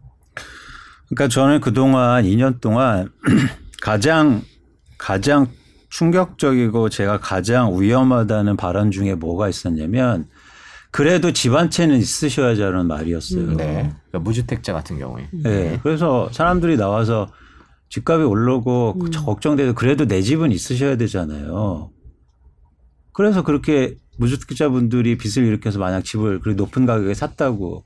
그러니까 1.07 1.33
저는 1.33 1.61
그동안 1.61 2.25
2년 2.25 2.59
동안 2.59 3.09
가장 3.81 4.43
가장 4.97 5.47
충격적이고 5.89 6.89
제가 6.89 7.19
가장 7.19 7.79
위험하다는 7.79 8.57
발언 8.57 8.91
중에 8.91 9.15
뭐가 9.15 9.49
있었냐면 9.49 10.27
그래도 10.91 11.31
집한 11.31 11.69
채는 11.69 11.97
있으셔야지하는 11.97 12.87
말이었어요. 12.87 13.41
음, 13.41 13.57
네. 13.57 13.93
그러니까 14.09 14.19
무주택자 14.19 14.73
같은 14.73 14.97
경우에. 14.97 15.27
네. 15.31 15.79
그래서 15.83 16.29
사람들이 16.31 16.77
나와서 16.77 17.27
집값이 17.89 18.23
오르고 18.23 18.97
음. 19.01 19.11
걱정돼도 19.11 19.73
그래도 19.73 20.05
내 20.05 20.21
집은 20.21 20.51
있으셔야 20.51 20.95
되잖아요. 20.97 21.91
그래서 23.13 23.43
그렇게 23.43 23.97
무주택자분들이 24.17 25.17
빚을 25.17 25.47
일으켜서 25.47 25.79
만약 25.79 26.03
집을 26.03 26.39
그 26.39 26.49
높은 26.49 26.85
가격에 26.85 27.13
샀다고 27.13 27.83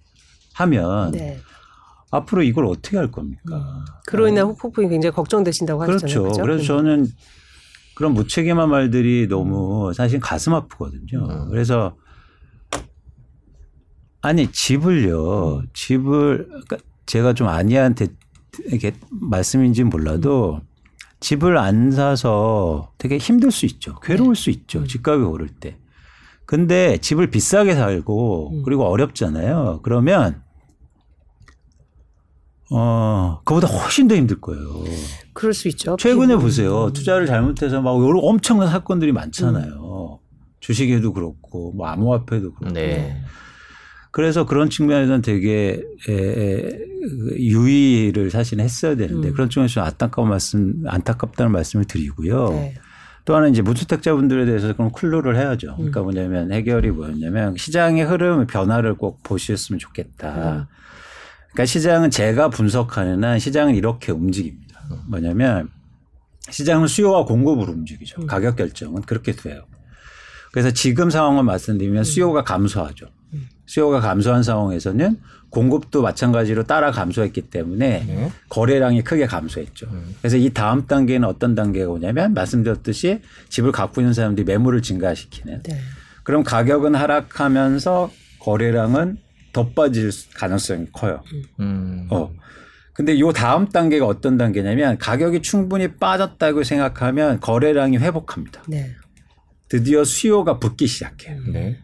하면 0.54 1.12
네. 1.12 1.39
앞으로 2.12 2.44
이걸 2.44 2.66
어떻게 2.66 2.98
할 2.98 3.12
겁니까? 3.12 3.56
음. 3.56 3.86
그로 4.06 4.28
인한 4.28 4.48
후폭풍이 4.48 4.88
굉장히 4.88 5.13
걱정되신다고 5.13 5.80
그렇죠. 5.80 6.06
하셨잖아요. 6.06 6.24
그렇죠. 6.24 6.42
그래서 6.42 6.63
저는 6.63 7.08
그런 7.95 8.13
무책임한 8.13 8.69
말들이 8.69 9.27
너무 9.27 9.93
사실 9.93 10.19
가슴 10.19 10.53
아프거든요. 10.53 11.27
음. 11.29 11.49
그래서 11.49 11.95
아니 14.21 14.51
집을요, 14.51 15.63
집을 15.73 16.47
그러니까 16.47 16.77
제가 17.06 17.34
좀 17.34 17.47
아니한테 17.47 18.08
이게 18.71 18.93
말씀인지는 19.10 19.89
몰라도 19.89 20.62
집을 21.19 21.58
안 21.58 21.91
사서 21.91 22.91
되게 22.97 23.17
힘들 23.17 23.51
수 23.51 23.65
있죠. 23.65 23.99
괴로울 23.99 24.36
수 24.36 24.49
있죠. 24.49 24.79
음. 24.79 24.88
집값이 24.88 25.23
오를 25.23 25.47
때. 25.47 25.77
근데 26.45 26.97
집을 26.97 27.32
비싸게 27.32 27.75
살고 27.75 28.51
음. 28.53 28.63
그리고 28.63 28.86
어렵잖아요. 28.86 29.79
그러면 29.84 30.42
어, 32.71 33.41
그보다 33.45 33.67
훨씬 33.67 34.08
더 34.08 34.15
힘들 34.15 34.39
거예요. 34.41 34.84
그럴 35.34 35.54
수 35.54 35.67
있죠. 35.67 35.95
최근에 35.97 36.36
보세요. 36.38 36.91
투자를 36.93 37.26
잘못해서 37.26 37.82
막 37.82 37.95
여러 38.04 38.19
엄청난 38.19 38.69
사건들이 38.69 39.12
많잖아요. 39.12 40.19
음. 40.21 40.23
주식에도 40.60 41.13
그렇고, 41.13 41.73
뭐 41.73 41.88
암호화폐도 41.88 42.54
그렇고. 42.54 42.73
네. 42.73 43.21
그래서 44.12 44.45
그런 44.45 44.69
측면에서는 44.69 45.21
되게 45.23 45.82
에, 46.08 46.13
에, 46.13 46.80
유의를 47.36 48.30
사실 48.30 48.60
했어야 48.60 48.95
되는데 48.95 49.30
음. 49.30 49.34
그런 49.34 49.49
측면에서 49.49 49.82
안타까운 49.82 50.30
말씀, 50.30 50.84
안타깝다는 50.86 51.52
말씀을 51.52 51.86
드리고요. 51.86 52.49
네. 52.49 52.76
또 53.26 53.36
하나 53.36 53.47
이제 53.47 53.62
무주택자분들에 53.62 54.45
대해서 54.45 54.73
그럼 54.73 54.91
클로를 54.91 55.36
해야죠. 55.36 55.76
그러니까 55.78 56.02
음. 56.02 56.04
뭐냐면 56.04 56.52
해결이 56.52 56.91
뭐였냐면 56.91 57.56
시장의 57.58 58.06
흐름 58.06 58.45
변화를 58.45 58.95
꼭 58.95 59.23
보셨으면 59.23 59.80
좋겠다. 59.80 60.67
음. 60.69 60.83
그러니까 61.54 61.66
시장은 61.66 62.10
제가 62.10 62.50
분석하는 62.50 63.24
한 63.24 63.39
시장은 63.39 63.76
이렇게 63.76 64.12
움직입니다. 64.12 64.82
뭐냐면 65.08 65.70
시장은 66.50 66.88
수요와 66.88 67.26
공급으로 67.26 67.72
움직이죠. 67.72 68.22
음. 68.22 68.28
가격 68.28 68.56
결정은 68.56 69.02
그렇게 69.04 69.32
돼요. 69.32 69.63
그래서 70.52 70.72
지금 70.72 71.10
상황을 71.10 71.43
말씀드리면 71.43 72.01
음. 72.01 72.04
수요가 72.04 72.43
감소하죠. 72.43 73.08
음. 73.34 73.47
수요가 73.66 74.01
감소한 74.01 74.43
상황에서는 74.43 75.18
공급도 75.49 76.01
마찬가지로 76.01 76.64
따라 76.64 76.91
감소했기 76.91 77.41
때문에 77.41 78.06
네. 78.06 78.32
거래량이 78.49 79.04
크게 79.04 79.28
감소했죠. 79.28 79.88
음. 79.91 80.16
그래서 80.20 80.38
이 80.38 80.49
다음 80.49 80.88
단계는 80.88 81.28
어떤 81.28 81.56
단계가 81.56 81.91
오냐면 81.91 82.34
말씀드렸듯이 82.34 83.22
집을 83.49 83.72
갖고 83.72 84.01
있는 84.01 84.14
사람들이 84.14 84.45
매물을 84.45 84.82
증가시키는. 84.82 85.64
네. 85.64 85.80
그럼 86.24 86.43
가격은 86.43 86.95
하락하면서 86.95 88.12
거래량은 88.39 89.18
더 89.54 89.70
빠질 89.70 90.12
가능성이 90.36 90.88
커요. 90.91 91.24
음. 91.60 92.08
어. 92.12 92.32
근데 92.93 93.20
요 93.20 93.32
다음 93.32 93.70
단계가 93.70 94.06
어떤 94.06 94.38
단계냐면 94.38 94.97
가격이 94.97 95.41
충분히 95.41 95.95
빠졌다고 95.95 96.64
생각하면 96.64 97.39
거래량이 97.39 97.97
회복합니다. 97.97 98.64
네. 98.68 98.91
드디어 99.70 100.04
수요가 100.04 100.60
붙기 100.60 100.86
시작해요. 100.86 101.39
네. 101.51 101.80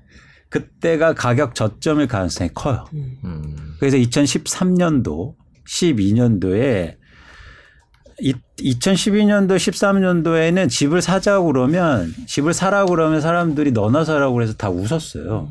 그때가 0.50 1.14
가격 1.14 1.56
저점일 1.56 2.08
가능성이 2.08 2.52
커요. 2.54 2.86
음. 2.94 3.76
그래서 3.80 3.98
2013년도, 3.98 5.36
12년도에 5.68 6.98
2012년도, 8.22 9.56
13년도에는 9.56 10.70
집을 10.70 11.02
사자고 11.02 11.46
그러면 11.48 12.14
집을 12.28 12.54
사라고 12.54 12.92
그러면 12.92 13.22
사람들이 13.22 13.72
너나 13.72 14.04
사라고 14.04 14.34
그래서 14.34 14.54
다 14.54 14.70
웃었어요. 14.70 15.50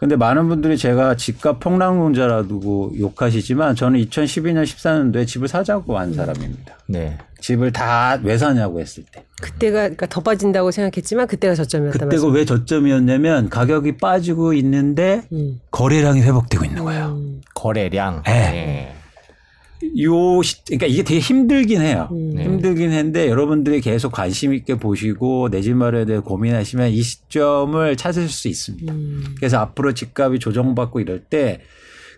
근데 0.00 0.16
많은 0.16 0.48
분들이 0.48 0.78
제가 0.78 1.14
집값 1.16 1.60
폭락론자라고 1.60 2.94
욕하시지만 2.98 3.74
저는 3.76 4.00
2012년, 4.00 4.64
14년도에 4.64 5.26
집을 5.26 5.46
사자고 5.46 5.98
한 5.98 6.14
사람입니다. 6.14 6.78
네. 6.86 7.18
집을 7.40 7.70
다 7.72 8.18
왜 8.22 8.38
사냐고 8.38 8.80
했을 8.80 9.04
때. 9.12 9.24
그때가 9.42 9.80
그러니까 9.80 10.06
더 10.06 10.22
빠진다고 10.22 10.70
생각했지만 10.70 11.26
그때가 11.26 11.54
저점이었다. 11.54 12.06
그때가 12.06 12.26
왜 12.28 12.44
저점이었냐면 12.46 13.50
가격이 13.50 13.98
빠지고 13.98 14.54
있는데 14.54 15.22
음. 15.32 15.60
거래량이 15.70 16.22
회복되고 16.22 16.64
있는 16.64 16.82
거예요. 16.84 17.06
음. 17.18 17.40
거래량. 17.54 18.22
네. 18.24 18.32
네. 18.32 18.94
요, 20.02 20.42
시, 20.42 20.64
그러니까 20.64 20.86
이게 20.86 21.02
되게 21.02 21.20
힘들긴 21.20 21.80
해요. 21.80 22.08
음. 22.12 22.30
네. 22.34 22.44
힘들긴 22.44 22.90
했는데 22.90 23.28
여러분들이 23.28 23.80
계속 23.80 24.12
관심 24.12 24.52
있게 24.54 24.76
보시고 24.76 25.48
내 25.50 25.60
집 25.60 25.74
마련에 25.74 26.04
대해 26.06 26.18
고민하시면 26.20 26.90
이 26.90 27.02
시점을 27.02 27.96
찾을 27.96 28.28
수 28.28 28.48
있습니다. 28.48 28.92
음. 28.92 29.24
그래서 29.36 29.58
앞으로 29.58 29.92
집값이 29.94 30.38
조정받고 30.38 31.00
이럴 31.00 31.20
때 31.24 31.60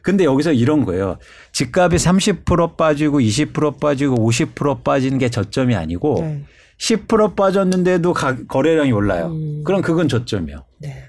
근데 0.02 0.24
여기서 0.24 0.52
이런 0.52 0.84
거예요. 0.84 1.18
집값이 1.52 1.96
30% 1.96 2.76
빠지고 2.76 3.20
20% 3.20 3.78
빠지고 3.78 4.16
50% 4.28 4.82
빠지는 4.82 5.18
게 5.18 5.28
저점이 5.30 5.74
아니고 5.76 6.16
네. 6.20 6.42
10% 6.80 7.36
빠졌는데도 7.36 8.12
가, 8.12 8.36
거래량이 8.48 8.90
올라요. 8.90 9.26
음. 9.28 9.62
그럼 9.64 9.82
그건 9.82 10.08
저점이요. 10.08 10.64
네. 10.78 11.04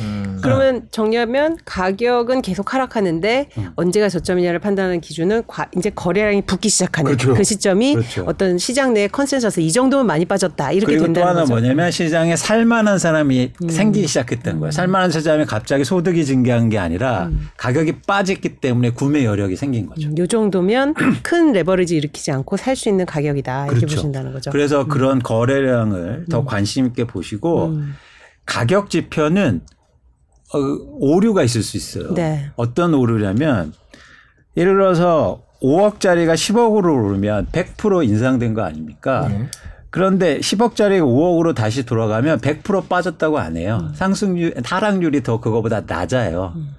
음. 0.00 0.38
그러면 0.42 0.82
정리하면 0.90 1.56
가격은 1.64 2.42
계속 2.42 2.74
하락하는데 2.74 3.48
음. 3.58 3.70
언제가 3.76 4.08
저점이냐를 4.08 4.58
판단하는 4.58 5.00
기준은 5.00 5.44
과, 5.46 5.68
이제 5.76 5.90
거래량이 5.90 6.42
붙기 6.42 6.68
시작하는 6.68 7.16
그렇죠. 7.16 7.34
그 7.34 7.44
시점이 7.44 7.94
그렇죠. 7.94 8.24
어떤 8.26 8.58
시장 8.58 8.92
내 8.92 9.08
컨센서스 9.08 9.60
이 9.60 9.70
정도면 9.72 10.06
많이 10.06 10.24
빠졌다 10.24 10.72
이렇게 10.72 10.92
그리고 10.92 11.04
된다는 11.06 11.24
또 11.24 11.28
하나 11.30 11.40
거죠. 11.40 11.52
뭐냐면 11.54 11.90
시장에 11.90 12.36
살만한 12.36 12.98
사람이 12.98 13.52
음. 13.62 13.68
생기기 13.68 14.06
시작했던 14.06 14.60
거예요. 14.60 14.70
살만한 14.70 15.10
사람이 15.10 15.46
갑자기 15.46 15.84
소득이 15.84 16.24
증가한 16.24 16.68
게 16.68 16.78
아니라 16.78 17.26
음. 17.26 17.48
가격이 17.56 18.00
빠졌기 18.06 18.56
때문에 18.56 18.90
구매 18.90 19.24
여력이 19.24 19.56
생긴 19.56 19.86
거죠. 19.86 20.08
이 20.08 20.20
음, 20.20 20.26
정도면 20.26 20.94
큰 21.22 21.52
레버리지 21.52 21.96
일으키지 21.96 22.32
않고 22.32 22.56
살 22.56 22.72
수 22.72 22.88
있는 22.88 23.04
가격이다 23.06 23.66
이렇게 23.66 23.80
그렇죠. 23.80 23.96
보신다는 23.96 24.32
거죠. 24.32 24.50
그래서 24.50 24.82
음. 24.82 24.88
그런 24.88 25.18
거래량을 25.22 26.24
더 26.30 26.44
관심 26.44 26.86
있게 26.86 27.04
보시고 27.04 27.76
가격 28.46 28.90
지표는 28.90 29.62
어, 30.54 30.58
오류가 30.98 31.42
있을 31.42 31.62
수 31.62 31.76
있어요. 31.76 32.14
네. 32.14 32.50
어떤 32.56 32.94
오류냐면 32.94 33.72
예를 34.56 34.74
들어서 34.74 35.42
5억짜리가 35.62 36.34
10억으로 36.34 37.04
오르면 37.04 37.46
100% 37.52 38.04
인상된 38.06 38.52
거 38.54 38.62
아닙니까? 38.62 39.28
네. 39.28 39.48
그런데 39.90 40.38
10억짜리가 40.38 41.02
5억으로 41.02 41.54
다시 41.54 41.84
돌아가면 41.84 42.40
100% 42.40 42.88
빠졌다고 42.88 43.38
안 43.38 43.56
해요. 43.56 43.78
음. 43.82 43.94
상승률, 43.94 44.54
하락률이 44.64 45.22
더 45.22 45.40
그거보다 45.40 45.82
낮아요. 45.86 46.52
음. 46.56 46.74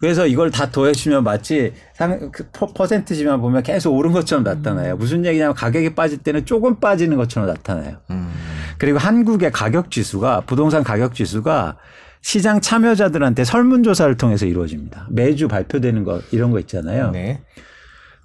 그래서 0.00 0.26
이걸 0.26 0.50
다 0.50 0.70
더해주면 0.70 1.24
마치 1.24 1.72
상, 1.94 2.30
그 2.30 2.46
퍼센트지만 2.50 3.40
보면 3.40 3.62
계속 3.64 3.96
오른 3.96 4.12
것처럼 4.12 4.44
나타나요. 4.44 4.94
음. 4.94 4.98
무슨 4.98 5.24
얘기냐면 5.24 5.54
가격이 5.54 5.94
빠질 5.94 6.18
때는 6.18 6.44
조금 6.44 6.78
빠지는 6.78 7.16
것처럼 7.16 7.48
나타나요. 7.48 7.96
음. 8.10 8.30
그리고 8.78 8.98
한국의 8.98 9.50
가격 9.50 9.90
지수가 9.90 10.42
부동산 10.42 10.84
가격 10.84 11.14
지수가 11.14 11.76
시장 12.20 12.60
참여자들한테 12.60 13.44
설문조사를 13.44 14.16
통해서 14.16 14.46
이루어집니다. 14.46 15.08
매주 15.10 15.48
발표되는 15.48 16.04
거 16.04 16.20
이런 16.30 16.52
거 16.52 16.60
있잖아요. 16.60 17.10
네. 17.10 17.40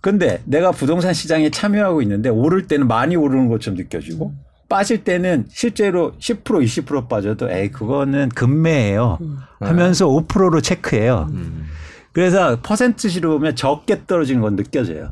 근데 0.02 0.42
내가 0.46 0.72
부동산 0.72 1.14
시장에 1.14 1.50
참여하고 1.50 2.02
있는데 2.04 2.30
오를 2.30 2.68
때는 2.68 2.88
많이 2.88 3.16
오르는 3.16 3.48
것처럼 3.48 3.78
느껴지고 3.78 4.30
음. 4.30 4.43
빠질 4.70 5.04
때는 5.04 5.46
실제로 5.50 6.14
10% 6.20 6.44
20% 6.44 7.08
빠져도 7.08 7.52
에이 7.52 7.70
그거는 7.72 8.30
금매예요 8.30 9.20
음. 9.22 9.38
하면서 9.60 10.08
5%로 10.08 10.62
체크해요. 10.62 11.28
음. 11.32 11.66
그래서 12.12 12.60
퍼센트시로 12.62 13.32
보면 13.32 13.56
적게 13.56 14.06
떨어지는 14.06 14.42
건 14.42 14.56
느껴져요. 14.56 15.12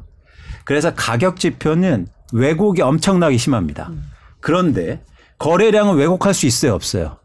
그래서 0.66 0.94
가격 0.96 1.40
지표는 1.40 2.08
왜곡이 2.34 2.82
엄청나게 2.82 3.38
심합니다. 3.38 3.88
음. 3.90 4.04
그런데 4.40 5.02
거래량은 5.40 5.96
왜곡할 5.96 6.34
수 6.34 6.46
있어요, 6.46 6.74
없어요? 6.74 7.18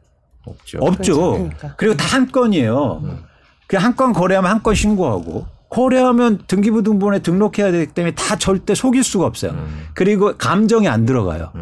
없죠. 0.44 0.78
없죠. 0.80 1.30
그러니까. 1.32 1.74
그리고 1.76 1.96
다 1.96 2.06
한 2.16 2.30
건이에요. 2.32 3.00
음. 3.04 3.18
그냥 3.66 3.84
한건 3.84 4.12
거래하면 4.12 4.50
한 4.50 4.62
건 4.62 4.74
신고하고 4.74 5.46
거래하면 5.68 6.44
등기부등본에 6.46 7.18
등록해야 7.18 7.72
되기 7.72 7.92
때문에 7.92 8.14
다 8.14 8.36
절대 8.36 8.74
속일 8.74 9.02
수가 9.04 9.26
없어요. 9.26 9.52
음. 9.52 9.86
그리고 9.94 10.36
감정이 10.38 10.88
안 10.88 11.04
들어가요. 11.04 11.52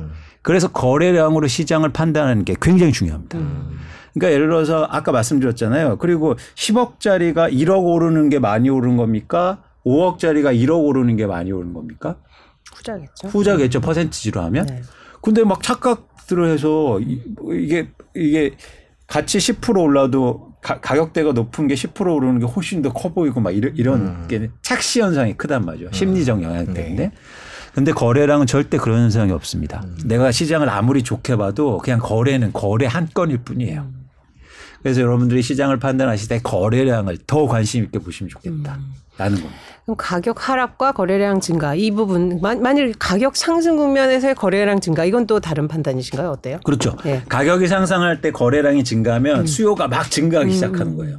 음. 0.44 0.46
그래서 0.46 0.68
거래량으로 0.68 1.46
시장을 1.46 1.90
판단하는 1.92 2.44
게 2.44 2.54
굉장히 2.60 2.92
중요합니다. 2.92 3.38
음. 3.38 3.78
그러니까 4.12 4.32
예를 4.34 4.46
들어서 4.46 4.86
아까 4.90 5.10
말씀드렸잖아요. 5.10 5.96
그리고 5.98 6.34
10억짜리가 6.54 7.52
1억 7.52 7.82
오르는 7.84 8.28
게 8.28 8.38
많이 8.38 8.68
오르는 8.70 8.96
겁니까? 8.96 9.62
5억짜리가 9.84 10.54
1억 10.56 10.84
오르는 10.84 11.16
게 11.16 11.26
많이 11.26 11.50
오르는 11.50 11.72
겁니까? 11.74 12.16
후자겠죠. 12.74 13.28
후자겠죠. 13.28 13.80
퍼센티지로 13.80 14.40
하면. 14.42 14.66
네. 14.66 14.82
근데 15.22 15.42
막 15.44 15.62
착각들을 15.62 16.46
해서 16.48 17.00
이게 17.00 17.88
이게 18.14 18.52
같이 19.06 19.38
10% 19.38 19.78
올라도 19.80 20.52
가, 20.62 20.80
격대가 20.80 21.32
높은 21.32 21.66
게 21.66 21.74
10% 21.74 22.14
오르는 22.14 22.38
게 22.38 22.46
훨씬 22.46 22.82
더 22.82 22.90
커 22.92 23.12
보이고 23.12 23.40
막 23.40 23.50
이런, 23.50 23.74
이런 23.76 24.00
음. 24.00 24.24
게 24.28 24.50
착시 24.62 25.00
현상이 25.00 25.36
크단 25.36 25.64
말이죠. 25.64 25.86
음. 25.86 25.92
심리적 25.92 26.42
영향 26.42 26.64
네. 26.66 26.72
때문에. 26.74 26.96
네. 26.96 27.12
근데 27.74 27.92
거래량은 27.92 28.46
절대 28.46 28.78
그런 28.78 29.00
현상이 29.00 29.32
없습니다. 29.32 29.82
음. 29.84 29.98
내가 30.04 30.30
시장을 30.30 30.68
아무리 30.68 31.02
좋게 31.02 31.36
봐도 31.36 31.78
그냥 31.78 31.98
거래는 31.98 32.52
거래 32.52 32.86
한 32.86 33.08
건일 33.12 33.38
뿐이에요. 33.38 33.80
음. 33.82 34.04
그래서 34.82 35.00
여러분들이 35.00 35.42
시장을 35.42 35.78
판단하실 35.78 36.28
때 36.28 36.40
거래량을 36.42 37.18
더 37.26 37.46
관심 37.46 37.84
있게 37.84 37.98
보시면 37.98 38.28
좋겠다. 38.30 38.76
음. 38.76 38.94
라는 39.16 39.36
겁니다. 39.36 39.56
그럼 39.84 39.96
가격 39.96 40.48
하락과 40.48 40.92
거래량 40.92 41.40
증가 41.40 41.74
이 41.74 41.90
부분 41.90 42.40
만일 42.40 42.94
가격 42.98 43.36
상승 43.36 43.76
국면에서의 43.76 44.34
거래량 44.34 44.80
증가 44.80 45.04
이건 45.04 45.26
또 45.26 45.40
다른 45.40 45.68
판단이신가요? 45.68 46.30
어때요? 46.30 46.58
그렇죠. 46.64 46.96
네. 47.04 47.22
가격이 47.28 47.66
상승할 47.66 48.20
때 48.20 48.30
거래량이 48.30 48.82
증가하면 48.84 49.40
음. 49.40 49.46
수요가 49.46 49.88
막 49.88 50.10
증가하기 50.10 50.50
음. 50.50 50.52
시작하는 50.52 50.96
거예요. 50.96 51.18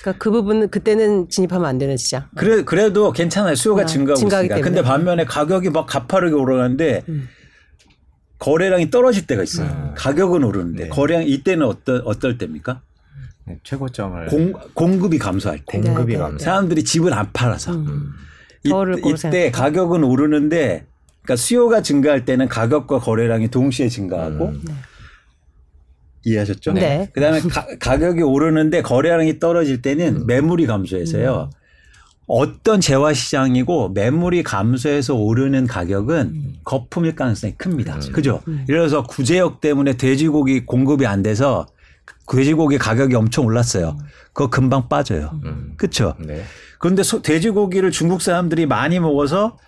그러니까 0.00 0.22
그 0.22 0.30
부분은 0.30 0.70
그때는 0.70 1.28
진입하면 1.28 1.66
안 1.66 1.78
되는 1.78 1.96
시장. 1.96 2.24
그래 2.34 2.62
그래도 2.64 3.12
괜찮아요. 3.12 3.54
수요가 3.54 3.82
아, 3.82 3.86
증가하고 3.86 4.26
있으니까. 4.26 4.60
근데 4.60 4.82
반면에 4.82 5.24
가격이 5.24 5.70
막 5.70 5.86
가파르게 5.86 6.34
오르는데 6.34 7.02
음. 7.08 7.28
거래량이 8.38 8.90
떨어질 8.90 9.26
때가 9.26 9.42
있어요. 9.42 9.68
음. 9.68 9.92
가격은 9.96 10.42
오르는데 10.42 10.84
네. 10.84 10.88
거래량 10.88 11.26
이때는 11.26 11.66
어떨 11.66 12.02
어떨 12.06 12.38
때입니까? 12.38 12.80
네, 13.44 13.58
최고점을 13.62 14.26
공, 14.26 14.52
공급이 14.72 15.18
감소할 15.18 15.58
때 15.58 15.64
공급이 15.66 16.16
감소 16.16 16.38
네. 16.38 16.44
사람들이 16.44 16.84
집을 16.84 17.12
안 17.12 17.30
팔아서 17.32 17.72
음. 17.72 18.12
이, 18.64 18.72
이때 19.04 19.50
가격은 19.50 20.02
오르는데 20.02 20.86
그러니까 21.22 21.36
수요가 21.36 21.82
증가할 21.82 22.24
때는 22.24 22.48
가격과 22.48 23.00
거래량이 23.00 23.48
동시에 23.48 23.88
증가하고 23.88 24.46
음. 24.46 24.62
네. 24.64 24.72
이해하셨죠? 26.24 26.72
네. 26.72 27.08
그다음에 27.12 27.40
가, 27.40 27.96
격이 27.96 28.22
오르는데 28.22 28.82
거래량이 28.82 29.38
떨어질 29.38 29.82
때는 29.82 30.22
음. 30.22 30.26
매물이 30.26 30.66
감소해서요. 30.66 31.50
음. 31.52 31.60
어떤 32.26 32.80
재화 32.80 33.12
시장이고 33.12 33.88
매물이 33.88 34.44
감소해서 34.44 35.14
오르는 35.14 35.66
가격은 35.66 36.16
음. 36.32 36.54
거품일 36.62 37.16
가능성이 37.16 37.54
큽니다. 37.56 37.96
음. 37.96 38.12
그죠? 38.12 38.40
음. 38.46 38.64
예를 38.68 38.80
들어서 38.80 39.02
구제역 39.02 39.60
때문에 39.60 39.96
돼지고기 39.96 40.64
공급이 40.64 41.06
안 41.06 41.22
돼서 41.22 41.66
돼지고기 42.30 42.78
가격이 42.78 43.16
엄청 43.16 43.46
올랐어요. 43.46 43.98
그거 44.32 44.48
금방 44.48 44.88
빠져요. 44.88 45.40
음. 45.44 45.72
그렇죠? 45.76 46.14
네. 46.20 46.44
그런데 46.78 47.02
소, 47.02 47.20
돼지고기를 47.20 47.90
중국 47.90 48.22
사람들이 48.22 48.66
많이 48.66 49.00
먹어서 49.00 49.58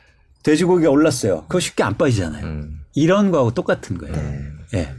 돼지고기가 0.45 0.91
올랐어요. 0.91 1.43
그거 1.43 1.59
쉽게 1.59 1.83
안 1.83 1.99
빠지잖아요. 1.99 2.45
음. 2.45 2.81
이런 2.95 3.31
거하고 3.33 3.53
똑같은 3.53 3.99
거예요. 3.99 4.15
네. 4.15 4.43
네. 4.73 4.95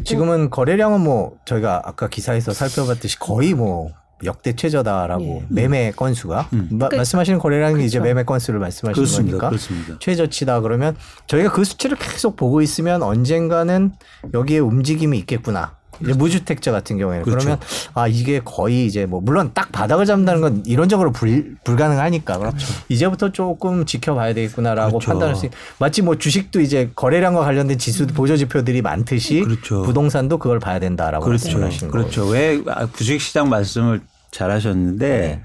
지금은 0.00 0.50
거래량은 0.50 1.00
뭐 1.00 1.36
저희가 1.44 1.82
아까 1.84 2.08
기사에서 2.08 2.52
살펴봤듯이 2.52 3.18
거의 3.18 3.54
뭐 3.54 3.90
역대 4.24 4.54
최저다라고 4.54 5.24
예. 5.24 5.46
매매 5.48 5.90
건수가 5.90 6.48
음. 6.52 6.68
마, 6.72 6.88
그, 6.88 6.96
말씀하시는 6.96 7.38
거래량이 7.38 7.74
그렇죠. 7.74 7.86
이제 7.86 8.00
매매 8.00 8.24
건수를 8.24 8.60
말씀하시는 8.60 8.94
그렇습니다. 8.94 9.38
거니까 9.38 9.48
그렇습니다. 9.48 9.96
최저치다 9.98 10.60
그러면 10.60 10.96
저희가 11.26 11.52
그 11.52 11.64
수치를 11.64 11.96
계속 11.98 12.36
보고 12.36 12.62
있으면 12.62 13.02
언젠가는 13.02 13.92
여기에 14.32 14.60
움직임이 14.60 15.18
있겠구나. 15.18 15.76
이제 16.00 16.12
무주택자 16.14 16.72
같은 16.72 16.98
경우에는 16.98 17.24
그렇죠. 17.24 17.44
그러면 17.44 17.60
아 17.94 18.08
이게 18.08 18.40
거의 18.40 18.86
이제 18.86 19.06
뭐 19.06 19.20
물론 19.20 19.50
딱 19.54 19.70
바닥을 19.72 20.06
잡는다는 20.06 20.40
건 20.40 20.62
이론적으로 20.66 21.12
불, 21.12 21.56
불가능하니까 21.64 22.38
그럼 22.38 22.52
그렇죠. 22.52 22.72
이제부터 22.88 23.32
조금 23.32 23.84
지켜봐야 23.84 24.34
되겠구나라고 24.34 24.98
그렇죠. 24.98 25.10
판단할 25.10 25.36
수 25.36 25.46
있. 25.46 25.52
마치 25.78 26.02
뭐 26.02 26.16
주식도 26.16 26.60
이제 26.60 26.90
거래량과 26.96 27.40
관련된 27.44 27.78
지수 27.78 28.06
보조 28.06 28.36
지표들이 28.36 28.82
많듯이 28.82 29.40
그렇죠. 29.40 29.82
부동산도 29.82 30.38
그걸 30.38 30.58
봐야 30.58 30.78
된다라고 30.78 31.24
그렇죠. 31.24 31.58
말씀하신 31.58 31.90
거죠. 31.90 31.90
그렇죠. 31.90 32.26
왜 32.28 32.62
주식 32.96 33.20
시장 33.20 33.48
말씀을 33.48 34.00
잘하셨는데. 34.30 35.08
네. 35.08 35.42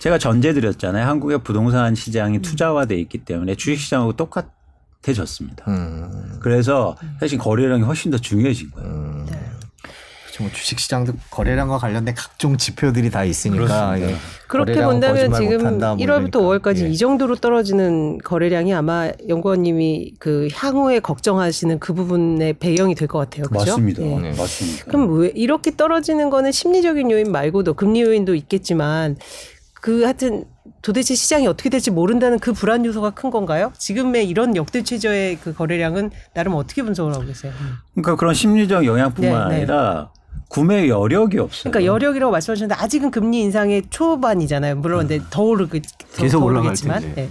제가 0.00 0.16
전제 0.16 0.54
드렸잖아요. 0.54 1.06
한국의 1.06 1.42
부동산 1.42 1.94
시장이 1.94 2.38
음. 2.38 2.42
투자화돼 2.42 2.98
있기 3.00 3.18
때문에 3.18 3.54
주식 3.54 3.82
시장하고 3.82 4.14
똑같아졌습니다. 4.14 5.66
음. 5.68 6.38
그래서 6.40 6.96
사실 7.20 7.36
거래량이 7.36 7.82
훨씬 7.82 8.10
더 8.10 8.16
중요해진 8.16 8.70
거예요. 8.70 8.88
음. 8.88 9.26
네. 10.30 10.36
그렇죠. 10.38 10.42
뭐 10.44 10.52
주식시장도 10.52 11.12
거래량과 11.30 11.78
관련된 11.78 12.14
각종 12.14 12.56
지표들이 12.56 13.10
다 13.10 13.24
있으니까 13.24 14.00
예. 14.00 14.14
그렇게 14.46 14.82
본다면 14.82 15.32
지금 15.34 15.78
1월부터 15.78 16.32
5월까지 16.32 16.84
예. 16.84 16.88
이 16.88 16.96
정도로 16.96 17.36
떨어지는 17.36 18.18
거래량이 18.18 18.72
아마 18.74 19.10
연구원님이 19.28 20.14
그 20.18 20.48
향후에 20.54 21.00
걱정하시는 21.00 21.78
그 21.78 21.94
부분의 21.94 22.54
배경이 22.54 22.94
될 22.94 23.08
것 23.08 23.18
같아요. 23.18 23.44
그렇죠? 23.46 23.72
맞습니다. 23.72 24.02
예. 24.02 24.06
네, 24.18 24.32
맞습니다. 24.36 24.84
그럼 24.84 25.18
왜 25.18 25.32
이렇게 25.34 25.74
떨어지는 25.76 26.30
거는 26.30 26.52
심리적인 26.52 27.10
요인 27.10 27.32
말고도 27.32 27.74
금리 27.74 28.02
요인도 28.02 28.34
있겠지만 28.34 29.16
그 29.74 30.02
하여튼 30.02 30.44
도대체 30.82 31.14
시장이 31.14 31.46
어떻게 31.46 31.68
될지 31.70 31.90
모른다는 31.90 32.38
그 32.38 32.52
불안 32.52 32.84
요소가 32.84 33.10
큰 33.10 33.30
건가요? 33.30 33.72
지금의 33.78 34.28
이런 34.28 34.54
역대 34.56 34.82
최저의 34.82 35.38
그 35.42 35.52
거래량은 35.54 36.10
나름 36.34 36.54
어떻게 36.54 36.82
분석을 36.82 37.12
하고 37.14 37.24
계세요? 37.24 37.52
그러니까 37.94 38.16
그런 38.16 38.34
심리적 38.34 38.84
영향뿐만 38.84 39.48
네, 39.48 39.54
네. 39.54 39.56
아니라 39.56 40.10
구매 40.48 40.88
여력이 40.88 41.38
없어요. 41.38 41.70
그러니까 41.70 41.92
여력이라고 41.92 42.32
말씀하셨는데 42.32 42.74
아직은 42.82 43.10
금리 43.10 43.40
인상의 43.42 43.84
초반이잖아요. 43.90 44.76
물론 44.76 45.06
근데 45.06 45.24
더 45.30 45.42
오르겠 45.42 45.82
계속 46.16 46.44
올라가겠지만. 46.44 47.14
네. 47.14 47.28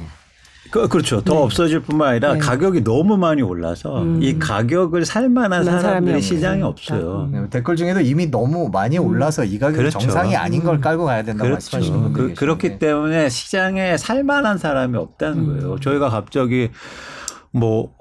그, 0.71 0.87
그렇죠. 0.87 1.21
더 1.21 1.33
네. 1.33 1.39
없어질 1.41 1.79
뿐만 1.81 2.09
아니라 2.09 2.33
네. 2.33 2.39
가격이 2.39 2.83
너무 2.83 3.17
많이 3.17 3.41
올라서 3.41 4.03
음. 4.03 4.19
이 4.21 4.37
가격을 4.37 5.03
살 5.05 5.27
만한 5.27 5.63
사람들이 5.63 6.21
시장이 6.21 6.61
없어요. 6.61 7.27
음. 7.29 7.31
네, 7.31 7.49
댓글 7.49 7.75
중에도 7.75 8.01
이미 8.01 8.29
너무 8.29 8.69
많이 8.71 8.97
음. 8.99 9.05
올라서 9.05 9.45
이 9.45 9.57
가격이 9.57 9.77
그렇죠. 9.77 9.99
정상이 9.99 10.35
아닌 10.35 10.63
걸 10.63 10.75
음. 10.75 10.81
깔고 10.81 11.05
가야 11.05 11.23
된다고 11.23 11.49
그렇죠. 11.49 11.75
말씀하시는 11.75 12.01
분들 12.01 12.27
그, 12.29 12.33
그렇기 12.35 12.77
때문에 12.77 13.29
시장에 13.29 13.97
살 13.97 14.23
만한 14.23 14.57
사람이 14.57 14.95
없다는 14.95 15.37
음. 15.39 15.59
거예요. 15.59 15.79
저희가 15.79 16.09
갑자기 16.09 16.69
뭐 17.51 17.91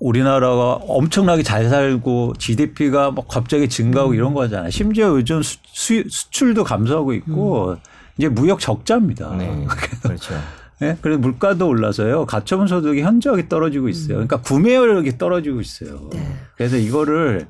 우리나라가 0.00 0.74
엄청나게 0.74 1.42
잘 1.42 1.68
살고 1.68 2.34
GDP가 2.38 3.10
막 3.10 3.26
갑자기 3.26 3.68
증가하고 3.68 4.12
음. 4.12 4.14
이런 4.14 4.34
거잖아요. 4.34 4.70
심지어 4.70 5.08
요즘 5.08 5.42
수, 5.42 5.58
수, 5.66 6.04
수출도 6.08 6.64
감소하고 6.64 7.14
있고 7.14 7.76
이제 8.16 8.28
무역 8.28 8.60
적자입니다. 8.60 9.34
네. 9.36 9.66
그렇죠. 10.02 10.34
예? 10.82 10.96
그래서 11.00 11.18
물가도 11.18 11.66
올라서요. 11.66 12.26
가처분 12.26 12.68
소득이 12.68 13.02
현저하게 13.02 13.48
떨어지고 13.48 13.88
있어요. 13.88 14.14
그러니까 14.14 14.40
구매력이 14.40 15.18
떨어지고 15.18 15.60
있어요. 15.60 16.08
네. 16.12 16.36
그래서 16.56 16.76
이거를 16.76 17.48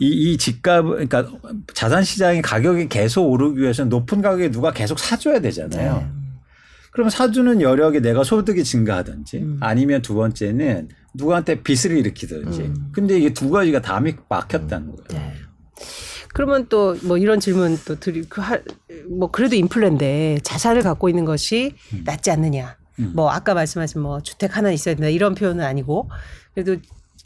이, 0.00 0.08
이 0.08 0.38
집값, 0.38 0.84
그러니까 0.84 1.26
자산 1.74 2.02
시장의 2.02 2.42
가격이 2.42 2.88
계속 2.88 3.30
오르기 3.30 3.60
위해서는 3.60 3.90
높은 3.90 4.22
가격에 4.22 4.50
누가 4.50 4.72
계속 4.72 4.98
사줘야 4.98 5.40
되잖아요. 5.40 5.96
네. 5.98 6.19
그러면 6.90 7.10
사주는 7.10 7.60
여력에 7.60 8.00
내가 8.00 8.24
소득이 8.24 8.64
증가하든지 8.64 9.38
음. 9.38 9.56
아니면 9.60 10.02
두 10.02 10.14
번째는 10.14 10.88
누구한테 11.14 11.62
빚을 11.62 11.96
일으키든지. 11.96 12.60
음. 12.62 12.90
근데 12.92 13.18
이게 13.18 13.32
두 13.32 13.50
가지가 13.50 13.80
다 13.80 14.00
막혔다는 14.28 14.96
거예요. 14.96 15.04
네. 15.10 15.32
그러면 16.32 16.68
또 16.68 16.96
뭐 17.02 17.18
이런 17.18 17.40
질문 17.40 17.78
또 17.84 17.98
드리 17.98 18.22
그뭐 18.22 19.30
그래도 19.32 19.56
인플레인데 19.56 20.38
자산을 20.42 20.82
갖고 20.82 21.08
있는 21.08 21.24
것이 21.24 21.74
음. 21.92 22.02
낫지 22.04 22.30
않느냐. 22.30 22.76
음. 23.00 23.12
뭐 23.14 23.30
아까 23.30 23.54
말씀하신 23.54 24.00
뭐 24.00 24.20
주택 24.20 24.56
하나 24.56 24.70
있어야 24.70 24.94
된다 24.94 25.08
이런 25.08 25.34
표현은 25.34 25.64
아니고 25.64 26.10
그래도 26.54 26.76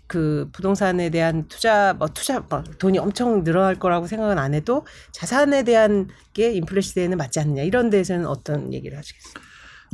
그 0.06 0.48
부동산에 0.52 1.10
대한 1.10 1.48
투자 1.48 1.94
뭐 1.94 2.08
투자 2.08 2.40
뭐 2.40 2.62
돈이 2.78 2.98
엄청 2.98 3.42
늘어날 3.42 3.74
거라고 3.78 4.06
생각은 4.06 4.38
안 4.38 4.54
해도 4.54 4.86
자산에 5.12 5.64
대한 5.64 6.08
게 6.34 6.52
인플레 6.52 6.80
시대에는 6.82 7.16
맞지 7.18 7.40
않느냐 7.40 7.62
이런 7.62 7.90
데서는 7.90 8.26
어떤 8.26 8.72
얘기를 8.72 8.96
하시겠어요? 8.96 9.43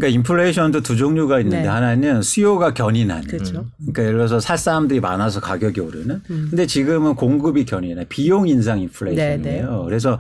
그러니까 0.01 0.09
인플레이션도 0.09 0.81
두 0.81 0.97
종류가 0.97 1.41
있는데 1.41 1.63
네. 1.63 1.69
하나는 1.69 2.23
수요가 2.23 2.73
견인하는. 2.73 3.29
그렇죠. 3.29 3.67
그러니까 3.77 4.03
예를 4.03 4.15
들어서 4.15 4.41
살 4.41 4.57
사람들이 4.57 4.99
많아서 4.99 5.41
가격이 5.41 5.79
오르는. 5.79 6.23
음. 6.31 6.47
근데 6.49 6.67
지금은 6.67 7.15
공급이 7.15 7.67
견인해. 7.67 8.07
비용 8.09 8.49
인상 8.49 8.81
인플레이션이에요. 8.81 9.43
네, 9.43 9.61
네. 9.61 9.85
그래서 9.85 10.19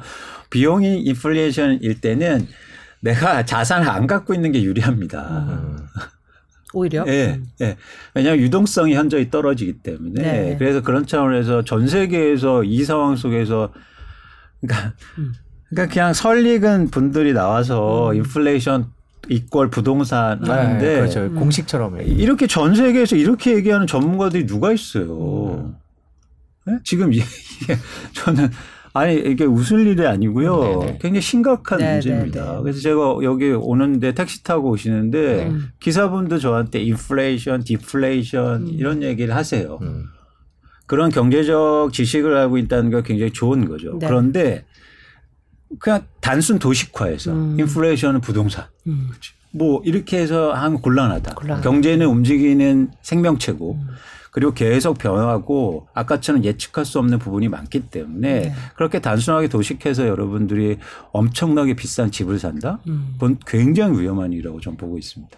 비용 0.51 0.85
인플레이션일 0.85 2.01
때는 2.03 2.47
내가 3.01 3.47
자산을 3.47 3.89
안 3.89 4.07
갖고 4.07 4.35
있는 4.35 4.53
게 4.53 4.63
유리합니다. 4.63 5.47
음. 5.49 5.79
오히려? 6.75 7.05
예. 7.09 7.39
음. 7.39 7.47
예. 7.63 7.77
왜냐하면 8.15 8.45
유동성이 8.45 8.95
현저히 8.95 9.31
떨어지기 9.31 9.79
때문에. 9.79 10.23
네. 10.23 10.57
그래서 10.59 10.83
그런 10.83 11.07
차원에서 11.07 11.65
전 11.65 11.89
세계에서 11.89 12.65
이 12.65 12.85
상황 12.85 13.17
속에서 13.17 13.73
그러니까, 14.61 14.93
음. 15.17 15.33
그러니까 15.71 15.95
그냥 15.95 16.13
설익은 16.13 16.91
분들이 16.91 17.33
나와서 17.33 18.11
음. 18.11 18.17
인플레이션 18.17 19.00
이꼴 19.31 19.71
부동산 19.71 20.41
네, 20.43 20.51
하는데 20.51 20.97
그렇죠. 20.97 21.21
음. 21.21 21.37
공식처럼 21.37 22.01
이렇게 22.03 22.49
전 22.49 22.75
세계에서 22.75 23.15
이렇게 23.15 23.55
얘기하는 23.55 23.87
전문가들이 23.87 24.45
누가 24.45 24.73
있어요? 24.73 25.55
음. 25.55 25.77
네? 26.67 26.79
지금 26.83 27.13
이게 27.13 27.25
저는 28.13 28.51
아니 28.93 29.15
이게 29.15 29.45
웃을 29.45 29.87
일이 29.87 30.05
아니고요. 30.05 30.61
네네. 30.61 30.77
네. 30.87 30.99
굉장히 31.01 31.21
심각한 31.21 31.79
네네. 31.79 31.93
문제입니다. 31.93 32.45
네네. 32.45 32.63
그래서 32.63 32.81
제가 32.81 33.19
여기 33.23 33.53
오는데 33.53 34.15
택시 34.15 34.43
타고 34.43 34.71
오시는데 34.71 35.47
음. 35.47 35.69
기사분도 35.79 36.41
저한테 36.41 36.83
인플레이션, 36.83 37.63
디플레이션 37.63 38.63
음. 38.63 38.69
이런 38.69 39.05
얘기를 39.05 39.35
하세요. 39.37 39.79
음. 39.81 40.07
그런 40.87 41.11
경제적 41.11 41.93
지식을 41.93 42.37
알고 42.37 42.59
있다는 42.59 42.91
게 42.91 43.01
굉장히 43.03 43.33
좋은 43.33 43.69
거죠. 43.69 43.97
네. 44.01 44.09
그런데 44.09 44.65
그냥 45.79 46.05
단순 46.21 46.59
도식화해서 46.59 47.33
음. 47.33 47.61
인플레이션은 47.61 48.21
부동산. 48.21 48.67
음. 48.87 49.11
뭐 49.53 49.83
이렇게 49.85 50.19
해서 50.19 50.53
하면 50.53 50.81
곤란하다. 50.81 51.35
곤란하다. 51.35 51.69
경제는 51.69 52.07
움직이는 52.07 52.91
생명체고 53.03 53.75
음. 53.75 53.89
그리고 54.31 54.53
계속 54.53 54.97
변하고 54.99 55.89
아까처럼 55.93 56.45
예측할 56.45 56.85
수 56.85 57.01
없는 57.01 57.19
부분이 57.19 57.49
많기 57.49 57.81
때문에 57.81 58.41
네. 58.43 58.55
그렇게 58.77 59.01
단순하게 59.01 59.49
도식해서 59.49 60.07
여러분들이 60.07 60.79
엄청나게 61.13 61.75
비싼 61.75 62.13
집을 62.13 62.39
산다? 62.39 62.79
음. 62.87 63.15
그건 63.15 63.39
굉장히 63.45 64.01
위험한 64.01 64.33
일이라고 64.33 64.61
저는 64.61 64.77
보고 64.77 64.99
있습니다. 64.99 65.37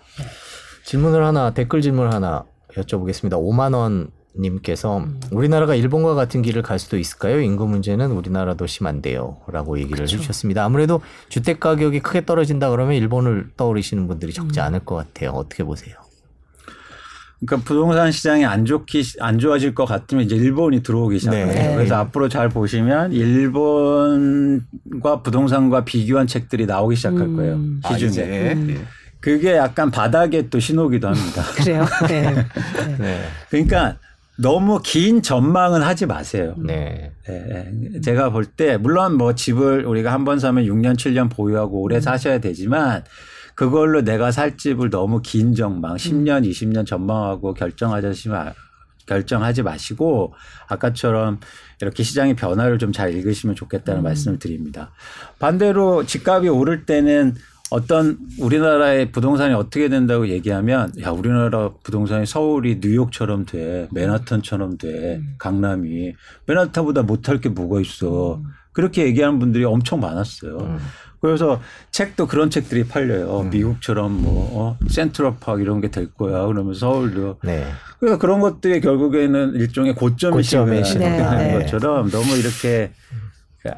질문을 0.84 1.24
하나 1.24 1.54
댓글 1.54 1.80
질문 1.80 2.12
하나 2.12 2.44
여쭤보겠습니다. 2.74 3.32
5만 3.32 3.74
원 3.74 4.10
님께서 4.38 4.98
음. 4.98 5.20
우리나라가 5.30 5.74
일본과 5.74 6.14
같은 6.14 6.42
길을 6.42 6.62
갈 6.62 6.78
수도 6.78 6.98
있을까요? 6.98 7.40
인구 7.40 7.66
문제는 7.66 8.12
우리나라도 8.12 8.66
심한데요. 8.66 9.38
라고 9.48 9.78
얘기를 9.78 9.96
그렇죠. 9.96 10.16
해주셨습니다. 10.16 10.64
아무래도 10.64 11.02
주택 11.28 11.60
가격이 11.60 12.00
크게 12.00 12.24
떨어진다 12.24 12.70
그러면 12.70 12.94
일본을 12.94 13.50
떠오르시는 13.56 14.08
분들이 14.08 14.32
적지 14.32 14.60
음. 14.60 14.64
않을 14.64 14.80
것 14.80 14.94
같아요. 14.94 15.30
어떻게 15.30 15.64
보세요? 15.64 15.96
그러니까 17.44 17.66
부동산 17.66 18.12
시장이 18.12 18.44
안 18.44 18.64
좋기 18.64 19.02
안 19.20 19.38
좋아질 19.38 19.74
것 19.74 19.84
같으면 19.84 20.24
이제 20.24 20.36
일본이 20.36 20.82
들어오기 20.82 21.18
시작해요. 21.18 21.46
네. 21.46 21.74
그래서 21.74 21.96
앞으로 21.96 22.28
잘 22.28 22.48
보시면 22.48 23.12
일본과 23.12 24.62
부동산과 25.24 25.84
비교한 25.84 26.28
책들이 26.28 26.66
나오기 26.66 26.94
시작할 26.94 27.20
음. 27.20 27.36
거예요. 27.36 27.54
음. 27.54 27.80
기준이. 27.84 28.20
아, 28.20 28.52
음. 28.52 28.86
그게 29.18 29.56
약간 29.56 29.90
바닥의 29.90 30.50
또 30.50 30.60
신호기도 30.60 31.08
합니다. 31.08 31.42
그래요. 31.56 31.84
네. 32.08 32.46
네. 32.98 33.20
그러니까 33.50 33.96
너무 34.42 34.80
긴 34.82 35.22
전망은 35.22 35.82
하지 35.82 36.06
마세요. 36.06 36.54
네. 36.58 37.12
네. 37.26 38.00
제가 38.02 38.30
볼 38.30 38.44
때 38.56 38.76
물론 38.76 39.16
뭐 39.16 39.34
집을 39.34 39.86
우리가 39.86 40.12
한 40.12 40.24
번 40.24 40.38
사면 40.38 40.64
6년 40.64 40.94
7년 40.96 41.30
보유하고 41.30 41.80
오래 41.80 41.96
음. 41.96 42.00
사셔야 42.00 42.38
되지만 42.38 43.04
그걸로 43.54 44.02
내가 44.02 44.30
살 44.32 44.56
집을 44.56 44.90
너무 44.90 45.20
긴 45.22 45.54
전망 45.54 45.96
10년 45.96 46.48
20년 46.48 46.78
음. 46.80 46.84
전망하고 46.84 47.54
결정하지 47.54 48.28
마 48.28 48.52
결정하지 49.06 49.62
마시고 49.62 50.32
아까처럼 50.68 51.40
이렇게 51.80 52.02
시장의 52.02 52.34
변화를 52.36 52.78
좀 52.78 52.92
잘 52.92 53.14
읽으시면 53.14 53.56
좋겠다는 53.56 54.02
음. 54.02 54.04
말씀을 54.04 54.38
드립니다. 54.38 54.92
반대로 55.38 56.04
집값이 56.06 56.48
오를 56.48 56.84
때는 56.86 57.34
어떤 57.72 58.18
우리나라의 58.38 59.12
부동산이 59.12 59.54
어떻게 59.54 59.88
된다고 59.88 60.28
얘기하면 60.28 60.92
야 61.00 61.10
우리나라 61.10 61.70
부동산이 61.82 62.26
서울이 62.26 62.80
뉴욕처럼 62.82 63.46
돼 63.46 63.88
맨하탄처럼 63.92 64.76
돼 64.76 65.16
음. 65.16 65.34
강남이 65.38 66.12
맨하탄보다 66.46 67.02
못할 67.02 67.40
게 67.40 67.48
뭐가 67.48 67.80
있어 67.80 68.34
음. 68.36 68.44
그렇게 68.72 69.04
얘기하는 69.06 69.38
분들이 69.38 69.64
엄청 69.64 70.00
많았어요. 70.00 70.58
음. 70.58 70.78
그래서 71.22 71.60
책도 71.92 72.26
그런 72.26 72.50
책들이 72.50 72.84
팔려요. 72.84 73.40
음. 73.40 73.50
미국처럼 73.50 74.20
뭐 74.22 74.50
어, 74.52 74.78
센트럴파크 74.88 75.62
이런 75.62 75.80
게 75.80 75.88
될 75.88 76.12
거야. 76.12 76.44
그러면 76.46 76.74
서울도. 76.74 77.38
네. 77.42 77.64
그래서 78.00 78.18
그런 78.18 78.40
것들이 78.40 78.80
결국에는 78.80 79.54
일종의 79.54 79.94
고점이 79.94 80.42
시는 80.42 80.66
네. 81.38 81.58
것처럼 81.58 82.10
너무 82.10 82.36
이렇게 82.36 82.92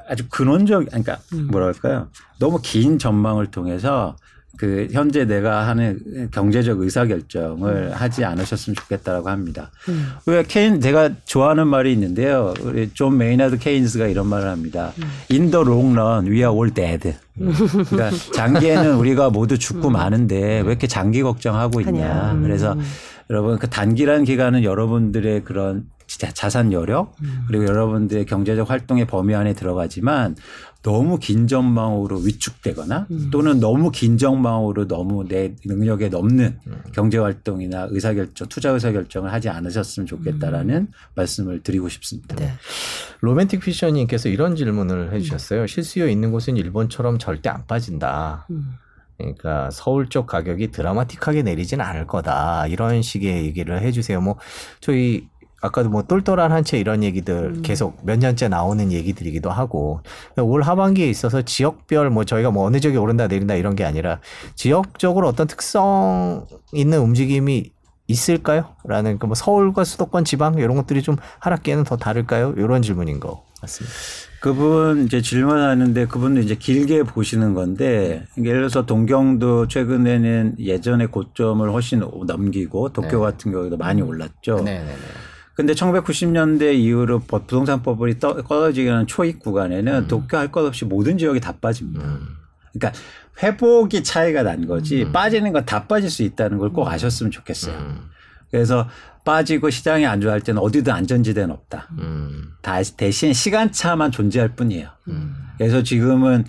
아주 0.08 0.28
근원적, 0.28 0.86
그러니까 0.86 1.18
음. 1.32 1.48
뭐랄까요. 1.50 2.08
너무 2.38 2.60
긴 2.62 2.98
전망을 2.98 3.46
통해서 3.46 4.16
그 4.56 4.88
현재 4.92 5.24
내가 5.24 5.66
하는 5.66 6.28
경제적 6.30 6.80
의사 6.80 7.06
결정을 7.06 7.88
음. 7.88 7.92
하지 7.92 8.24
않으셨으면 8.24 8.76
좋겠다라고 8.76 9.28
합니다. 9.28 9.70
음. 9.88 10.12
왜 10.26 10.44
케인 10.46 10.80
제가 10.80 11.10
좋아하는 11.24 11.66
말이 11.66 11.92
있는데요. 11.92 12.54
우리 12.60 12.90
존 12.94 13.18
메이나드 13.18 13.58
케인스가 13.58 14.06
이런 14.06 14.28
말을 14.28 14.48
합니다. 14.48 14.92
In 15.30 15.50
the 15.50 15.64
long 15.66 15.98
run, 15.98 16.26
we 16.26 16.36
are 16.38 16.52
all 16.52 16.72
dead. 16.72 17.16
그러니까 17.36 18.10
장기에는 18.32 18.94
우리가 18.98 19.30
모두 19.30 19.58
죽고 19.58 19.88
음. 19.88 19.92
마는데 19.94 20.60
왜 20.60 20.66
이렇게 20.66 20.86
장기 20.86 21.22
걱정하고 21.22 21.80
있냐. 21.80 22.32
음. 22.34 22.42
그래서 22.42 22.76
여러분 23.30 23.58
그 23.58 23.68
단기란 23.68 24.24
기간은 24.24 24.62
여러분들의 24.62 25.42
그런 25.44 25.84
자산 26.18 26.72
여력 26.72 27.16
그리고 27.48 27.64
여러분들의 27.64 28.26
경제적 28.26 28.70
활동의 28.70 29.06
범위 29.06 29.34
안에 29.34 29.52
들어가지만 29.54 30.36
너무 30.84 31.18
긴 31.18 31.48
전망으로 31.48 32.18
위축되거나 32.18 33.06
음. 33.10 33.30
또는 33.30 33.58
너무 33.58 33.90
긴 33.90 34.18
전망으로 34.18 34.86
너무 34.86 35.26
내 35.26 35.56
능력에 35.64 36.10
넘는 36.10 36.58
음. 36.66 36.82
경제 36.92 37.16
활동이나 37.16 37.88
의사 37.90 38.12
결정, 38.12 38.46
투자 38.48 38.68
의사 38.68 38.92
결정을 38.92 39.32
하지 39.32 39.48
않으셨으면 39.48 40.06
좋겠다라는 40.06 40.74
음. 40.74 40.88
말씀을 41.14 41.62
드리고 41.62 41.88
싶습니다. 41.88 42.36
네. 42.36 42.52
로맨틱 43.20 43.60
피셔님께서 43.60 44.28
이런 44.28 44.56
질문을 44.56 45.14
해주셨어요. 45.14 45.66
실수요 45.66 46.06
있는 46.06 46.30
곳은 46.30 46.58
일본처럼 46.58 47.18
절대 47.18 47.48
안 47.48 47.66
빠진다. 47.66 48.46
음. 48.50 48.74
그러니까 49.16 49.70
서울 49.70 50.08
쪽 50.08 50.26
가격이 50.26 50.70
드라마틱하게 50.70 51.42
내리진 51.42 51.80
않을 51.80 52.06
거다. 52.06 52.66
이런 52.66 53.00
식의 53.00 53.44
얘기를 53.46 53.80
해주세요. 53.80 54.20
뭐 54.20 54.36
저희 54.80 55.28
아까도 55.64 55.88
뭐 55.88 56.02
똘똘한 56.02 56.52
한 56.52 56.64
채 56.64 56.78
이런 56.78 57.02
얘기들 57.02 57.54
음. 57.56 57.62
계속 57.62 57.98
몇 58.04 58.18
년째 58.18 58.48
나오는 58.48 58.90
얘기들이기도 58.92 59.50
하고 59.50 60.00
올 60.38 60.62
하반기에 60.62 61.08
있어서 61.08 61.42
지역별 61.42 62.10
뭐 62.10 62.24
저희가 62.24 62.50
뭐 62.50 62.64
어느 62.66 62.80
지역이 62.80 62.96
오른다 62.96 63.26
내린다 63.26 63.54
이런 63.54 63.74
게 63.76 63.84
아니라 63.84 64.20
지역적으로 64.54 65.28
어떤 65.28 65.46
특성 65.46 66.46
있는 66.72 67.00
움직임이 67.00 67.70
있을까요? 68.06 68.66
라는 68.84 69.18
그 69.18 69.26
뭐 69.26 69.34
서울과 69.34 69.84
수도권 69.84 70.24
지방 70.26 70.58
이런 70.58 70.76
것들이 70.76 71.00
좀 71.02 71.16
하락기에는 71.40 71.84
더 71.84 71.96
다를까요? 71.96 72.54
이런 72.58 72.82
질문인 72.82 73.18
것 73.20 73.42
같습니다. 73.62 73.94
그분 74.42 75.06
이제 75.06 75.22
질문하는데 75.22 76.06
그분도 76.06 76.42
이제 76.42 76.54
길게 76.54 77.04
보시는 77.04 77.54
건데 77.54 78.26
예를 78.38 78.58
들어서 78.60 78.84
동경도 78.84 79.68
최근에는 79.68 80.56
예전의 80.60 81.06
고점을 81.06 81.70
훨씬 81.72 82.00
넘기고 82.26 82.90
도쿄 82.92 83.08
네. 83.08 83.16
같은 83.16 83.52
경우도 83.52 83.78
많이 83.78 84.02
올랐죠. 84.02 84.56
네, 84.56 84.80
네, 84.80 84.84
네. 84.84 84.92
근데 85.54 85.72
1990년대 85.72 86.74
이후로 86.74 87.20
부동산법이 87.20 88.16
하는 88.88 89.06
초입 89.06 89.38
구간에는 89.38 89.94
음. 89.94 90.08
도쿄할 90.08 90.50
것 90.50 90.64
없이 90.66 90.84
모든 90.84 91.16
지역이 91.18 91.40
다 91.40 91.52
빠집니다. 91.60 92.04
음. 92.04 92.26
그러니까 92.72 93.00
회복이 93.42 94.02
차이가 94.02 94.42
난 94.42 94.66
거지 94.66 95.04
음. 95.04 95.12
빠지는 95.12 95.52
건 95.52 95.64
다 95.64 95.86
빠질 95.86 96.10
수 96.10 96.22
있다는 96.22 96.58
걸 96.58 96.70
꼭 96.70 96.88
아셨으면 96.88 97.30
좋겠어요. 97.30 97.76
음. 97.76 98.00
그래서 98.50 98.88
빠지고 99.24 99.70
시장이 99.70 100.04
안 100.06 100.20
좋아할 100.20 100.40
때는 100.40 100.60
어디든 100.60 100.92
안전지대는 100.92 101.50
없다. 101.52 101.88
음. 101.98 102.50
다 102.60 102.82
대신 102.96 103.32
시간차만 103.32 104.10
존재할 104.10 104.50
뿐이에요. 104.56 104.88
음. 105.08 105.34
그래서 105.56 105.82
지금은 105.82 106.44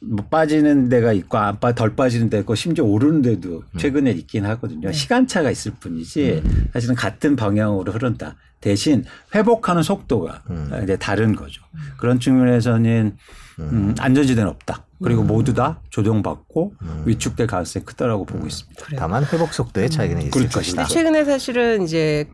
뭐 0.00 0.24
빠지는 0.26 0.88
데가 0.88 1.12
있고 1.12 1.38
안 1.38 1.58
빠, 1.58 1.74
덜 1.74 1.96
빠지는 1.96 2.30
데가 2.30 2.40
있고 2.42 2.54
심지어 2.54 2.84
오르는 2.84 3.22
데도 3.22 3.64
최근에 3.78 4.10
있긴 4.12 4.46
하거든요. 4.46 4.88
네. 4.88 4.92
시간차가 4.92 5.50
있을 5.50 5.72
뿐이지 5.80 6.42
사실은 6.72 6.94
같은 6.94 7.34
방향으로 7.34 7.90
흐른다. 7.92 8.36
대신 8.60 9.04
회복하는 9.34 9.82
속도가 9.82 10.42
음. 10.50 10.80
이제 10.82 10.96
다른 10.96 11.36
거죠. 11.36 11.62
그런 11.96 12.18
측면에서는 12.20 13.16
음, 13.60 13.94
안전지대는 13.98 14.48
없다. 14.50 14.84
그리고 15.02 15.22
음. 15.22 15.28
모두 15.28 15.54
다 15.54 15.80
조정받고 15.90 16.74
음. 16.82 17.02
위축될 17.06 17.46
가능성이 17.46 17.84
크다라고 17.84 18.24
보고 18.24 18.46
있습니다. 18.46 18.84
그래요. 18.84 19.00
다만 19.00 19.24
회복 19.32 19.52
속도의 19.54 19.90
차이는 19.90 20.22
있을 20.22 20.30
그렇죠. 20.30 20.58
것이다. 20.58 20.84
최근에 20.84 21.24
사실은 21.24 21.82
이제 21.82 22.28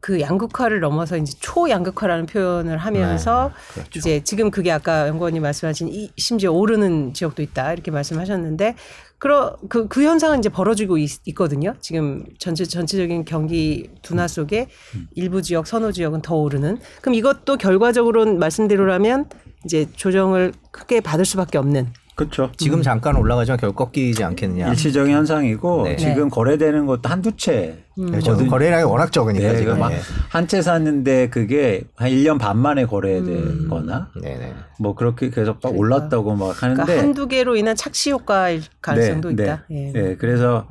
그 0.00 0.20
양극화를 0.20 0.80
넘어서 0.80 1.16
이제 1.16 1.34
초양극화라는 1.40 2.26
표현을 2.26 2.78
하면서 2.78 3.52
네, 3.68 3.74
그렇죠. 3.74 3.98
이제 3.98 4.20
지금 4.24 4.50
그게 4.50 4.72
아까 4.72 5.08
연구원님 5.08 5.42
말씀하신 5.42 5.88
이 5.88 6.10
심지어 6.16 6.52
오르는 6.52 7.12
지역도 7.12 7.42
있다 7.42 7.72
이렇게 7.72 7.90
말씀하셨는데 7.90 8.74
그러 9.18 9.58
그, 9.68 9.86
그 9.86 10.02
현상은 10.02 10.38
이제 10.38 10.48
벌어지고 10.48 10.96
있, 10.96 11.34
거든요 11.34 11.74
지금 11.80 12.24
전체 12.38 12.64
전체적인 12.64 13.26
경기 13.26 13.90
둔화 14.00 14.26
속에 14.26 14.68
일부 15.14 15.42
지역 15.42 15.66
선호 15.66 15.92
지역은 15.92 16.22
더 16.22 16.36
오르는. 16.36 16.78
그럼 17.02 17.14
이것도 17.14 17.58
결과적으로는 17.58 18.38
말씀대로라면 18.38 19.28
이제 19.66 19.86
조정을 19.94 20.54
크게 20.70 21.00
받을 21.02 21.26
수밖에 21.26 21.58
없는 21.58 21.92
그렇죠. 22.20 22.50
지금 22.58 22.82
잠깐 22.82 23.16
올라가지만 23.16 23.58
결국 23.58 23.76
꺾이지 23.76 24.22
않겠느냐. 24.22 24.68
일시적인 24.68 25.14
현상이고 25.14 25.84
네. 25.84 25.96
지금 25.96 26.24
네. 26.24 26.28
거래되는 26.28 26.84
것도 26.84 27.08
한두 27.08 27.34
채. 27.36 27.82
음. 27.98 28.10
그렇죠. 28.10 28.36
거래량이 28.46 28.84
워낙 28.84 29.10
적으니까 29.10 29.52
네, 29.52 29.58
지금 29.58 29.78
네. 29.88 29.98
한채 30.28 30.60
샀는데 30.60 31.30
그게 31.30 31.82
한 31.96 32.10
1년 32.10 32.38
반 32.38 32.58
만에 32.58 32.84
거래되거나 32.84 34.10
음. 34.16 34.20
네, 34.20 34.54
뭐 34.78 34.94
그렇게 34.94 35.30
계속 35.30 35.54
막 35.54 35.70
그러니까. 35.70 35.80
올랐다고 35.80 36.34
막 36.36 36.62
하는데 36.62 36.82
그러니까 36.82 37.02
한두 37.02 37.26
개로 37.26 37.56
인한 37.56 37.74
착시 37.74 38.10
효과일 38.10 38.62
가능성도 38.82 39.32
네, 39.32 39.42
있다. 39.42 39.64
네. 39.70 39.92
예. 39.94 40.16
그래서 40.16 40.66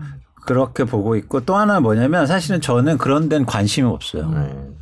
그렇게 0.46 0.84
보고 0.84 1.16
있고 1.16 1.42
또 1.42 1.56
하나 1.56 1.80
뭐냐면 1.80 2.28
사실은 2.28 2.62
저는 2.62 3.00
그런 3.00 3.28
데는 3.28 3.48
관심이 3.48 3.88
없어요. 3.88 4.24
음. 4.24 4.76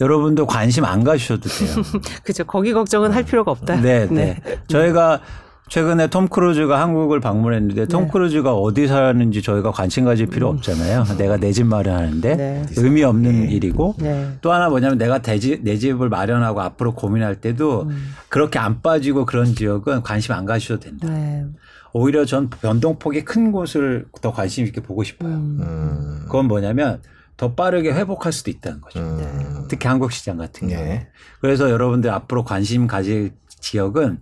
여러분도 0.00 0.46
관심 0.46 0.84
안 0.84 1.04
가셔도 1.04 1.48
돼요. 1.48 1.82
그렇죠. 2.22 2.44
거기 2.44 2.72
걱정은 2.72 3.12
할 3.12 3.24
필요가 3.24 3.50
없다. 3.50 3.80
네, 3.80 4.06
네. 4.06 4.40
저희가 4.68 5.20
최근에 5.68 6.08
톰 6.08 6.28
크루즈가 6.28 6.80
한국을 6.80 7.20
방문했는데 7.20 7.86
톰 7.86 8.04
네. 8.04 8.10
크루즈가 8.10 8.54
어디 8.54 8.86
사는지 8.88 9.42
저희가 9.42 9.70
관심 9.70 10.04
가질 10.04 10.26
필요 10.26 10.50
음. 10.50 10.56
없잖아요. 10.56 11.04
내가 11.18 11.36
내 11.36 11.52
집 11.52 11.66
마련하는데 11.66 12.36
네. 12.36 12.62
의미 12.76 13.02
없는 13.02 13.46
네. 13.46 13.52
일이고 13.52 13.94
네. 13.98 14.32
또 14.40 14.52
하나 14.52 14.68
뭐냐면 14.68 14.96
내가 14.98 15.20
집, 15.20 15.62
내 15.62 15.76
집을 15.76 16.08
마련하고 16.08 16.60
앞으로 16.60 16.94
고민할 16.94 17.40
때도 17.40 17.82
음. 17.82 18.14
그렇게 18.28 18.58
안 18.58 18.80
빠지고 18.80 19.26
그런 19.26 19.54
지역은 19.54 20.02
관심 20.02 20.34
안 20.34 20.44
가셔도 20.46 20.80
된다. 20.80 21.08
네. 21.08 21.44
오히려 21.92 22.24
전 22.24 22.48
변동폭이 22.50 23.24
큰 23.24 23.50
곳을 23.50 24.06
더 24.20 24.32
관심 24.32 24.66
있게 24.66 24.80
보고 24.82 25.02
싶어요. 25.04 25.32
음. 25.34 26.20
그건 26.24 26.46
뭐냐면 26.46 27.02
더 27.36 27.54
빠르게 27.54 27.92
회복할 27.92 28.32
수도 28.32 28.50
있다는 28.50 28.80
거죠. 28.80 29.00
음. 29.00 29.66
특히 29.68 29.88
한국 29.88 30.12
시장 30.12 30.36
같은 30.38 30.68
경우. 30.68 30.82
네. 30.82 31.08
그래서 31.40 31.70
여러분들 31.70 32.10
앞으로 32.10 32.44
관심 32.44 32.86
가질 32.86 33.32
지역은 33.60 34.18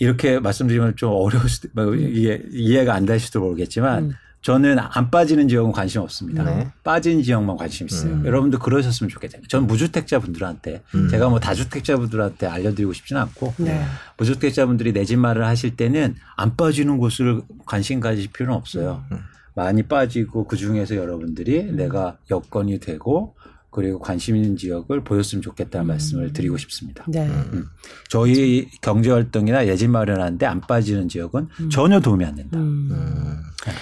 이렇게 0.00 0.40
말씀드리면 0.40 0.96
좀 0.96 1.12
어려울 1.12 1.48
수도 1.48 1.68
뭐 1.72 1.94
이해, 1.94 2.40
이해가 2.50 2.94
안 2.94 3.04
되실지도 3.06 3.40
모르겠지만 3.40 4.04
음. 4.04 4.12
저는 4.42 4.78
안 4.78 5.10
빠지는 5.10 5.48
지역은 5.48 5.70
관심 5.72 6.00
없습니다. 6.00 6.42
네. 6.44 6.68
빠진 6.82 7.22
지역만 7.22 7.58
관심 7.58 7.86
있어요. 7.86 8.14
음. 8.14 8.24
여러분도 8.24 8.58
그러셨으면 8.58 9.10
좋겠어요. 9.10 9.42
전 9.48 9.66
무주택자분들한테 9.66 10.82
음. 10.94 11.08
제가 11.10 11.28
뭐 11.28 11.38
다주택자분들한테 11.40 12.46
알려드리고 12.46 12.94
싶지는 12.94 13.20
않고 13.20 13.52
네. 13.58 13.84
무주택자분들이 14.16 14.94
내 14.94 15.04
집 15.04 15.18
마련을 15.18 15.46
하실 15.46 15.76
때는 15.76 16.14
안 16.36 16.56
빠지는 16.56 16.96
곳을 16.96 17.42
관심 17.66 18.00
가질 18.00 18.28
필요는 18.32 18.54
없어요. 18.56 19.04
음. 19.12 19.18
많이 19.54 19.82
빠지고 19.82 20.46
그 20.46 20.56
중에서 20.56 20.96
여러분들이 20.96 21.60
음. 21.60 21.76
내가 21.76 22.16
여건이 22.30 22.80
되고 22.80 23.34
그리고 23.70 23.98
관심 23.98 24.36
있는 24.36 24.56
지역을 24.56 25.04
보였으면 25.04 25.42
좋겠다는 25.42 25.86
음. 25.86 25.88
말씀을 25.88 26.32
드리고 26.32 26.56
싶습니다. 26.58 27.04
네. 27.08 27.26
음. 27.26 27.66
저희 28.08 28.68
경제 28.82 29.10
활동이나 29.10 29.66
예진 29.66 29.92
마련하는데 29.92 30.44
안 30.44 30.60
빠지는 30.60 31.08
지역은 31.08 31.48
음. 31.60 31.70
전혀 31.70 32.00
도움이 32.00 32.24
안 32.24 32.34
된다. 32.34 32.58
음. 32.58 33.40
네. 33.66 33.72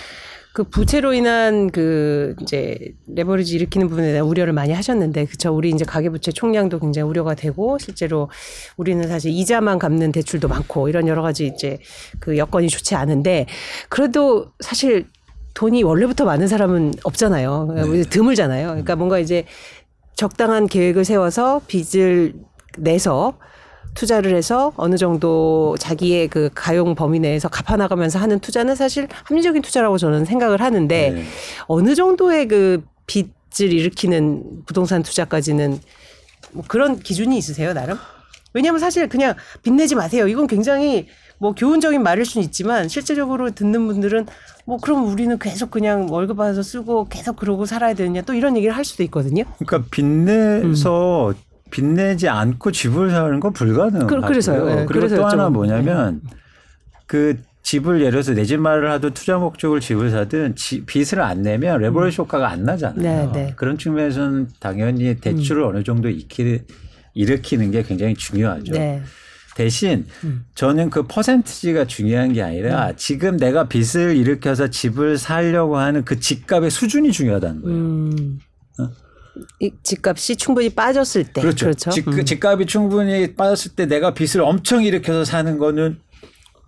그 0.53 0.64
부채로 0.64 1.12
인한 1.12 1.70
그 1.70 2.34
이제 2.43 2.76
레버리지 3.07 3.55
일으키는 3.55 3.89
부분에 3.89 4.11
대한 4.11 4.26
우려를 4.26 4.53
많이 4.53 4.72
하셨는데 4.72 5.26
그쵸 5.26 5.55
우리 5.55 5.70
이제 5.70 5.84
가계부채 5.84 6.32
총량도 6.32 6.80
굉장히 6.80 7.09
우려가 7.09 7.36
되고 7.36 7.78
실제로 7.78 8.28
우리는 8.76 9.07
사실 9.07 9.30
이자만 9.30 9.78
갚는 9.78 10.11
대출도 10.11 10.49
많고 10.49 10.89
이런 10.89 11.07
여러 11.07 11.22
가지 11.22 11.47
이제 11.47 11.78
그 12.18 12.36
여건이 12.36 12.70
좋지 12.70 12.97
않은데 12.97 13.47
그래도 13.89 14.51
사실 14.59 15.07
돈이 15.55 15.82
원래부터 15.82 16.24
많은 16.24 16.47
사람은 16.47 16.95
없잖아요. 17.03 17.72
네. 17.74 18.03
드물잖아요. 18.03 18.68
그러니까 18.68 18.97
뭔가 18.97 19.18
이제 19.18 19.45
적당한 20.19 20.66
계획을 20.66 21.05
세워서 21.05 21.61
빚을 21.69 22.35
내서 22.77 23.39
투자를 23.95 24.35
해서 24.35 24.73
어느 24.77 24.97
정도 24.97 25.77
자기의 25.79 26.27
그 26.27 26.51
가용 26.57 26.97
범위 26.97 27.21
내에서 27.21 27.49
갚아나가면서 27.49 28.19
하는 28.19 28.41
투자는 28.41 28.75
사실 28.75 29.07
합리적인 29.27 29.62
투자라고 29.62 29.97
저는 29.97 30.25
생각을 30.25 30.61
하는데 30.61 31.11
네. 31.11 31.25
어느 31.69 31.95
정도의 31.95 32.49
그 32.49 32.83
빚을 33.07 33.73
일으키는 33.73 34.64
부동산 34.66 35.05
투자까지는 35.05 35.79
뭐 36.51 36.64
그런 36.66 36.99
기준이 36.99 37.39
있으세요, 37.39 37.73
나름? 37.73 37.97
왜냐하면 38.55 38.81
사실 38.81 39.09
그냥 39.09 39.37
빚내지 39.62 39.95
마세요. 39.95 40.27
이건 40.27 40.49
굉장히 40.49 41.07
뭐 41.39 41.53
교훈적인 41.55 42.03
말일 42.03 42.24
수는 42.24 42.45
있지만 42.45 42.89
실제적으로 42.89 43.51
듣는 43.51 43.86
분들은 43.86 44.26
뭐 44.66 44.78
그럼 44.78 45.07
우리는 45.07 45.39
계속 45.39 45.70
그냥 45.70 46.07
월급 46.11 46.36
받아서 46.36 46.62
쓰고 46.62 47.07
계속 47.09 47.36
그러고 47.36 47.64
살아야 47.64 47.95
되느냐 47.95 48.22
또 48.22 48.34
이런 48.34 48.57
얘기를 48.57 48.76
할 48.76 48.84
수도 48.84 49.03
있거든요. 49.05 49.45
그러니까 49.59 49.89
빚내서 49.91 51.30
음. 51.30 51.34
빚내지 51.70 52.28
않고 52.28 52.72
집을 52.72 53.11
사는 53.11 53.41
건 53.41 53.53
불가능하고요. 53.53 54.20
그, 54.22 54.32
래서요 54.32 54.64
네, 54.64 54.86
그리고 54.86 55.09
또 55.09 55.26
하나 55.26 55.49
뭐냐면 55.49 56.20
그 57.07 57.36
집을 57.62 58.01
예를 58.01 58.12
들어서 58.12 58.32
내집 58.32 58.61
말을 58.61 58.91
하든 58.93 59.12
투자 59.12 59.36
목적을 59.36 59.80
집을 59.80 60.11
사든 60.11 60.57
지, 60.57 60.84
빚을 60.86 61.20
안 61.20 61.43
내면 61.43 61.80
레버리지 61.80 62.20
음. 62.20 62.24
효과가 62.24 62.49
안 62.49 62.64
나잖아요. 62.64 63.32
네, 63.32 63.32
네. 63.32 63.53
그런 63.57 63.76
측면에서는 63.76 64.49
당연히 64.59 65.16
대출을 65.16 65.62
음. 65.62 65.68
어느 65.68 65.84
정도 65.84 66.09
익히, 66.09 66.62
일으키는 67.14 67.70
게 67.70 67.82
굉장히 67.82 68.14
중요하죠. 68.14 68.72
네. 68.72 69.03
대신 69.59 70.07
음. 70.23 70.45
저는 70.55 70.89
그 70.89 71.09
퍼센트지가 71.09 71.89
중요한 71.89 72.33
게 72.33 72.43
아니라 72.43 72.91
음. 72.91 72.93
지금 72.97 73.37
내가 73.37 73.67
빚을 73.69 74.17
일으켜서 74.17 74.69
집을 74.69 75.19
살려고 75.19 75.79
하는 75.79 76.05
그 76.05 76.21
집값의 76.21 76.71
수준이 76.71 77.11
중요하다는 77.11 77.63
거예요. 77.63 77.77
음. 77.77 78.39
어? 78.79 78.89
이 79.59 79.73
집값이 79.83 80.37
충분히 80.37 80.71
빠졌을 80.71 81.25
때. 81.25 81.41
그렇죠. 81.41 81.67
그렇죠? 81.67 81.91
집, 81.91 82.07
음. 82.07 82.25
집값이 82.25 82.67
충분히 82.67 83.35
빠졌을 83.35 83.73
때 83.73 83.87
내가 83.87 84.15
빚을 84.15 84.45
엄청 84.45 84.85
일으켜서 84.85 85.25
사는 85.25 85.59
거는 85.59 85.99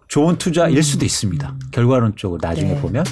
좋은 0.08 0.36
투자일 0.36 0.76
음. 0.76 0.82
수도 0.82 1.04
있습니다. 1.04 1.58
결과론적으로 1.70 2.40
나중에 2.42 2.74
네. 2.74 2.80
보면. 2.80 3.04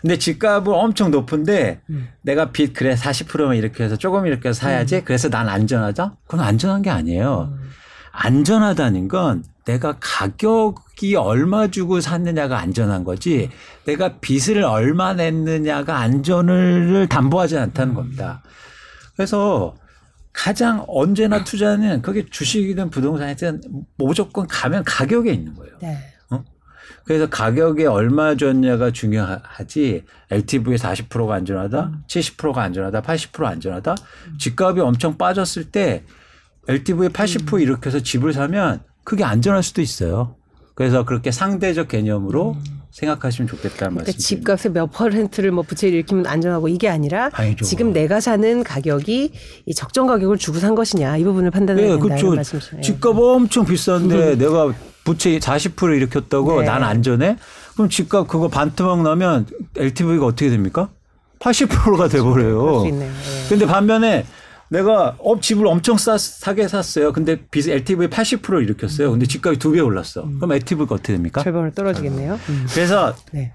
근데 0.00 0.18
집값은 0.18 0.72
엄청 0.72 1.12
높은데 1.12 1.80
음. 1.90 2.08
내가 2.22 2.50
빚 2.50 2.74
그래 2.74 2.96
40%만 2.96 3.54
이렇게 3.54 3.84
해서 3.84 3.94
조금 3.94 4.26
이렇게 4.26 4.48
해서 4.48 4.58
사야지. 4.58 4.96
음. 4.96 5.02
그래서 5.04 5.28
난 5.28 5.48
안전하다? 5.48 6.16
그건 6.26 6.40
안전한 6.44 6.82
게 6.82 6.90
아니에요. 6.90 7.52
음. 7.52 7.70
안전하다는 8.12 9.08
건 9.08 9.44
내가 9.64 9.96
가격이 10.00 11.16
얼마 11.16 11.68
주고 11.68 12.00
샀느냐가 12.00 12.58
안전한 12.58 13.04
거지 13.04 13.50
내가 13.84 14.18
빚을 14.20 14.64
얼마 14.64 15.14
냈느냐가 15.14 15.98
안전을 15.98 17.08
담보하지 17.08 17.58
않다는 17.58 17.94
겁니다. 17.94 18.42
그래서 19.16 19.74
가장 20.32 20.84
언제나 20.88 21.44
투자는 21.44 22.02
그게 22.02 22.24
주식이든 22.28 22.90
부동산이든 22.90 23.60
무조건 23.96 24.46
가면 24.46 24.84
가격에 24.84 25.32
있는 25.32 25.54
거예요. 25.54 25.74
네. 25.80 26.12
그래서 27.04 27.28
가격에 27.28 27.86
얼마 27.86 28.36
줬냐가 28.36 28.90
중요하지 28.90 30.04
LTV에 30.30 30.76
40%가 30.76 31.34
안전하다, 31.34 31.84
음. 31.84 32.02
70%가 32.06 32.62
안전하다, 32.62 33.02
80% 33.02 33.44
안전하다. 33.44 33.94
음. 34.28 34.38
집값이 34.38 34.80
엄청 34.80 35.18
빠졌을 35.18 35.70
때 35.70 36.04
LTV에 36.68 37.08
80% 37.08 37.54
음. 37.54 37.60
이렇게 37.60 37.88
해서 37.88 38.00
집을 38.00 38.32
사면 38.32 38.82
그게 39.04 39.24
안전할 39.24 39.62
수도 39.62 39.80
있어요. 39.82 40.36
그래서 40.74 41.04
그렇게 41.04 41.30
상대적 41.30 41.88
개념으로 41.88 42.52
음. 42.52 42.82
생각하시면 42.92 43.48
좋겠다는 43.48 43.76
그러니까 43.78 44.04
말씀. 44.04 44.18
집값의 44.18 44.72
몇 44.72 44.86
퍼센트를 44.90 45.50
뭐 45.50 45.62
부채를 45.62 45.94
일으키면 45.94 46.26
안전하고 46.26 46.68
이게 46.68 46.88
아니라 46.88 47.30
아니죠. 47.32 47.64
지금 47.64 47.92
내가 47.92 48.20
사는 48.20 48.62
가격이 48.62 49.32
이 49.66 49.74
적정 49.74 50.06
가격을 50.06 50.36
주고 50.38 50.58
산 50.58 50.74
것이냐 50.74 51.16
이 51.16 51.24
부분을 51.24 51.50
판단해야 51.50 51.86
네, 51.86 51.90
된다 51.92 52.04
그렇죠. 52.04 52.34
말씀이시죠. 52.34 52.80
집값 52.82 53.16
엄청 53.16 53.64
비싼데 53.64 54.36
내가 54.36 54.74
부채 55.04 55.38
40% 55.38 55.96
일으켰다고 55.96 56.60
네. 56.60 56.66
난 56.66 56.84
안전해? 56.84 57.36
그럼 57.74 57.88
집값 57.88 58.28
그거 58.28 58.48
반토막 58.48 59.02
나면 59.02 59.46
LTV가 59.76 60.26
어떻게 60.26 60.50
됩니까? 60.50 60.90
80%가 61.40 62.08
돼버려요. 62.08 62.84
네. 62.84 63.10
근데 63.48 63.66
반면에 63.66 64.24
내가 64.72 65.16
업 65.18 65.42
집을 65.42 65.66
엄청 65.66 65.98
싸, 65.98 66.16
사게 66.16 66.66
샀어요. 66.66 67.12
근데 67.12 67.44
빚 67.50 67.68
LTV 67.68 68.08
80% 68.08 68.62
일으켰어요. 68.62 69.10
근데 69.10 69.26
집값이 69.26 69.58
두 69.58 69.72
배 69.72 69.80
올랐어. 69.80 70.24
음. 70.24 70.36
그럼 70.36 70.52
LTV가 70.52 70.94
어떻게 70.94 71.12
됩니까? 71.12 71.42
절반으로 71.42 71.72
떨어지겠네요. 71.72 72.38
음. 72.48 72.66
그래서 72.72 73.14
네. 73.32 73.52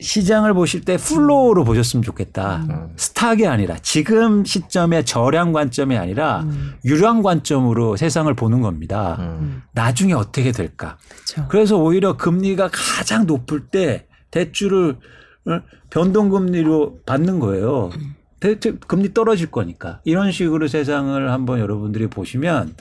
시장을 0.00 0.54
보실 0.54 0.84
때 0.84 0.96
flow로 0.96 1.64
보셨으면 1.64 2.02
좋겠다. 2.02 2.66
음. 2.68 2.88
stock이 2.96 3.46
아니라 3.46 3.76
지금 3.82 4.44
시점의 4.44 5.04
저량 5.04 5.52
관점이 5.52 5.96
아니라 5.98 6.40
음. 6.44 6.74
유량 6.84 7.22
관점으로 7.22 7.96
세상을 7.96 8.32
보는 8.34 8.60
겁니다. 8.62 9.16
음. 9.20 9.62
나중에 9.72 10.14
어떻게 10.14 10.50
될까? 10.52 10.96
그쵸. 11.08 11.46
그래서 11.48 11.76
오히려 11.76 12.16
금리가 12.16 12.70
가장 12.72 13.26
높을 13.26 13.66
때 13.68 14.06
대출을 14.30 14.96
어, 15.46 15.60
변동금리로 15.90 17.00
받는 17.06 17.38
거예요. 17.38 17.90
대출 18.44 18.78
금리 18.78 19.14
떨어질 19.14 19.50
거니까 19.50 20.00
이런 20.04 20.30
식으로 20.30 20.68
세상을 20.68 21.30
한번 21.32 21.60
여러분들이 21.60 22.08
보시면 22.08 22.74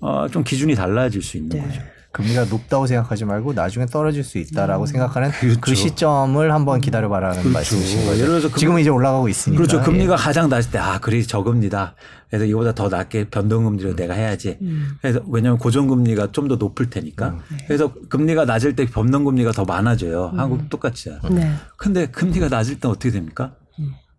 어, 0.00 0.26
좀 0.28 0.42
기준이 0.42 0.74
달라질 0.74 1.22
수 1.22 1.36
있는 1.36 1.50
네. 1.60 1.62
거죠. 1.64 1.80
금리가 2.10 2.46
높다고 2.46 2.86
생각하지 2.86 3.24
말고 3.26 3.52
나중에 3.52 3.86
떨어질 3.86 4.24
수 4.24 4.38
있다라고 4.38 4.84
음. 4.84 4.86
생각하는 4.86 5.30
그렇죠. 5.30 5.60
그 5.60 5.74
시점을 5.74 6.50
한번 6.52 6.80
기다려봐라는 6.80 7.40
그렇죠. 7.40 7.52
말씀이신 7.52 8.00
거죠. 8.06 8.14
예를 8.22 8.40
들어서 8.40 8.56
지금 8.56 8.78
이제 8.78 8.88
올라가고 8.88 9.28
있으니까. 9.28 9.62
그렇죠. 9.62 9.82
금리가 9.84 10.14
예. 10.14 10.16
가장 10.16 10.48
낮을 10.48 10.72
때 10.72 10.78
아, 10.78 10.98
그래 10.98 11.22
저금리다. 11.22 11.94
그래서 12.30 12.44
이거보다 12.46 12.74
더 12.74 12.88
낮게 12.88 13.28
변동금리로 13.28 13.90
음. 13.90 13.96
내가 13.96 14.14
해야지. 14.14 14.56
음. 14.62 14.96
그래서 15.02 15.20
왜냐하면 15.28 15.58
고정금리가 15.58 16.32
좀 16.32 16.48
더 16.48 16.56
높을 16.56 16.88
테니까. 16.90 17.28
음. 17.28 17.38
네. 17.50 17.64
그래서 17.68 17.92
금리가 18.08 18.44
낮을 18.46 18.74
때 18.74 18.86
변동금리가 18.86 19.52
더 19.52 19.64
많아져요. 19.66 20.30
음. 20.32 20.40
한국 20.40 20.68
똑같이. 20.70 21.10
네. 21.30 21.52
근데 21.76 22.06
금리가 22.06 22.48
낮을 22.48 22.80
때 22.80 22.88
어떻게 22.88 23.10
됩니까? 23.10 23.52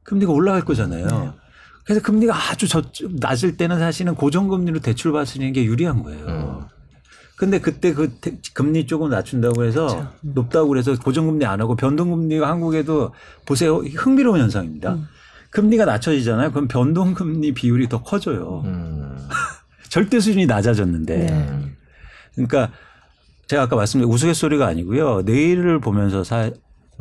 음. 0.08 0.10
금리가 0.10 0.32
올라갈 0.32 0.64
거잖아요. 0.64 1.06
네. 1.06 1.32
그래서 1.84 2.02
금리가 2.02 2.34
아주 2.36 2.68
저 2.68 2.82
낮을 3.20 3.58
때는 3.58 3.80
사실은 3.80 4.16
고정금리로 4.16 4.80
대출 4.80 5.12
받으시는 5.12 5.54
게 5.54 5.64
유리한 5.64 6.04
거예요. 6.04 6.68
근데 7.38 7.60
그때 7.60 7.94
그 7.94 8.18
금리 8.54 8.88
조금 8.88 9.10
낮춘다고 9.10 9.64
해서 9.64 9.88
그렇죠. 9.88 10.12
높다고 10.22 10.70
그래서 10.70 10.98
고정금리 10.98 11.46
안 11.46 11.62
하고 11.62 11.76
변동금리가 11.76 12.48
한국에도 12.48 13.14
보세요 13.46 13.78
흥미로운 13.78 14.40
현상입니다. 14.42 14.96
음. 14.96 15.08
금리가 15.52 15.86
낮춰지잖아요. 15.86 16.52
그럼 16.52 16.68
변동금리 16.68 17.54
비율이 17.54 17.90
더 17.90 18.02
커져요. 18.02 18.64
음. 18.66 19.18
절대 19.88 20.20
수준이 20.20 20.46
낮아졌는데. 20.46 21.18
네. 21.18 21.76
그러니까 22.34 22.72
제가 23.48 23.64
아까 23.64 23.76
말씀드린 23.76 24.12
우스갯소리가 24.12 24.68
아니고요. 24.68 25.22
내일을 25.22 25.80
보면서 25.80 26.24
사, 26.24 26.52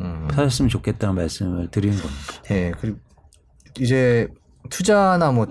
음. 0.01 0.27
사셨으면 0.31 0.69
좋겠다는 0.69 1.15
말씀을 1.15 1.69
드리는 1.69 1.97
겁니다. 1.97 2.43
네. 2.43 2.71
그리고 2.79 2.97
이제 3.79 4.27
투자나 4.69 5.31
뭐 5.31 5.47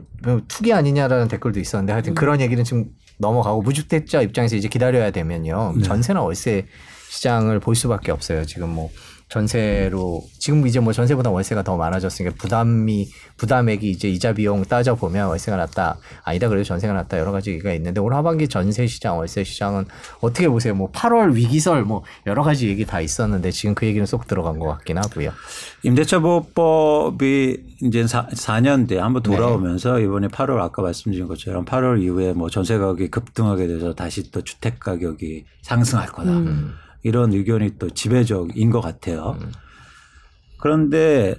투기 0.48 0.72
아니냐라는 0.72 1.28
댓글도 1.28 1.60
있었는데 1.60 1.92
하여튼 1.92 2.12
음. 2.12 2.14
그런 2.14 2.40
얘기는 2.40 2.62
지금 2.62 2.90
넘어가고 3.18 3.62
무주택자 3.62 4.22
입장에서 4.22 4.56
이제 4.56 4.68
기다려야 4.68 5.10
되면요. 5.10 5.74
네. 5.76 5.82
전세나 5.82 6.22
월세 6.22 6.66
시장을 7.10 7.60
볼 7.60 7.74
수밖에 7.74 8.12
없어요. 8.12 8.44
지금 8.44 8.70
뭐 8.70 8.90
전세로 9.28 10.22
지금 10.38 10.66
이제 10.66 10.78
뭐 10.78 10.92
전세보다 10.92 11.30
월세가 11.30 11.64
더 11.64 11.76
많아졌으니까 11.76 12.36
부담이 12.38 13.08
부담액이 13.36 13.90
이제 13.90 14.08
이자 14.08 14.32
비용 14.32 14.64
따져 14.64 14.94
보면 14.94 15.26
월세가 15.28 15.56
낫다 15.56 15.98
아니다 16.22 16.48
그래도 16.48 16.62
전세가 16.62 16.92
낫다 16.94 17.18
여러 17.18 17.32
가지 17.32 17.50
얘기가 17.50 17.72
있는데 17.74 18.00
올 18.00 18.14
하반기 18.14 18.46
전세 18.46 18.86
시장 18.86 19.18
월세 19.18 19.42
시장은 19.42 19.86
어떻게 20.20 20.48
보세요 20.48 20.74
뭐 20.76 20.92
8월 20.92 21.34
위기설 21.34 21.82
뭐 21.82 22.04
여러 22.26 22.44
가지 22.44 22.68
얘기 22.68 22.86
다 22.86 23.00
있었는데 23.00 23.50
지금 23.50 23.74
그 23.74 23.84
얘기는 23.86 24.06
쏙 24.06 24.28
들어간 24.28 24.60
것 24.60 24.66
같긴 24.66 24.98
하고요 24.98 25.32
임대차 25.82 26.20
보호법이 26.20 27.56
이제 27.82 28.06
4, 28.06 28.28
4년 28.28 28.88
뒤에 28.88 29.00
한번 29.00 29.22
돌아오면서 29.22 29.96
네. 29.96 30.04
이번에 30.04 30.28
8월 30.28 30.60
아까 30.60 30.82
말씀드린 30.82 31.26
것처럼 31.26 31.64
8월 31.64 32.00
이후에 32.00 32.32
뭐 32.32 32.48
전세 32.48 32.78
가격이 32.78 33.08
급등하게 33.08 33.66
돼서 33.66 33.92
다시 33.92 34.30
또 34.30 34.42
주택 34.42 34.78
가격이 34.80 35.44
상승할 35.62 36.06
거다. 36.06 36.30
음. 36.30 36.74
이런 37.06 37.32
의견이 37.32 37.78
또 37.78 37.88
지배적인 37.88 38.70
것 38.70 38.80
같아요. 38.80 39.38
음. 39.40 39.52
그런데 40.58 41.36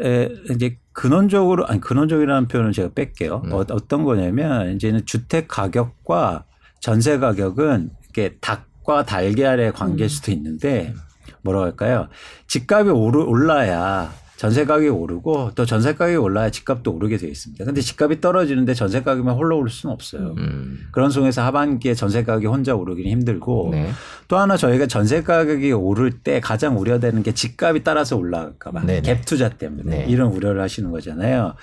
이제 0.49 0.77
근원적으로 0.93 1.67
아니 1.67 1.81
근원적이라는 1.81 2.47
표현은 2.47 2.71
제가 2.71 2.91
뺄게요. 2.95 3.41
음. 3.43 3.51
어, 3.51 3.57
어떤 3.57 4.05
거냐면 4.05 4.73
이제는 4.73 5.05
주택 5.05 5.49
가격과 5.49 6.45
전세 6.79 7.17
가격은 7.17 7.89
이게 8.09 8.37
닭과 8.39 9.03
달걀의 9.03 9.73
관계일 9.73 10.05
음. 10.05 10.07
수도 10.07 10.31
있는데 10.31 10.93
뭐라고 11.41 11.65
할까요? 11.65 12.07
집값이 12.47 12.89
올라야 12.89 14.13
전세 14.37 14.65
가격이 14.65 14.89
오르고 14.89 15.51
또 15.55 15.65
전세 15.65 15.95
가격이 15.95 16.15
올라야 16.17 16.51
집값도 16.51 16.93
오르게 16.93 17.17
되어 17.17 17.27
있습니다. 17.27 17.65
근데 17.65 17.81
집값이 17.81 18.21
떨어지는데 18.21 18.75
전세 18.75 19.01
가격만 19.01 19.35
홀로 19.35 19.57
오를 19.57 19.71
수는 19.71 19.91
없어요. 19.91 20.35
음. 20.37 20.85
그런 20.91 21.09
속에서 21.09 21.41
하반기에 21.41 21.95
전세 21.95 22.23
가격이 22.23 22.45
혼자 22.45 22.75
오르기는 22.75 23.09
힘들고 23.09 23.69
네. 23.71 23.89
또 24.27 24.37
하나 24.37 24.55
저희가 24.55 24.85
전세 24.85 25.23
가격이 25.23 25.71
오를 25.71 26.11
때 26.11 26.39
가장 26.39 26.79
우려되는 26.79 27.23
게 27.23 27.33
집값이 27.33 27.83
따라서 27.83 28.15
올라갈까 28.15 28.71
봐. 28.71 28.83
네, 28.85 29.01
네. 29.01 29.15
갭 29.15 29.25
투자 29.25 29.49
때문에 29.49 29.97
네. 29.97 30.05
이런 30.07 30.31
우려를 30.31 30.61
하시는 30.61 30.91
거잖아요. 30.91 31.55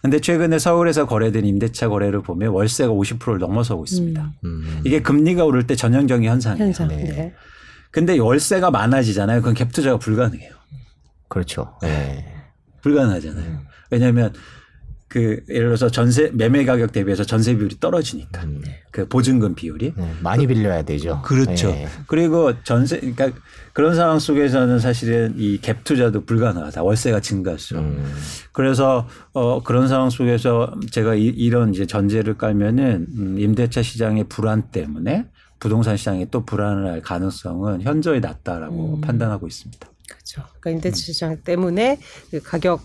근데 0.00 0.20
최근에 0.20 0.60
서울에서 0.60 1.06
거래된 1.06 1.44
임대차 1.44 1.88
거래를 1.88 2.22
보면 2.22 2.50
월세가 2.50 2.92
50%를 2.92 3.38
넘어서고 3.40 3.82
있습니다. 3.82 4.22
음. 4.44 4.48
음. 4.48 4.80
이게 4.84 5.02
금리가 5.02 5.44
오를 5.44 5.66
때 5.66 5.74
전형적인 5.74 6.30
현상이에요. 6.30 6.64
현상. 6.64 6.86
네. 6.88 7.34
근데 7.90 8.16
월세가 8.16 8.70
많아지잖아요. 8.70 9.40
그건 9.40 9.54
갭 9.54 9.74
투자가 9.74 9.98
불가능해요. 9.98 10.59
그렇죠. 11.30 11.78
네. 11.80 12.26
불가능하잖아요. 12.82 13.60
왜냐하면 13.90 14.32
그 15.08 15.42
예를 15.48 15.66
들어서 15.68 15.90
전세 15.90 16.30
매매 16.32 16.64
가격 16.64 16.92
대비해서 16.92 17.24
전세 17.24 17.56
비율이 17.56 17.80
떨어지니까 17.80 18.44
음. 18.44 18.62
그 18.92 19.08
보증금 19.08 19.56
비율이 19.56 19.94
네, 19.96 20.14
많이 20.20 20.46
빌려야 20.46 20.82
되죠. 20.82 21.20
그렇죠. 21.24 21.68
네. 21.72 21.88
그리고 22.06 22.52
전세 22.62 23.00
그러니까 23.00 23.32
그런 23.72 23.96
상황 23.96 24.20
속에서는 24.20 24.78
사실은 24.78 25.34
이 25.36 25.58
갭 25.60 25.82
투자도 25.82 26.26
불가능하다. 26.26 26.84
월세가 26.84 27.20
증가할수록. 27.20 27.82
음. 27.82 28.12
그래서 28.52 29.08
어 29.32 29.60
그런 29.64 29.88
상황 29.88 30.10
속에서 30.10 30.72
제가 30.92 31.16
이, 31.16 31.24
이런 31.24 31.74
이제 31.74 31.86
전제를 31.86 32.38
깔면은 32.38 33.06
음, 33.18 33.36
임대차 33.40 33.82
시장의 33.82 34.24
불안 34.28 34.70
때문에 34.70 35.26
부동산 35.58 35.96
시장이 35.96 36.28
또 36.30 36.44
불안할 36.44 37.02
가능성은 37.02 37.82
현저히 37.82 38.20
낮다라고 38.20 38.94
음. 38.94 39.00
판단하고 39.00 39.48
있습니다. 39.48 39.88
그렇죠. 40.34 40.48
그러니까 40.60 40.70
임대차 40.70 40.96
시장 40.96 41.36
때문에 41.42 41.98
그 42.30 42.40
가격 42.40 42.82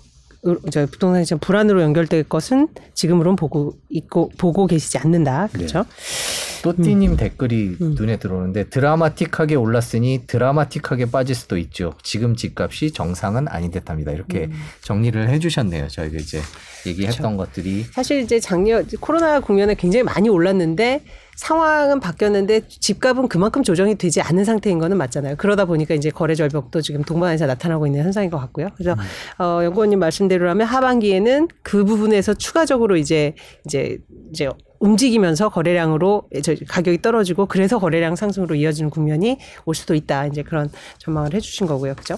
저 0.72 0.86
부동산 0.86 1.24
시장 1.24 1.40
불안으로 1.40 1.82
연결될 1.82 2.24
것은 2.24 2.68
지금으로는 2.94 3.36
보고 3.36 3.74
있고 3.90 4.30
보고 4.38 4.68
계시지 4.68 5.00
않는다. 5.00 5.48
그렇죠. 5.52 5.80
네. 5.80 6.62
또띠님 6.62 7.12
음. 7.12 7.18
댓글이 7.18 7.78
음. 7.82 7.96
눈에 7.96 8.18
들어오는데 8.18 8.70
드라마틱하게 8.70 9.56
올랐으니 9.56 10.24
드라마틱하게 10.28 11.10
빠질 11.12 11.36
수도 11.36 11.58
있죠. 11.58 11.94
지금 12.04 12.36
집값이 12.36 12.92
정상은 12.92 13.48
아닌 13.48 13.72
듯합니다. 13.72 14.12
이렇게 14.12 14.46
음. 14.46 14.54
정리를 14.82 15.30
해주셨네요. 15.30 15.88
저희가 15.88 16.18
이제 16.20 16.42
얘기했던 16.86 17.38
그렇죠. 17.38 17.38
것들이 17.38 17.86
사실 17.92 18.22
이제 18.22 18.40
작년 18.40 18.86
코로나 19.00 19.40
국면에 19.40 19.74
굉장히 19.74 20.04
많이 20.04 20.30
올랐는데 20.30 21.04
상황은 21.36 22.00
바뀌었는데 22.00 22.68
집값은 22.68 23.28
그만큼 23.28 23.64
조정이 23.64 23.96
되지 23.96 24.22
않은 24.22 24.46
상태인 24.46 24.80
거는 24.80 24.98
맞잖아요. 24.98 25.36
그러다 25.38 25.66
보니까 25.66 25.94
이제 25.94 26.10
거래 26.10 26.36
절벽도 26.36 26.82
지금 26.82 27.04
동반해서 27.04 27.46
나타나고 27.46 27.88
있는 27.88 28.04
현상인 28.04 28.30
것 28.30 28.38
같고요. 28.40 28.70
그래서 28.76 28.94
음. 28.94 29.44
어 29.44 29.64
연구원님 29.64 30.00
말씀대로라면 30.00 30.68
하반기에는 30.68 31.48
그 31.62 31.86
부분에서 31.86 32.34
추가적으로 32.34 32.98
이제 32.98 33.36
이제 33.66 33.98
이제 34.32 34.50
움직이면서 34.80 35.50
거래량으로 35.50 36.30
가격이 36.68 37.02
떨어지고 37.02 37.48
그래서 37.48 37.80
거래량 37.80 38.16
상승으로 38.16 38.56
이어지는 38.56 38.90
국면이 38.90 39.40
올 39.66 39.74
수도 39.76 39.96
있다. 39.96 40.28
이제 40.28 40.44
그런 40.44 40.70
전망을 41.00 41.34
해주신 41.34 41.66
거고요. 41.68 41.96
그죠? 41.96 42.16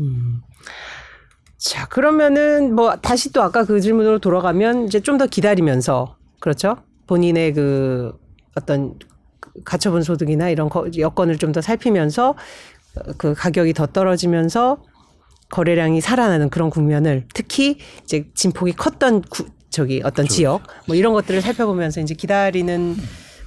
음. 0.00 0.04
음. 0.04 0.40
자, 1.58 1.86
그러면은 1.86 2.74
뭐 2.74 2.96
다시 2.96 3.32
또 3.32 3.42
아까 3.42 3.64
그 3.64 3.80
질문으로 3.80 4.18
돌아가면 4.18 4.86
이제 4.86 5.00
좀 5.00 5.18
더 5.18 5.26
기다리면서 5.26 6.16
그렇죠? 6.40 6.76
본인의 7.06 7.52
그 7.54 8.12
어떤 8.56 8.94
가처분 9.64 10.02
소득이나 10.02 10.48
이런 10.50 10.68
여건을 10.98 11.38
좀 11.38 11.52
더 11.52 11.60
살피면서 11.60 12.34
그 13.18 13.34
가격이 13.34 13.72
더 13.74 13.86
떨어지면서 13.86 14.82
거래량이 15.50 16.00
살아나는 16.00 16.48
그런 16.48 16.70
국면을 16.70 17.26
특히 17.34 17.78
이제 18.04 18.30
진폭이 18.34 18.72
컸던 18.72 19.22
구, 19.22 19.46
저기 19.70 19.98
어떤 20.00 20.24
그렇죠. 20.24 20.34
지역 20.34 20.62
뭐 20.86 20.96
이런 20.96 21.12
것들을 21.12 21.40
살펴보면서 21.42 22.00
이제 22.00 22.14
기다리는 22.14 22.96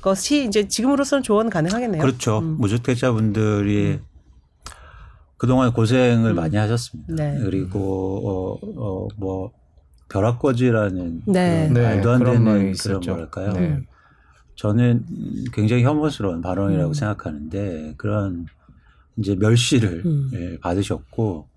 것이 0.01 0.45
이제 0.45 0.68
지금으로서는 0.68 1.24
조언 1.24 1.49
가능하겠네요. 1.49 2.01
그렇죠. 2.01 2.39
음. 2.39 2.58
무주택자분들이 2.60 3.93
음. 3.93 4.06
그동안 5.38 5.74
고생을 5.74 6.32
음. 6.32 6.36
많이 6.36 6.58
하셨습니다. 6.58 7.14
네. 7.14 7.39
그리고 7.41 8.60
어, 8.62 8.68
어, 8.78 9.08
뭐 9.18 9.51
벼락거지라는 10.10 11.22
네. 11.26 11.70
네. 11.72 11.82
말도 11.82 12.12
안 12.12 12.24
되는 12.24 12.43
그런, 12.43 12.74
그런 12.74 13.01
뭐랄까요. 13.01 13.53
네. 14.56 14.62
저는 14.62 15.06
굉장히 15.53 15.84
혐오스러운 15.84 16.41
발언이라고 16.41 16.89
음. 16.89 16.93
생각하는데 16.93 17.93
그런 17.97 18.47
이제 19.18 19.36
멸시를 19.36 20.03
음. 20.06 20.32
예, 20.34 20.58
받으셨고 20.60 21.47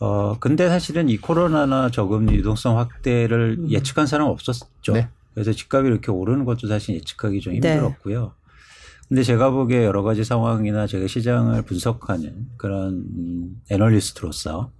어 0.00 0.38
근데 0.40 0.68
사실은 0.68 1.08
이 1.08 1.16
코로나나 1.16 1.90
저금리 1.90 2.34
유동성 2.34 2.78
확대를 2.78 3.56
음. 3.60 3.70
예측한 3.70 4.06
사람 4.06 4.26
은 4.26 4.32
없었죠. 4.32 4.92
네. 4.92 5.08
그래서 5.32 5.52
집값이 5.52 5.88
이렇게 5.88 6.10
오르는 6.10 6.44
것도 6.44 6.68
사실 6.68 6.94
예측하기 6.96 7.40
좀 7.40 7.58
네. 7.58 7.74
힘들었고요. 7.74 8.22
네. 8.22 8.30
근데 9.08 9.22
제가 9.22 9.50
보기에 9.50 9.84
여러 9.84 10.02
가지 10.02 10.24
상황이나 10.24 10.86
제가 10.86 11.06
시장을 11.06 11.62
분석하는 11.62 12.48
그런 12.56 13.04
음, 13.16 13.60
애널리스트로서 13.70 14.70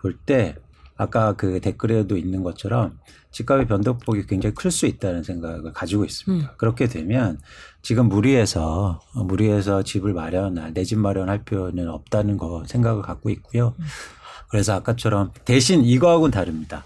볼 0.00 0.18
때 0.26 0.56
아까 1.00 1.32
그 1.32 1.60
댓글에도 1.60 2.18
있는 2.18 2.42
것처럼 2.42 2.98
집값의 3.30 3.66
변동폭이 3.68 4.26
굉장히 4.26 4.54
클 4.54 4.70
수 4.70 4.84
있다는 4.84 5.22
생각을 5.22 5.72
가지고 5.72 6.04
있습니다. 6.04 6.50
음. 6.50 6.54
그렇게 6.58 6.88
되면 6.88 7.38
지금 7.80 8.08
무리해서 8.08 9.00
무리해서 9.14 9.82
집을 9.82 10.12
마련할 10.12 10.74
내 10.74 10.84
집 10.84 10.98
마련할 10.98 11.44
필요는 11.44 11.88
없다는 11.88 12.36
거 12.36 12.64
생각을 12.66 13.00
갖고 13.02 13.30
있고요. 13.30 13.74
음. 13.78 13.84
그래서 14.50 14.74
아까처럼 14.74 15.30
대신 15.46 15.84
이거하고는 15.84 16.32
다릅니다. 16.32 16.84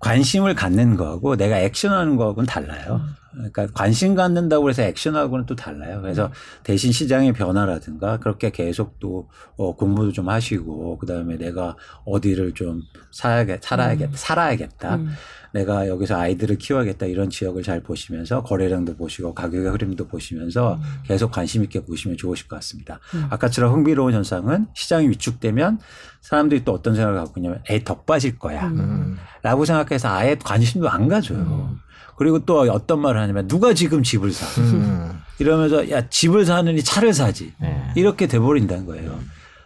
관심을 0.00 0.54
갖는 0.54 0.96
거하고 0.96 1.36
내가 1.36 1.58
액션하는 1.58 2.16
거하고는 2.16 2.46
달라요. 2.46 3.00
그러니까 3.32 3.68
관심 3.72 4.14
갖는다고 4.14 4.68
해서 4.68 4.82
액션하고는 4.82 5.46
또 5.46 5.54
달라요. 5.54 6.00
그래서 6.02 6.32
대신 6.64 6.90
시장의 6.90 7.32
변화라든가 7.32 8.18
그렇게 8.18 8.50
계속 8.50 8.98
또 8.98 9.28
어, 9.56 9.76
공부도 9.76 10.12
좀 10.12 10.28
하시고 10.28 10.98
그다음에 10.98 11.36
내가 11.36 11.76
어디를 12.04 12.54
좀 12.54 12.82
살아야겠, 13.12 13.62
살아야겠, 13.62 14.08
음. 14.08 14.12
살아야겠다. 14.14 14.96
음. 14.96 15.10
내가 15.52 15.88
여기서 15.88 16.16
아이들을 16.16 16.58
키워야겠다 16.58 17.06
이런 17.06 17.30
지역을 17.30 17.62
잘 17.62 17.82
보시면서 17.82 18.42
거래량도 18.42 18.96
보시고 18.96 19.34
가격의 19.34 19.70
흐름도 19.70 20.06
보시면서 20.06 20.74
음. 20.74 20.80
계속 21.04 21.30
관심 21.30 21.64
있게 21.64 21.84
보시면 21.84 22.16
좋으실 22.16 22.48
것 22.48 22.56
같습니다. 22.56 23.00
음. 23.14 23.26
아까처럼 23.30 23.72
흥미로운 23.72 24.14
현상은 24.14 24.66
시장이 24.74 25.08
위축되면 25.08 25.78
사람들이 26.20 26.64
또 26.64 26.72
어떤 26.72 26.94
생각을 26.94 27.18
갖고 27.18 27.40
있냐면 27.40 27.62
애더 27.68 28.02
빠질 28.02 28.38
거야 28.38 28.66
음. 28.68 29.16
라고 29.42 29.64
생각해서 29.64 30.08
아예 30.08 30.36
관심도 30.36 30.88
안 30.88 31.08
가져요. 31.08 31.38
음. 31.38 31.78
그리고 32.16 32.44
또 32.44 32.60
어떤 32.60 33.00
말을 33.00 33.20
하냐면 33.20 33.48
누가 33.48 33.72
지금 33.72 34.02
집을 34.02 34.30
사 34.30 34.60
음. 34.60 35.20
이러면서 35.38 35.90
야 35.90 36.06
집을 36.08 36.44
사느니 36.44 36.82
차를 36.84 37.14
사지 37.14 37.54
네. 37.58 37.90
이렇게 37.96 38.26
돼버린다는 38.26 38.84
거예요. 38.84 39.18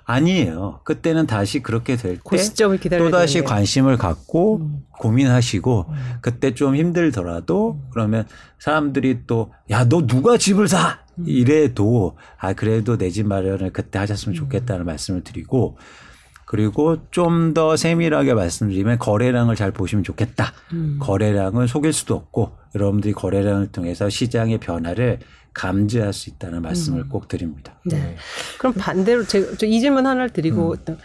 아니에요. 0.04 0.80
그때는 0.84 1.26
다시 1.26 1.60
그렇게 1.62 1.96
될 1.96 2.18
때 2.18 2.20
또 2.98 3.10
다시 3.10 3.42
관심을 3.42 3.96
갖고 3.96 4.56
음. 4.58 4.82
고민하시고 4.98 5.86
음. 5.88 5.94
그때 6.20 6.54
좀 6.54 6.76
힘들더라도 6.76 7.72
음. 7.82 7.88
그러면 7.90 8.26
사람들이 8.58 9.26
또 9.26 9.50
야 9.70 9.84
너 9.88 10.06
누가 10.06 10.36
집을 10.36 10.68
사 10.68 10.98
음. 11.18 11.24
이래도 11.26 12.16
아 12.38 12.52
그래도 12.52 12.96
내 12.98 13.10
집 13.10 13.26
마련을 13.26 13.72
그때 13.72 13.98
하셨으면 13.98 14.34
좋겠다는 14.34 14.84
음. 14.84 14.86
말씀을 14.86 15.22
드리고 15.24 15.78
그리고 16.46 16.98
좀 17.10 17.54
더 17.54 17.76
세밀하게 17.76 18.34
말씀드리면 18.34 18.98
거래량을 18.98 19.56
잘 19.56 19.70
보시면 19.72 20.04
좋겠다. 20.04 20.52
음. 20.72 20.98
거래량을 21.00 21.66
속일 21.68 21.92
수도 21.92 22.14
없고 22.14 22.56
여러분들이 22.74 23.14
거래량을 23.14 23.68
통해서 23.68 24.08
시장의 24.10 24.58
변화를 24.58 25.20
감지할 25.54 26.12
수 26.12 26.30
있다는 26.30 26.62
말씀을 26.62 27.00
음. 27.02 27.08
꼭 27.08 27.28
드립니다. 27.28 27.80
네. 27.86 27.96
네. 27.96 28.16
그럼 28.58 28.74
반대로 28.74 29.24
제가 29.24 29.52
이 29.62 29.80
질문 29.80 30.06
하나를 30.06 30.30
드리고 30.30 30.76
음. 30.88 30.96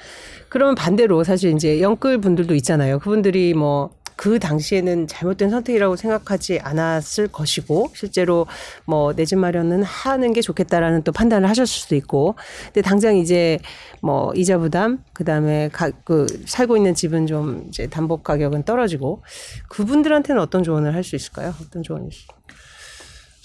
그러면 0.50 0.76
반대로 0.76 1.24
사실 1.24 1.54
이제 1.54 1.80
영끌 1.80 2.20
분들도 2.20 2.56
있잖아요. 2.56 3.00
그분들이 3.00 3.54
뭐 3.54 4.00
그 4.20 4.38
당시에는 4.38 5.08
잘못된 5.08 5.50
선택이라고 5.50 5.96
생각하지 5.96 6.60
않았을 6.60 7.30
것이고 7.30 7.92
실제로 7.96 8.48
뭐 8.84 9.14
내 9.14 9.24
집 9.24 9.38
마련은 9.38 9.82
하는 9.84 10.34
게 10.34 10.42
좋겠다라는 10.42 11.04
또 11.04 11.14
판단을 11.14 11.48
하셨을 11.48 11.68
수도 11.68 11.96
있고 11.96 12.36
근데 12.66 12.82
당장 12.82 13.16
이제 13.16 13.60
뭐 14.02 14.34
이자 14.36 14.58
부담 14.58 15.02
그다음에 15.14 15.70
가, 15.70 15.90
그 16.04 16.28
살고 16.46 16.76
있는 16.76 16.96
집은 16.96 17.28
좀 17.28 17.64
이제 17.70 17.88
담보 17.88 18.18
가격은 18.18 18.64
떨어지고 18.64 19.24
그분들한테는 19.70 20.42
어떤 20.42 20.64
조언을 20.64 20.94
할 20.94 21.04
수 21.06 21.16
있을까요? 21.16 21.54
어떤 21.62 21.82
조언이 21.82 22.10
있을까요? 22.10 22.39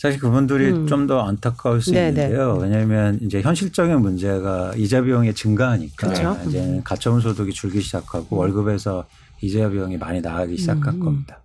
사실 0.05 0.20
그분들이 0.20 0.70
음. 0.70 0.86
좀더 0.86 1.20
안타까울 1.20 1.80
수 1.80 1.90
네네. 1.90 2.09
있는데요. 2.09 2.59
왜냐하면 2.61 3.18
이제 3.22 3.40
현실적인 3.40 4.02
문제가 4.02 4.74
이자 4.76 5.00
비용이 5.00 5.32
증가하니까 5.32 6.09
그렇죠? 6.09 6.38
이제 6.46 6.62
음. 6.62 6.82
가처분 6.84 7.22
소득이 7.22 7.55
줄기 7.55 7.80
시작하고 7.80 8.36
음. 8.36 8.38
월급에서 8.38 9.07
이자 9.40 9.70
비용이 9.70 9.96
많이 9.96 10.20
나가기 10.20 10.59
시작할 10.59 10.92
음. 10.92 11.00
겁니다. 11.00 11.40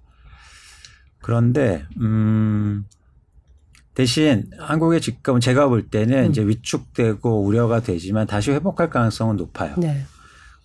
그런데 1.21 1.85
음 2.01 2.83
대신 3.93 4.49
한국의 4.59 4.99
집값은 4.99 5.39
제가 5.39 5.69
볼 5.69 5.87
때는 5.87 6.25
음. 6.25 6.29
이제 6.29 6.45
위축되고 6.45 7.41
우려가 7.41 7.79
되지만 7.79 8.27
다시 8.27 8.51
회복할 8.51 8.89
가능성은 8.89 9.37
높아요. 9.37 9.75
네. 9.77 10.03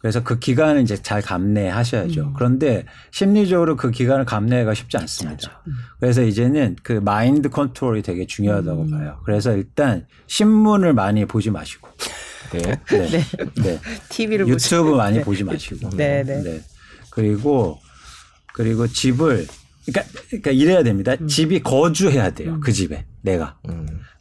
그래서 0.05 0.23
그 0.23 0.39
기간을 0.39 0.83
이제 0.83 0.99
잘 0.99 1.23
감내하셔야죠. 1.23 2.25
음. 2.25 2.33
그런데 2.37 2.85
심리적으로 3.11 3.75
그 3.75 3.91
기간을 3.91 4.27
감내가 4.27 4.75
쉽지 4.75 4.99
않습니다. 4.99 5.63
음. 5.67 5.73
그래서 5.99 6.23
이제는 6.23 6.77
그 6.83 6.93
마인드 6.93 7.49
컨트롤이 7.49 8.03
되게 8.03 8.27
중요하다고 8.27 8.83
음. 8.83 8.91
봐요. 8.91 9.23
그래서 9.25 9.57
일단 9.57 10.07
신문을 10.27 10.93
많이 10.93 11.25
보지 11.25 11.51
마시고. 11.51 11.89
네. 12.53 12.61
네. 12.91 13.09
네. 13.09 13.25
네. 13.63 13.81
TV를 14.11 14.47
유튜브 14.47 14.91
보시... 14.91 14.97
많이 14.99 15.17
네. 15.17 15.25
보지 15.25 15.43
마시고. 15.43 15.89
네, 15.97 16.23
네. 16.23 16.43
네. 16.43 16.61
그리고 17.09 17.81
그리고 18.53 18.87
집을 18.87 19.47
그러니까, 19.87 20.21
그러니까 20.29 20.51
이래야 20.51 20.83
됩니다. 20.83 21.15
음. 21.19 21.29
집이 21.29 21.63
거주해야 21.63 22.29
돼요. 22.33 22.57
음. 22.57 22.61
그 22.61 22.73
집에 22.73 23.07
내가. 23.23 23.57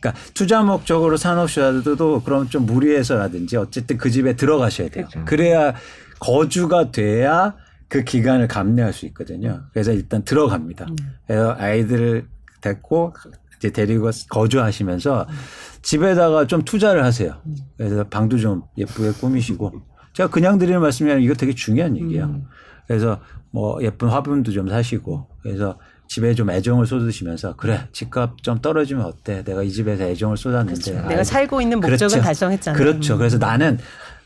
음. 0.03 0.09
그러니까 0.09 0.13
투자 0.33 0.61
목적으로 0.61 1.15
산업시설도 1.17 2.23
그럼 2.23 2.49
좀 2.49 2.65
무리해서라든지 2.65 3.55
어쨌든 3.57 3.97
그 3.97 4.09
집에 4.09 4.35
들어가셔야 4.35 4.89
돼요. 4.89 5.07
그렇죠. 5.09 5.25
그래야 5.25 5.73
거주가 6.19 6.91
돼야 6.91 7.55
그 7.87 8.03
기간을 8.03 8.47
감내할 8.47 8.91
수 8.91 9.05
있거든요. 9.07 9.63
그래서 9.71 9.91
일단 9.91 10.23
들어갑니다. 10.23 10.85
음. 10.89 10.95
그래서 11.27 11.55
아이들을 11.57 12.27
데리고 12.61 13.13
이제 13.57 13.71
데리고 13.71 14.09
거주하시면서 14.29 15.27
음. 15.29 15.35
집에다가 15.81 16.47
좀 16.47 16.63
투자를 16.63 17.03
하세요. 17.03 17.35
음. 17.45 17.55
그래서 17.77 18.03
방도 18.05 18.37
좀 18.37 18.63
예쁘게 18.77 19.11
꾸미시고 19.19 19.71
제가 20.13 20.29
그냥 20.29 20.57
드리는 20.57 20.79
말씀이 20.81 21.11
아니라 21.11 21.23
이거 21.23 21.33
되게 21.33 21.53
중요한 21.53 21.97
얘기예요. 21.97 22.25
음. 22.25 22.45
그래서 22.87 23.21
뭐 23.51 23.81
예쁜 23.83 24.09
화분도 24.09 24.51
좀 24.51 24.67
사시고 24.67 25.27
그래서 25.41 25.77
집에 26.13 26.35
좀 26.35 26.51
애정을 26.51 26.85
쏟으시면서 26.85 27.55
그래 27.55 27.87
집값 27.91 28.43
좀 28.43 28.59
떨어지면 28.61 29.03
어때? 29.03 29.43
내가 29.43 29.63
이 29.63 29.71
집에서 29.71 30.03
애정을 30.03 30.37
쏟았는데 30.37 30.91
그렇죠. 30.91 31.07
내가 31.07 31.23
살고 31.23 31.59
있는 31.59 31.77
목적을 31.79 31.97
그렇죠. 31.97 32.21
달성했잖아요. 32.21 32.77
그렇죠. 32.77 33.17
그래서 33.17 33.37
음. 33.37 33.39
나는 33.39 33.79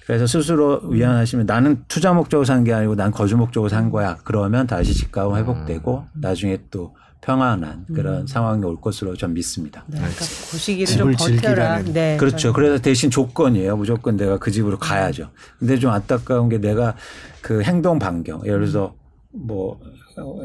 그래서 0.06 0.28
스스로 0.28 0.82
위안하시면 0.84 1.46
나는 1.46 1.86
투자 1.88 2.12
목적으로 2.12 2.44
산 2.44 2.66
게 2.66 2.74
아니고 2.74 2.96
난 2.96 3.12
거주 3.12 3.38
목적으로 3.38 3.70
산 3.70 3.90
거야. 3.90 4.18
그러면 4.26 4.68
다시 4.68 4.94
집값은 4.94 5.38
회복되고 5.38 6.00
음. 6.14 6.22
나중에 6.22 6.58
또 6.72 6.94
평안한 7.22 7.86
그런 7.96 8.22
음. 8.24 8.28
상황이 8.28 8.62
올 8.66 8.82
것으로 8.82 9.16
좀 9.16 9.34
믿습니다. 9.34 9.86
네, 9.88 9.98
그러니까 9.98 10.20
그 10.20 10.58
시기를 10.58 10.94
좀 10.94 11.14
버텨라. 11.14 11.84
네, 11.84 12.18
그렇죠. 12.18 12.52
그래서 12.52 12.82
대신 12.82 13.10
조건이에요. 13.10 13.78
무조건 13.78 14.18
내가 14.18 14.38
그 14.40 14.52
집으로 14.52 14.78
가야죠. 14.78 15.30
근데 15.58 15.80
좀 15.80 15.92
안타까운 15.92 16.50
게 16.50 16.58
내가 16.58 16.96
그 17.42 17.62
행동 17.64 17.98
반경, 17.98 18.42
예를 18.46 18.60
들어서 18.60 18.94
뭐 19.32 19.80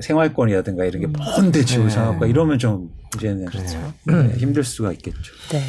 생활권이라든가 0.02 0.84
이런 0.84 1.00
게 1.00 1.06
음. 1.06 1.12
먼데 1.12 1.64
지고 1.64 1.88
생각과 1.88 2.26
이러면 2.26 2.58
좀 2.58 2.90
이제는 3.16 3.46
그렇죠. 3.46 3.78
네, 4.06 4.34
힘들 4.36 4.64
수가 4.64 4.92
있겠죠. 4.92 5.32
네. 5.50 5.60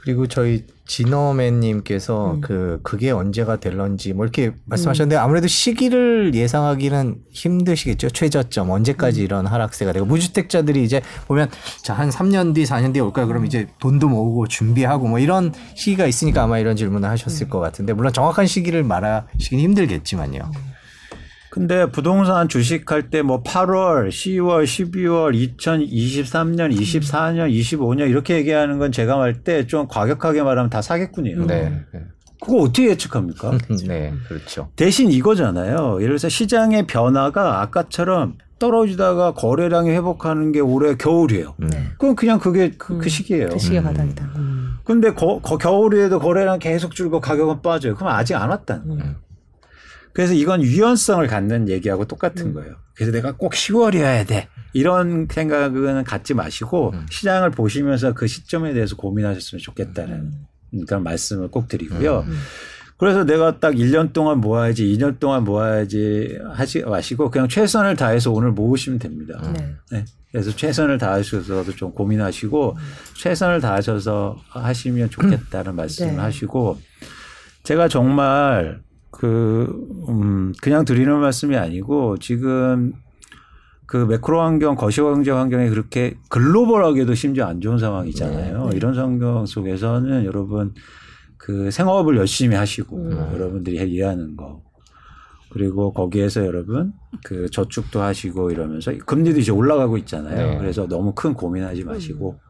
그리고 0.00 0.26
저희 0.26 0.64
진어맨님께서 0.86 2.34
음. 2.34 2.40
그 2.40 2.80
그게 2.82 3.10
언제가 3.10 3.56
될런지 3.56 4.14
뭐 4.14 4.24
이렇게 4.24 4.52
말씀하셨는데 4.64 5.16
음. 5.16 5.20
아무래도 5.20 5.48
시기를 5.48 6.34
예상하기는 6.34 7.16
힘드시겠죠 7.30 8.08
최저점 8.08 8.70
언제까지 8.70 9.20
음. 9.20 9.24
이런 9.24 9.46
하락세가 9.46 9.92
되고 9.92 10.06
무주택자들이 10.06 10.82
이제 10.82 11.02
보면 11.26 11.50
자 11.82 11.94
한 11.94 12.08
3년 12.10 12.54
뒤 12.54 12.64
4년 12.64 12.94
뒤에 12.94 13.02
올까요 13.02 13.26
그럼 13.26 13.44
이제 13.44 13.66
돈도 13.80 14.08
모으고 14.08 14.46
준비하고 14.46 15.08
뭐 15.08 15.18
이런 15.18 15.52
시기가 15.74 16.06
있으니까 16.06 16.44
아마 16.44 16.58
이런 16.58 16.76
질문을 16.76 17.06
하셨을 17.08 17.46
음. 17.46 17.50
것 17.50 17.58
같은데 17.60 17.92
물론 17.92 18.12
정확한 18.12 18.46
시기를 18.46 18.84
말하시긴 18.84 19.58
힘들겠지만요. 19.58 20.50
음. 21.58 21.68
근데 21.68 21.90
부동산 21.90 22.48
주식할 22.48 23.10
때 23.10 23.22
뭐 23.22 23.42
8월, 23.42 24.08
10월, 24.08 24.64
12월, 24.64 25.34
2023년, 25.58 26.72
24년, 26.72 27.52
25년 27.52 28.08
이렇게 28.08 28.36
얘기하는 28.36 28.78
건 28.78 28.92
제가 28.92 29.16
말때좀 29.16 29.88
과격하게 29.88 30.42
말하면 30.42 30.70
다 30.70 30.80
사기꾼이에요. 30.80 31.46
네. 31.46 31.84
그거 32.40 32.58
어떻게 32.62 32.88
예측합니까? 32.90 33.58
네, 33.86 34.14
그렇죠. 34.28 34.70
대신 34.76 35.10
이거잖아요. 35.10 35.96
예를 35.96 36.10
들어서 36.10 36.28
시장의 36.28 36.86
변화가 36.86 37.60
아까처럼 37.62 38.38
떨어지다가 38.58 39.34
거래량이 39.34 39.90
회복하는 39.90 40.52
게 40.52 40.60
올해 40.60 40.96
겨울이에요. 40.96 41.54
네. 41.58 41.88
그럼 41.98 42.16
그냥 42.16 42.38
그게 42.38 42.70
그, 42.70 42.76
그 42.78 42.94
음, 42.94 42.98
그 43.00 43.08
시기예요. 43.08 43.48
그 43.48 43.58
시기가 43.58 43.82
바닥이다. 43.82 44.24
음. 44.36 44.78
근데 44.84 45.12
거, 45.12 45.40
거, 45.40 45.58
겨울에도 45.58 46.18
거래량 46.18 46.58
계속 46.58 46.94
줄고 46.94 47.20
가격은 47.20 47.62
빠져요. 47.62 47.94
그럼 47.94 48.12
아직 48.12 48.34
안 48.34 48.48
왔다는 48.50 48.88
거예요. 48.88 49.02
음. 49.04 49.16
그래서 50.18 50.34
이건 50.34 50.64
유연성을 50.64 51.24
갖는 51.28 51.68
얘기하고 51.68 52.04
똑같은 52.04 52.46
음. 52.46 52.54
거예요. 52.54 52.74
그래서 52.96 53.12
내가 53.12 53.36
꼭 53.36 53.52
10월이어야 53.52 54.26
돼. 54.26 54.48
이런 54.72 55.28
생각은 55.30 56.02
갖지 56.02 56.34
마시고 56.34 56.90
음. 56.92 57.06
시장을 57.08 57.52
보시면서 57.52 58.14
그 58.14 58.26
시점에 58.26 58.72
대해서 58.72 58.96
고민하셨으면 58.96 59.60
좋겠다는 59.60 60.32
음. 60.74 60.86
그런 60.86 61.04
말씀을 61.04 61.52
꼭 61.52 61.68
드리고요. 61.68 62.24
음. 62.26 62.36
그래서 62.96 63.22
내가 63.22 63.60
딱 63.60 63.74
1년 63.74 64.12
동안 64.12 64.40
모아야지, 64.40 64.86
2년 64.86 65.20
동안 65.20 65.44
모아야지 65.44 66.36
하지 66.52 66.82
마시고 66.82 67.30
그냥 67.30 67.46
최선을 67.46 67.94
다해서 67.94 68.32
오늘 68.32 68.50
모으시면 68.50 68.98
됩니다. 68.98 69.40
네. 69.54 69.76
네. 69.92 70.04
그래서 70.32 70.50
최선을 70.50 70.98
다하셔서도 70.98 71.76
좀 71.76 71.92
고민하시고 71.92 72.72
음. 72.72 72.82
최선을 73.14 73.60
다하셔서 73.60 74.36
하시면 74.48 75.10
좋겠다는 75.10 75.76
말씀을 75.78 76.16
네. 76.16 76.18
하시고 76.18 76.80
제가 77.62 77.86
정말 77.86 78.80
그, 79.10 79.86
음, 80.08 80.52
그냥 80.60 80.84
드리는 80.84 81.18
말씀이 81.18 81.56
아니고 81.56 82.18
지금 82.18 82.92
그 83.86 83.96
매크로 83.96 84.40
환경, 84.40 84.74
거시경 84.74 85.24
제 85.24 85.30
환경이 85.30 85.70
그렇게 85.70 86.18
글로벌하게도 86.28 87.14
심지어 87.14 87.46
안 87.46 87.60
좋은 87.60 87.78
상황이잖아요. 87.78 88.64
네, 88.64 88.70
네. 88.70 88.76
이런 88.76 88.94
상황 88.94 89.46
속에서는 89.46 90.26
여러분 90.26 90.74
그 91.38 91.70
생업을 91.70 92.18
열심히 92.18 92.54
하시고 92.54 92.96
음. 92.96 93.30
여러분들이 93.32 93.76
일하는 93.76 94.36
거 94.36 94.62
그리고 95.50 95.94
거기에서 95.94 96.44
여러분 96.44 96.92
그 97.24 97.48
저축도 97.50 98.02
하시고 98.02 98.50
이러면서 98.50 98.92
금리도 99.06 99.40
이제 99.40 99.52
올라가고 99.52 99.96
있잖아요. 99.98 100.50
네. 100.50 100.58
그래서 100.58 100.86
너무 100.86 101.14
큰 101.14 101.32
고민하지 101.32 101.84
마시고 101.84 102.32
음. 102.32 102.47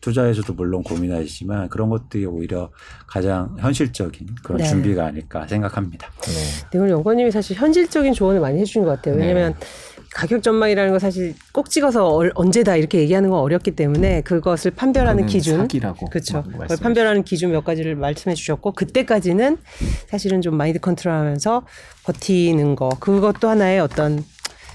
투자에서도 0.00 0.52
물론 0.54 0.82
고민하시지만 0.82 1.68
그런 1.68 1.90
것들이 1.90 2.24
오히려 2.26 2.70
가장 3.06 3.54
현실적인 3.58 4.28
그런 4.42 4.58
네. 4.58 4.64
준비가 4.64 5.06
아닐까 5.06 5.46
생각합니다. 5.46 6.10
네. 6.22 6.70
네, 6.72 6.78
오늘 6.78 6.90
연구원님이 6.90 7.30
사실 7.30 7.56
현실적인 7.56 8.12
조언을 8.12 8.40
많이 8.40 8.58
해주신 8.60 8.84
것 8.84 8.90
같아요. 8.90 9.16
왜냐하면 9.16 9.54
네. 9.58 9.66
가격 10.12 10.42
전망이라는 10.42 10.92
거 10.92 10.98
사실 10.98 11.34
꼭 11.52 11.70
찍어서 11.70 12.20
언제다 12.34 12.76
이렇게 12.76 12.98
얘기하는 12.98 13.30
건 13.30 13.38
어렵기 13.40 13.72
때문에 13.72 14.22
그것을 14.22 14.72
판별하는 14.72 15.26
기준, 15.26 15.58
사기라고 15.58 16.06
그렇죠. 16.06 16.42
그걸 16.42 16.66
판별하는 16.82 17.22
기준 17.22 17.52
몇 17.52 17.64
가지를 17.64 17.94
말씀해 17.94 18.34
주셨고 18.34 18.72
그때까지는 18.72 19.58
사실은 20.08 20.40
좀 20.42 20.56
마인드 20.56 20.80
컨트롤하면서 20.80 21.62
버티는 22.04 22.74
거 22.74 22.88
그것도 22.98 23.48
하나의 23.48 23.78
어떤 23.78 24.24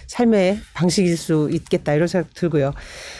삶의 0.07 0.59
방식일 0.73 1.17
수 1.17 1.49
있겠다 1.51 1.93
이런 1.93 2.07
생각 2.07 2.33
들고요. 2.33 2.73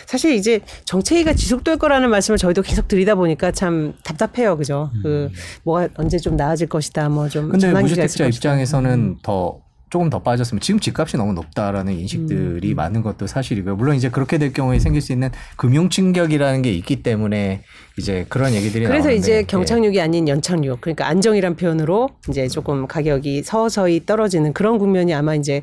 사실 0.06 0.34
이제 0.34 0.62
정체기가 0.86 1.34
지속될 1.34 1.78
거라는 1.78 2.10
말씀을 2.10 2.38
저희도 2.38 2.62
계속 2.62 2.88
드리다 2.88 3.16
보니까 3.16 3.52
참 3.52 3.94
답답해요, 4.04 4.58
그죠? 4.58 4.92
그 5.02 5.08
음. 5.08 5.30
그 5.32 5.32
뭐가 5.64 5.90
언제 5.96 6.18
좀 6.18 6.36
나아질 6.36 6.68
것이다, 6.68 7.10
뭐 7.10 7.30
좀. 7.30 7.50
근데 7.50 7.72
무주택자 7.72 8.26
입장에서는 8.28 8.90
음. 8.92 9.18
더 9.22 9.60
조금 9.92 10.10
더 10.10 10.22
빠졌으면 10.22 10.60
지금 10.60 10.80
집값이 10.80 11.16
너무 11.16 11.32
높다라는 11.34 11.94
인식들이 11.94 12.72
음. 12.72 12.76
많은 12.76 13.02
것도 13.02 13.28
사실이고요. 13.28 13.76
물론 13.76 13.96
이제 13.96 14.10
그렇게 14.10 14.38
될 14.38 14.52
경우에 14.52 14.80
생길 14.80 15.02
수 15.02 15.14
있는 15.14 15.30
금융 15.56 15.90
충격이라는 15.90 16.64
게 16.64 16.74
있기 16.74 17.02
때문에 17.04 17.62
이제 17.98 18.26
그런 18.28 18.54
얘기들이 18.54 18.86
그래서 18.86 19.08
나오는데, 19.08 19.16
이제 19.16 19.44
경착륙이 19.44 19.98
예. 19.98 20.02
아닌 20.02 20.28
연착륙 20.28 20.82
그러니까 20.82 21.08
안정이란 21.08 21.56
표현으로 21.56 22.10
이제 22.30 22.48
조금 22.48 22.88
가격이 22.88 23.44
서서히 23.44 24.06
떨어지는 24.06 24.54
그런 24.54 24.80
국면이 24.80 25.14
아마 25.14 25.36
이제 25.36 25.62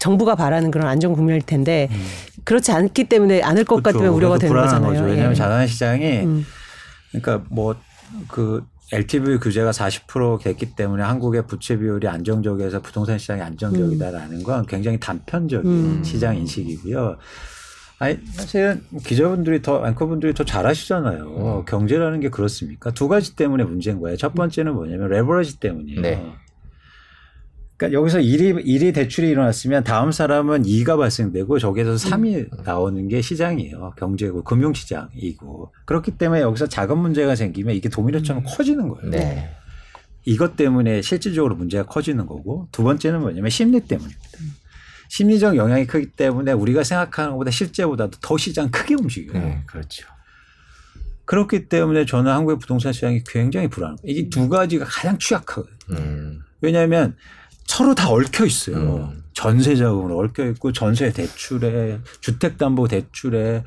정부가 0.00 0.34
바라는 0.34 0.72
그런 0.72 0.88
안정 0.88 1.12
국면일 1.12 1.42
텐데 1.42 1.88
음. 1.92 2.04
그렇지 2.44 2.72
않기 2.72 3.04
때문에 3.04 3.42
않을 3.42 3.64
것 3.64 3.76
그렇죠. 3.76 3.98
같으면 3.98 4.14
우려가 4.14 4.38
되는 4.38 4.56
거잖아요. 4.56 4.90
거죠. 4.90 5.04
왜냐하면 5.04 5.30
예. 5.30 5.34
자산 5.36 5.66
시장이 5.68 6.20
음. 6.24 6.44
그러니까 7.12 7.44
뭐 7.50 7.76
그 8.28 8.64
LTV 8.92 9.38
규제가 9.38 9.70
40% 9.70 10.42
됐기 10.42 10.74
때문에 10.74 11.02
한국의 11.02 11.46
부채 11.46 11.78
비율이 11.78 12.08
안정적이어서 12.08 12.82
부동산 12.82 13.18
시장이 13.18 13.40
안정적이다라는 13.40 14.42
건 14.42 14.66
굉장히 14.66 14.98
단편적인 14.98 15.70
음. 15.70 16.04
시장 16.04 16.36
인식이고요. 16.36 17.16
아니 18.00 18.18
사실은 18.32 18.82
기자분들이 19.04 19.62
더 19.62 19.86
앵커분들이 19.86 20.34
더 20.34 20.44
잘하시잖아요. 20.44 21.58
음. 21.60 21.64
경제라는 21.66 22.20
게 22.20 22.30
그렇습니까? 22.30 22.90
두 22.90 23.06
가지 23.08 23.36
때문에 23.36 23.62
문제인 23.64 24.00
거예요. 24.00 24.16
첫 24.16 24.34
번째는 24.34 24.74
뭐냐면 24.74 25.08
레버리지 25.08 25.60
때문이에요. 25.60 26.00
네. 26.00 26.32
그러니까 27.80 27.98
여기서 27.98 28.20
일이일이 28.20 28.92
대출이 28.92 29.30
일어났으면 29.30 29.84
다음 29.84 30.12
사람은 30.12 30.66
이가 30.66 30.98
발생되고 30.98 31.58
저기에서 31.58 31.96
삼이 31.96 32.36
음. 32.36 32.48
나오는 32.62 33.08
게 33.08 33.22
시장이에요. 33.22 33.94
경제고 33.96 34.44
금융시장이고. 34.44 35.72
그렇기 35.86 36.10
때문에 36.18 36.42
여기서 36.42 36.66
작은 36.68 36.98
문제가 36.98 37.34
생기면 37.34 37.74
이게 37.74 37.88
도미노처럼 37.88 38.42
음. 38.42 38.44
커지는 38.46 38.88
거예요. 38.88 39.10
네. 39.10 39.56
이것 40.26 40.56
때문에 40.56 41.00
실질적으로 41.00 41.56
문제가 41.56 41.86
커지는 41.86 42.26
거고 42.26 42.68
두 42.70 42.82
번째는 42.82 43.22
뭐냐면 43.22 43.48
심리 43.48 43.80
때문입니다. 43.80 44.20
심리적 45.08 45.56
영향이 45.56 45.86
크기 45.86 46.10
때문에 46.12 46.52
우리가 46.52 46.84
생각하는 46.84 47.30
것보다 47.32 47.50
실제보다도 47.50 48.18
더 48.20 48.36
시장 48.36 48.70
크게 48.70 48.94
움직여요. 48.94 49.42
네, 49.42 49.62
그렇죠. 49.64 50.06
그렇기 51.24 51.70
때문에 51.70 52.04
저는 52.04 52.30
한국의 52.30 52.58
부동산 52.58 52.92
시장이 52.92 53.22
굉장히 53.26 53.68
불안해요. 53.68 53.96
이게 54.04 54.28
두 54.28 54.50
가지가 54.50 54.84
가장 54.84 55.16
취약하거든요. 55.16 55.96
음. 55.96 56.40
왜냐하면 56.60 57.16
서로 57.70 57.94
다 57.94 58.10
얽혀 58.10 58.46
있어요. 58.46 58.76
음. 58.76 59.22
전세 59.32 59.76
자금으로 59.76 60.18
얽혀 60.18 60.44
있고 60.50 60.72
전세 60.72 61.12
대출에 61.12 62.00
주택담보 62.20 62.88
대출에 62.88 63.62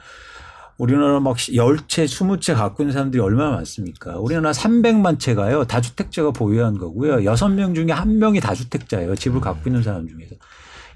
우리나라 0.77 1.21
막 1.21 1.37
10채, 1.37 2.03
20채 2.03 2.53
갖고 2.53 2.83
있는 2.83 2.91
사람들이 2.91 3.23
얼마나 3.23 3.51
많습니까? 3.51 4.19
우리나라 4.19 4.51
300만 4.51 5.19
채가요. 5.19 5.63
다주택자가 5.63 6.31
보유한 6.31 6.77
거고요. 6.77 7.19
6명 7.19 7.75
중에 7.75 7.85
1명이 7.85 8.41
다주택자예요. 8.41 9.15
집을 9.15 9.37
음. 9.37 9.41
갖고 9.41 9.69
있는 9.69 9.81
사람 9.81 10.05
중에서. 10.05 10.35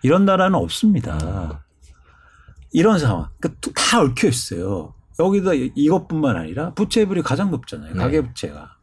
이런 0.03 0.26
나라는 0.26 0.55
없습니다. 0.60 1.64
이런 2.74 2.99
상황. 2.99 3.30
그러니까 3.39 3.72
다 3.74 4.01
얽혀 4.01 4.28
있어요. 4.28 4.95
여기다 5.18 5.51
이것뿐만 5.53 6.36
아니라 6.36 6.74
부채비율이 6.74 7.22
가장 7.22 7.51
높잖아요. 7.51 7.93
네. 7.93 7.99
가계부채가. 7.99 8.76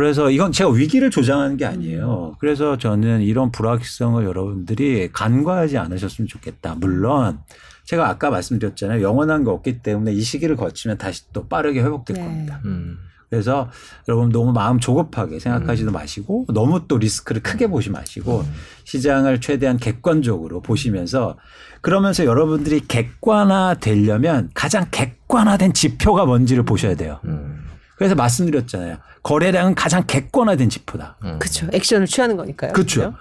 그래서 0.00 0.30
이건 0.30 0.50
제가 0.50 0.70
위기를 0.70 1.10
조장하는 1.10 1.58
게 1.58 1.66
아니에요. 1.66 2.34
그래서 2.40 2.78
저는 2.78 3.20
이런 3.20 3.52
불확실성을 3.52 4.24
여러분들이 4.24 5.12
간과하지 5.12 5.76
않으셨으면 5.76 6.26
좋겠다. 6.26 6.76
물론 6.76 7.38
제가 7.84 8.08
아까 8.08 8.30
말씀드렸잖아요. 8.30 9.02
영원한 9.02 9.44
게 9.44 9.50
없기 9.50 9.82
때문에 9.82 10.14
이 10.14 10.22
시기를 10.22 10.56
거치면 10.56 10.96
다시 10.96 11.30
또 11.34 11.48
빠르게 11.48 11.82
회복될 11.82 12.16
네. 12.16 12.22
겁니다. 12.22 12.62
음. 12.64 12.96
그래서 13.28 13.68
여러분 14.08 14.30
너무 14.30 14.52
마음 14.52 14.80
조급하게 14.80 15.38
생각하지도 15.38 15.92
마시고 15.92 16.46
너무 16.48 16.88
또 16.88 16.96
리스크를 16.96 17.42
크게 17.42 17.66
보지 17.66 17.90
마시고 17.90 18.42
시장을 18.84 19.42
최대한 19.42 19.76
객관적으로 19.76 20.62
보시면서 20.62 21.36
그러면서 21.82 22.24
여러분들이 22.24 22.80
객관화 22.88 23.76
되려면 23.80 24.48
가장 24.54 24.86
객관화된 24.90 25.74
지표가 25.74 26.24
뭔지를 26.24 26.64
보셔야 26.64 26.94
돼요. 26.94 27.20
음. 27.26 27.59
그래서 28.00 28.14
말씀드렸잖아요. 28.14 28.96
거래량은 29.22 29.74
가장 29.74 30.04
객관화된 30.06 30.70
지표다. 30.70 31.18
그렇죠. 31.38 31.68
액션을 31.70 32.06
취하는 32.06 32.38
거니까요. 32.38 32.72
그렇죠. 32.72 33.12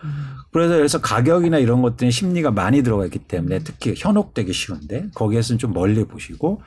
그래서 0.53 0.77
그래서 0.77 1.01
가격이나 1.01 1.57
이런 1.57 1.81
것들은 1.81 2.11
심리가 2.11 2.49
많이 2.49 2.81
들어가 2.81 3.03
있기 3.03 3.19
때문에 3.19 3.59
특히 3.59 3.93
현혹되기 3.97 4.53
쉬운데 4.53 5.07
거기에서는 5.15 5.59
좀 5.59 5.73
멀리 5.73 6.05
보시고 6.05 6.61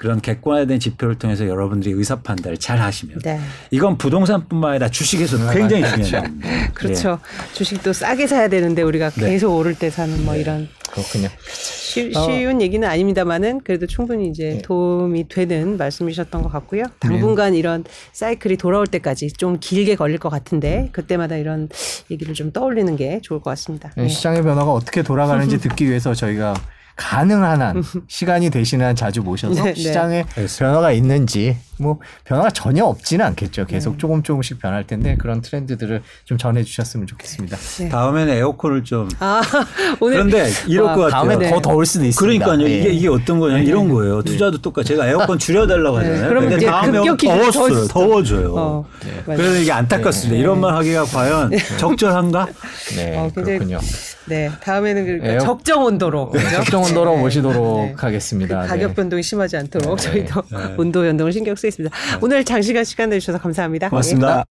그런 0.00 0.18
객관화된 0.18 0.80
지표를 0.80 1.16
통해서 1.16 1.46
여러분들이 1.46 1.92
의사 1.92 2.22
판단을 2.22 2.56
잘 2.56 2.78
하시면 2.80 3.18
네. 3.22 3.38
이건 3.70 3.98
부동산뿐만 3.98 4.70
아니라 4.70 4.88
주식에서도 4.88 5.50
굉장히 5.50 5.86
중요한 5.86 6.22
겁니다. 6.22 6.48
그렇죠. 6.72 7.18
주식도 7.52 7.92
싸게 7.92 8.26
사야 8.26 8.48
되는데 8.48 8.80
우리가 8.80 9.10
네. 9.10 9.32
계속 9.32 9.54
오를 9.54 9.74
때 9.74 9.90
사는 9.90 10.24
뭐 10.24 10.36
이런 10.36 10.70
그렇군요. 10.90 11.28
쉬, 11.52 12.10
어. 12.16 12.22
쉬운 12.22 12.62
얘기는 12.62 12.88
아닙니다만은 12.88 13.60
그래도 13.62 13.86
충분히 13.86 14.28
이제 14.28 14.54
네. 14.54 14.62
도움이 14.62 15.28
되는 15.28 15.76
말씀이셨던 15.76 16.44
것 16.44 16.48
같고요. 16.50 16.84
당분간 16.98 17.54
이런 17.54 17.84
사이클이 18.14 18.56
돌아올 18.56 18.86
때까지 18.86 19.30
좀 19.34 19.58
길게 19.60 19.96
걸릴 19.96 20.16
것 20.16 20.30
같은데 20.30 20.88
그때마다 20.92 21.36
이런 21.36 21.68
얘기를 22.10 22.32
좀 22.32 22.52
떠올리는 22.52 22.96
게 22.96 23.20
좋을 23.20 23.40
것 23.40 23.50
같습니다. 23.50 23.90
네, 23.98 24.04
네. 24.04 24.08
시장의 24.08 24.44
변화가 24.44 24.72
어떻게 24.72 25.02
돌아가는지 25.02 25.58
듣기 25.60 25.86
위해서 25.86 26.14
저희가 26.14 26.54
가능한 27.00 27.62
한 27.62 27.82
시간이 28.08 28.50
되시는 28.50 28.84
한 28.84 28.94
자주 28.94 29.22
모셔서 29.22 29.54
네, 29.54 29.72
네. 29.72 29.74
시장에 29.74 30.24
알겠습니다. 30.36 30.66
변화가 30.66 30.92
있는지 30.92 31.56
뭐 31.78 31.98
변화가 32.24 32.50
전혀 32.50 32.84
없지는 32.84 33.24
않겠죠. 33.24 33.64
계속 33.64 33.98
조금 33.98 34.22
조금씩 34.22 34.58
변할 34.60 34.86
텐데 34.86 35.16
그런 35.18 35.40
트렌드들을 35.40 36.02
좀 36.26 36.36
전해 36.36 36.62
주셨으면 36.62 37.06
좋겠습니다. 37.06 37.56
다음에는 37.90 38.34
에어컨을 38.34 38.84
좀아 38.84 39.40
오늘 40.00 40.16
그런데 40.18 40.50
이럴 40.68 40.86
와, 40.88 40.94
것 40.94 41.00
같아요. 41.04 41.28
다음에 41.28 41.36
네. 41.38 41.50
더 41.50 41.60
더울 41.62 41.86
수도 41.86 42.04
있습니다. 42.04 42.44
그러니까요. 42.44 42.68
예. 42.68 42.78
이게 42.78 42.90
이게 42.90 43.08
어떤 43.08 43.40
거냐 43.40 43.58
이런 43.60 43.88
거예요. 43.88 44.22
투자도 44.22 44.60
똑같. 44.60 44.84
제가 44.84 45.08
에어컨 45.08 45.38
줄여달라고 45.38 45.96
하잖아요. 45.98 46.22
네. 46.22 46.28
그러면 46.28 46.52
이제 46.58 46.66
다음에. 46.66 46.98
더워지죠. 47.16 47.88
더워져요. 47.88 48.54
어. 48.54 48.84
그래서 49.24 49.56
이게 49.56 49.72
안타깝습니다. 49.72 50.38
이런 50.38 50.60
말 50.60 50.74
하기가 50.74 51.04
과연 51.04 51.52
적절한가? 51.78 52.46
네, 52.96 53.16
어, 53.16 53.30
그렇군요. 53.34 53.78
네 54.26 54.50
다음에는 54.62 55.04
그러니까 55.04 55.28
에어- 55.32 55.38
적정 55.40 55.84
온도로 55.84 56.30
네, 56.32 56.40
그죠? 56.42 56.56
적정 56.56 56.82
온도로 56.82 57.14
네. 57.16 57.20
모시도록 57.20 57.86
네. 57.86 57.94
하겠습니다. 57.96 58.62
그 58.62 58.68
가격 58.68 58.88
네. 58.88 58.94
변동이 58.94 59.22
심하지 59.22 59.56
않도록 59.56 59.96
네. 59.98 60.02
저희도 60.02 60.42
네. 60.50 60.74
온도 60.78 61.02
변동을 61.02 61.32
신경 61.32 61.54
쓰겠습니다. 61.56 61.94
오늘 62.20 62.44
장시간 62.44 62.84
시간 62.84 63.10
내주셔서 63.10 63.38
감사합니다. 63.38 63.88
고맙습니다. 63.88 64.44